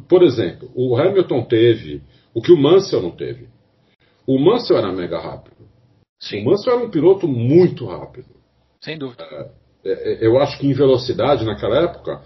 [0.09, 2.03] Por exemplo, o Hamilton teve
[2.35, 3.49] o que o Mansell não teve.
[4.27, 5.57] O Mansell era mega rápido.
[6.19, 6.43] Sim.
[6.43, 8.29] O Mansell era um piloto muito rápido.
[8.81, 9.25] Sem dúvida.
[9.25, 9.51] É,
[9.85, 12.23] é, é, eu acho que em velocidade naquela época,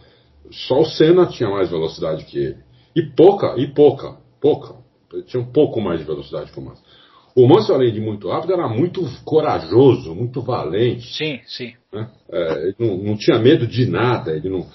[0.51, 2.59] só o Senna tinha mais velocidade que ele.
[2.97, 4.75] E pouca, e pouca, pouca.
[5.13, 6.90] Ele tinha um pouco mais de velocidade que o Mansell.
[7.35, 11.15] O Mansell, além de muito rápido, era muito corajoso, muito valente.
[11.17, 11.73] Sim, sim.
[11.93, 12.11] Né?
[12.31, 14.33] É, ele não, não, tinha medo de nada.
[14.33, 14.67] Ele não...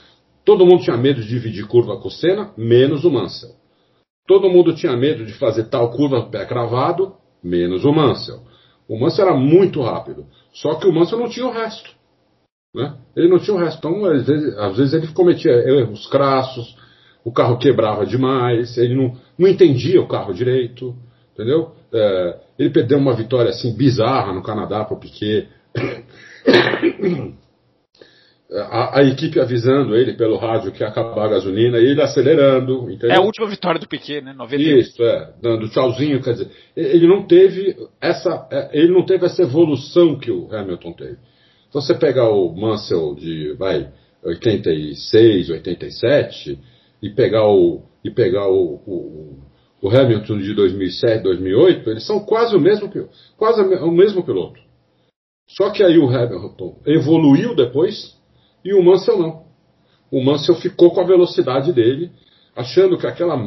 [0.44, 3.56] Todo mundo tinha medo de dividir curva com o Senna, menos o Mansell.
[4.28, 7.14] Todo mundo tinha medo de fazer tal curva pé cravado,
[7.44, 8.42] menos o Mansell.
[8.88, 10.26] O Mansell era muito rápido.
[10.54, 11.92] Só que o Mansell não tinha o resto.
[12.74, 12.96] Né?
[13.16, 13.78] Ele não tinha o resto.
[13.80, 16.76] Então, às vezes, às vezes ele cometia erros crassos,
[17.24, 20.96] o carro quebrava demais, ele não, não entendia o carro direito,
[21.36, 21.76] entendeu?
[21.94, 25.48] É, ele perdeu uma vitória assim bizarra no Canadá para o Piquet.
[28.52, 32.92] A, a, equipe avisando ele pelo rádio que ia acabar a gasolina e ele acelerando.
[32.92, 33.10] Entendeu?
[33.10, 34.34] É a última vitória do Piquet, né?
[34.34, 34.78] 91.
[34.78, 39.42] Isso, é, dando tchauzinho, quer dizer, ele não teve essa, é, ele não teve essa
[39.42, 41.18] evolução que o Hamilton teve.
[41.68, 43.90] Então você pegar o Mansell de, vai,
[44.24, 46.60] 86, 87
[47.02, 49.40] e pegar o, e pegar o, o,
[49.82, 52.92] o Hamilton de 2007, 2008, eles são quase o mesmo,
[53.38, 54.60] quase o mesmo piloto.
[55.48, 58.16] Só que aí o Hamilton evoluiu depois
[58.64, 59.46] e o Mansell não.
[60.12, 62.10] O Mansell ficou com a velocidade dele,
[62.56, 63.38] achando que aquela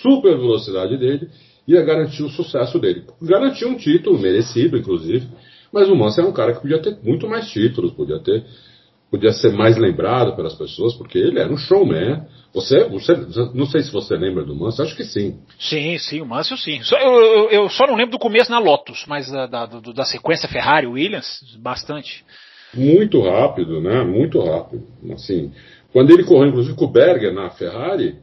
[0.00, 1.28] super velocidade dele
[1.66, 3.04] ia garantir o sucesso dele.
[3.22, 5.28] Garantiu um título, merecido inclusive,
[5.72, 8.44] mas o Mansell é um cara que podia ter muito mais títulos, podia ter,
[9.10, 12.26] podia ser mais lembrado pelas pessoas, porque ele era um showman.
[12.54, 13.14] Você, você
[13.54, 15.38] não sei se você lembra do Mansell, acho que sim.
[15.58, 16.82] Sim, sim, o Mansell sim.
[16.82, 20.04] Só, eu, eu, eu, só não lembro do começo na Lotus, mas da, da, da
[20.04, 22.24] sequência Ferrari Williams, bastante.
[22.74, 24.02] Muito rápido, né?
[24.02, 24.86] Muito rápido.
[25.12, 25.52] Assim,
[25.92, 28.16] quando ele correu, inclusive, com o Berger na Ferrari,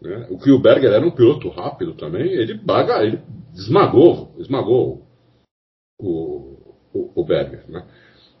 [0.00, 0.26] né?
[0.30, 3.20] o que o Berger era um piloto rápido também, ele baga, ele
[3.54, 5.06] esmagou, esmagou
[6.00, 7.64] o, o, o Berger.
[7.68, 7.84] Né?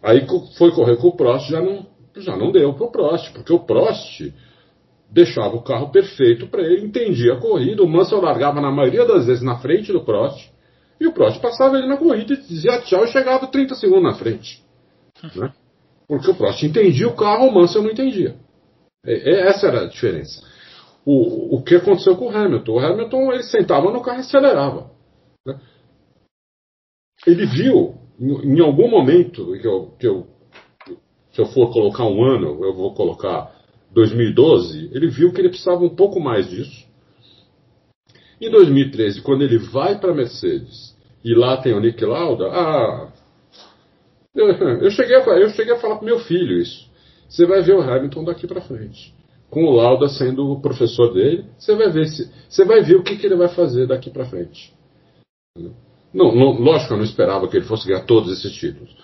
[0.02, 0.26] Aí
[0.58, 3.60] foi correr com o Prost, já não, já não deu para o Prost, porque o
[3.60, 4.32] Prost
[5.08, 9.26] deixava o carro perfeito para ele, entendia a corrida, o Mansell largava na maioria das
[9.26, 10.50] vezes na frente do Prost,
[10.98, 14.14] e o Prost passava ele na corrida e dizia tchau e chegava 30 segundos na
[14.14, 14.62] frente.
[15.36, 15.52] Né?
[16.08, 18.36] Porque o Prost entendia o carro, o Mansell não entendia.
[19.04, 20.42] É, é, essa era a diferença.
[21.04, 22.72] O, o que aconteceu com o Hamilton?
[22.72, 24.90] O Hamilton ele sentava no carro e acelerava.
[25.46, 25.60] Né?
[27.26, 30.26] Ele viu em algum momento que eu, que eu,
[31.32, 33.52] se eu for colocar um ano, eu vou colocar
[33.92, 36.86] 2012, ele viu que ele precisava um pouco mais disso.
[38.40, 43.12] Em 2013, quando ele vai para a Mercedes e lá tem o Nick Lauda, ah,
[44.34, 46.90] eu, eu, cheguei a, eu cheguei a falar para meu filho isso.
[47.28, 49.14] Você vai ver o Hamilton daqui para frente.
[49.50, 53.02] Com o Lauda sendo o professor dele, você vai ver se, você vai ver o
[53.02, 54.72] que, que ele vai fazer daqui para frente.
[56.12, 58.94] Não, não, lógico, eu não esperava que ele fosse ganhar todos esses títulos.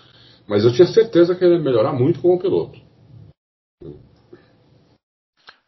[0.47, 2.79] Mas eu tinha certeza que ele ia melhorar muito como piloto.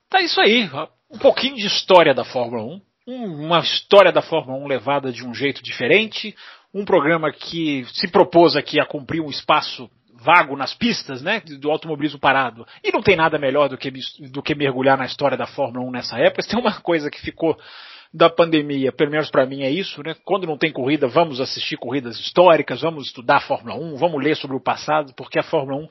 [0.08, 0.68] Tá isso aí.
[1.10, 2.80] Um pouquinho de história da Fórmula 1.
[3.06, 6.34] Uma história da Fórmula 1 levada de um jeito diferente.
[6.72, 9.90] Um programa que se propôs aqui a cumprir um espaço
[10.22, 12.66] vago nas pistas, né, do automobilismo parado.
[12.84, 13.90] E não tem nada melhor do que,
[14.30, 16.42] do que mergulhar na história da Fórmula 1 nessa época.
[16.42, 17.58] Se tem uma coisa que ficou
[18.12, 20.16] da pandemia, pelo menos para mim é isso, né?
[20.24, 24.36] Quando não tem corrida, vamos assistir corridas históricas, vamos estudar a Fórmula 1, vamos ler
[24.36, 25.88] sobre o passado, porque a Fórmula 1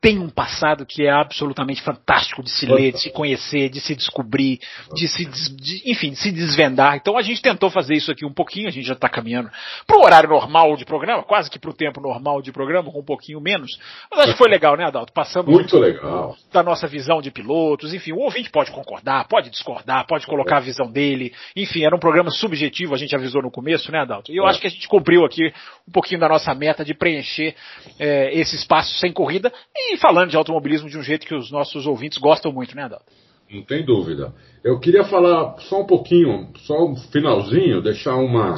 [0.00, 3.94] tem um passado que é absolutamente fantástico de se ler, de se conhecer, de se
[3.94, 4.60] descobrir,
[4.94, 6.96] de se, de, enfim, de se desvendar.
[6.96, 9.50] Então a gente tentou fazer isso aqui um pouquinho, a gente já está caminhando
[9.86, 13.00] para o horário normal de programa, quase que para o tempo normal de programa, com
[13.00, 13.78] um pouquinho menos.
[14.10, 15.12] Mas acho que foi legal, né, Adalto?
[15.12, 16.36] Passamos Muito legal.
[16.52, 20.60] da nossa visão de pilotos, enfim, o ouvinte pode concordar, pode discordar, pode colocar a
[20.60, 24.30] visão dele, enfim, era um programa subjetivo, a gente avisou no começo, né, Adalto?
[24.30, 24.50] E eu é.
[24.50, 25.52] acho que a gente cumpriu aqui
[25.88, 27.54] um pouquinho da nossa meta de preencher
[27.98, 31.86] é, esse espaço sem corrida e falando de automobilismo de um jeito que os nossos
[31.86, 33.06] ouvintes gostam muito, né, Adalto?
[33.50, 34.32] Não tem dúvida.
[34.64, 38.56] Eu queria falar só um pouquinho, só um finalzinho, deixar uma,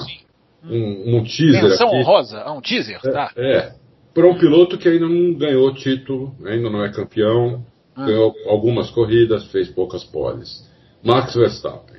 [0.64, 1.96] um, um teaser Menção aqui.
[1.96, 3.32] honrosa, ah, um teaser, é, tá?
[3.36, 3.72] É,
[4.14, 7.64] para um piloto que ainda não ganhou título, ainda não é campeão,
[7.94, 8.06] ah.
[8.06, 10.66] ganhou algumas corridas, fez poucas poles.
[11.04, 11.98] Max Verstappen.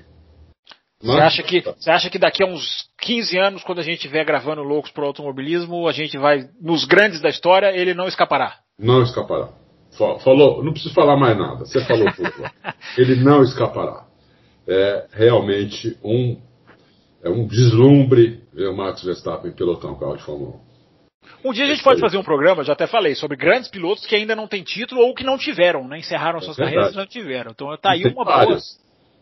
[1.02, 4.26] Você acha, que, você acha que daqui a uns 15 anos, quando a gente estiver
[4.26, 8.58] gravando Loucos pro Automobilismo, a gente vai, nos grandes da história, ele não escapará?
[8.80, 9.50] Não escapará.
[10.24, 11.66] Falou, não preciso falar mais nada.
[11.66, 12.50] Você falou tudo.
[12.98, 14.06] Ele não escapará.
[14.68, 16.38] É realmente um,
[17.24, 20.56] é um deslumbre ver o Max Verstappen pilotar um carro de Fórmula
[21.44, 21.50] 1.
[21.50, 24.16] Um dia a gente pode fazer um programa, já até falei, sobre grandes pilotos que
[24.16, 25.98] ainda não têm título ou que não tiveram, né?
[26.00, 26.76] Encerraram é suas verdade.
[26.76, 27.52] carreiras e não tiveram.
[27.52, 28.60] Então tá aí uma boa.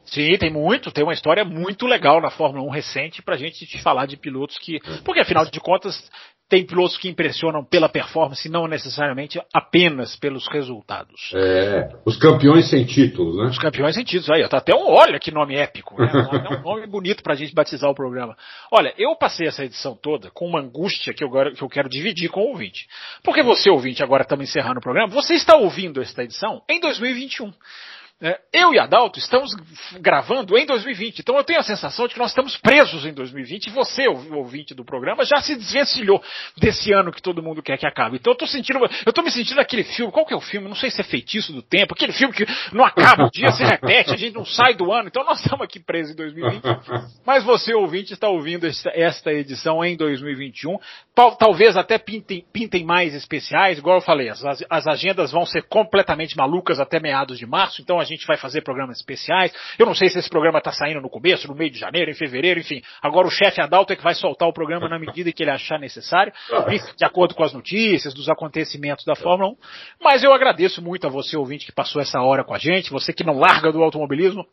[0.05, 3.81] Sim, tem muito, tem uma história muito legal na Fórmula 1 recente pra gente te
[3.81, 4.77] falar de pilotos que.
[4.77, 4.79] É.
[5.03, 6.09] Porque afinal de contas,
[6.49, 11.31] tem pilotos que impressionam pela performance, não necessariamente apenas pelos resultados.
[11.33, 13.45] É, os campeões sem títulos, né?
[13.49, 16.09] Os campeões sem títulos, aí, tá até um, olha que nome épico, né?
[16.11, 18.37] É um nome bonito pra gente batizar o programa.
[18.71, 22.29] Olha, eu passei essa edição toda com uma angústia que eu, que eu quero dividir
[22.29, 22.87] com o ouvinte.
[23.23, 27.51] Porque você, ouvinte, agora estamos encerrando o programa, você está ouvindo esta edição em 2021.
[28.19, 29.53] É, eu e Adalto estamos
[29.99, 33.67] gravando em 2020, então eu tenho a sensação de que nós estamos presos em 2020
[33.67, 36.19] e você, o ouvinte do programa, já se desvencilhou
[36.57, 38.17] desse ano que todo mundo quer que acabe.
[38.17, 40.67] Então eu tô sentindo, eu tô me sentindo aquele filme, qual que é o filme?
[40.67, 43.63] Não sei se é feitiço do tempo, aquele filme que não acaba o dia, se
[43.63, 46.63] repete, a gente não sai do ano, então nós estamos aqui presos em 2020.
[47.23, 50.79] Mas você, ouvinte, está ouvindo esta, esta edição em 2021.
[51.13, 55.67] Tal, talvez até pintem, pintem, mais especiais, igual eu falei, as, as agendas vão ser
[55.67, 59.53] completamente malucas até meados de março, então a gente vai fazer programas especiais.
[59.77, 62.13] Eu não sei se esse programa está saindo no começo, no meio de janeiro, em
[62.13, 62.81] fevereiro, enfim.
[63.01, 65.79] Agora o chefe Adalto é que vai soltar o programa na medida que ele achar
[65.79, 66.33] necessário,
[66.97, 69.55] de acordo com as notícias, dos acontecimentos da Fórmula 1.
[70.01, 73.13] Mas eu agradeço muito a você, ouvinte, que passou essa hora com a gente, você
[73.13, 74.45] que não larga do automobilismo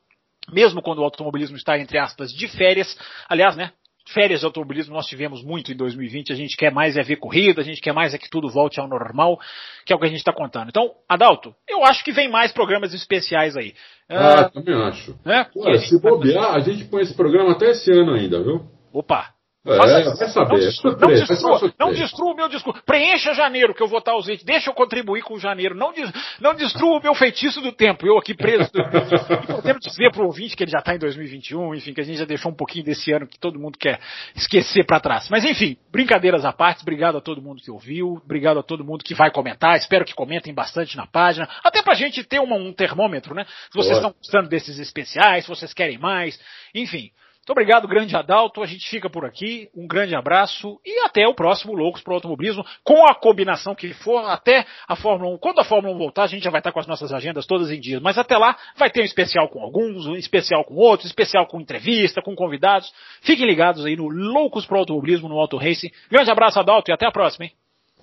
[0.53, 2.99] mesmo quando o automobilismo está, entre aspas, de férias.
[3.29, 3.73] Aliás, né?
[4.09, 7.61] Férias de automobilismo nós tivemos muito em 2020, a gente quer mais é ver corrida,
[7.61, 9.39] a gente quer mais é que tudo volte ao normal,
[9.85, 10.69] que é o que a gente está contando.
[10.69, 13.75] Então, Adalto, eu acho que vem mais programas especiais aí.
[14.09, 15.19] Ah, uh, também acho.
[15.25, 15.47] Né?
[15.57, 18.63] Olha, se bobear, a gente põe esse programa até esse ano ainda, viu?
[18.93, 19.31] Opa,
[19.67, 20.51] é, vai saber.
[20.51, 22.83] Não, destrua, não, destrua, não destrua o meu discurso.
[22.85, 24.45] Preencha janeiro, que eu vou estar ausente.
[24.45, 25.75] Deixa eu contribuir com janeiro.
[25.75, 28.07] Não, des, não destrua o meu feitiço do tempo.
[28.07, 28.71] Eu aqui preso.
[28.77, 32.05] e podemos dizer para o ouvinte que ele já está em 2021, enfim, que a
[32.05, 33.99] gente já deixou um pouquinho desse ano que todo mundo quer
[34.37, 35.31] esquecer para trás.
[35.31, 36.83] Mas enfim, brincadeiras à parte.
[36.83, 38.21] Obrigado a todo mundo que ouviu.
[38.23, 39.77] Obrigado a todo mundo que vai comentar.
[39.77, 41.49] Espero que comentem bastante na página.
[41.65, 43.47] Até para a gente ter uma, um termômetro, né?
[43.71, 46.39] Se vocês estão gostando desses especiais, se vocês querem mais.
[46.75, 47.11] Enfim.
[47.45, 48.63] Muito obrigado, grande Adalto.
[48.63, 49.69] A gente fica por aqui.
[49.77, 53.93] Um grande abraço e até o próximo Loucos para o Automobilismo, com a combinação que
[53.93, 55.39] for, até a Fórmula 1.
[55.39, 57.71] Quando a Fórmula 1 voltar, a gente já vai estar com as nossas agendas todas
[57.71, 58.01] em dias.
[58.01, 61.61] Mas até lá, vai ter um especial com alguns, um especial com outros, especial com
[61.61, 62.91] entrevista, com convidados.
[63.21, 65.91] Fiquem ligados aí no Loucos para o Automobilismo, no Auto Racing.
[66.11, 67.53] Grande abraço, Adalto, e até a próxima, hein?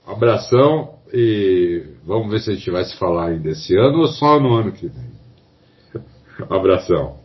[0.06, 4.40] Abração e vamos ver se a gente vai se falar ainda esse ano ou só
[4.40, 5.12] no ano que vem.
[6.48, 7.20] Abração.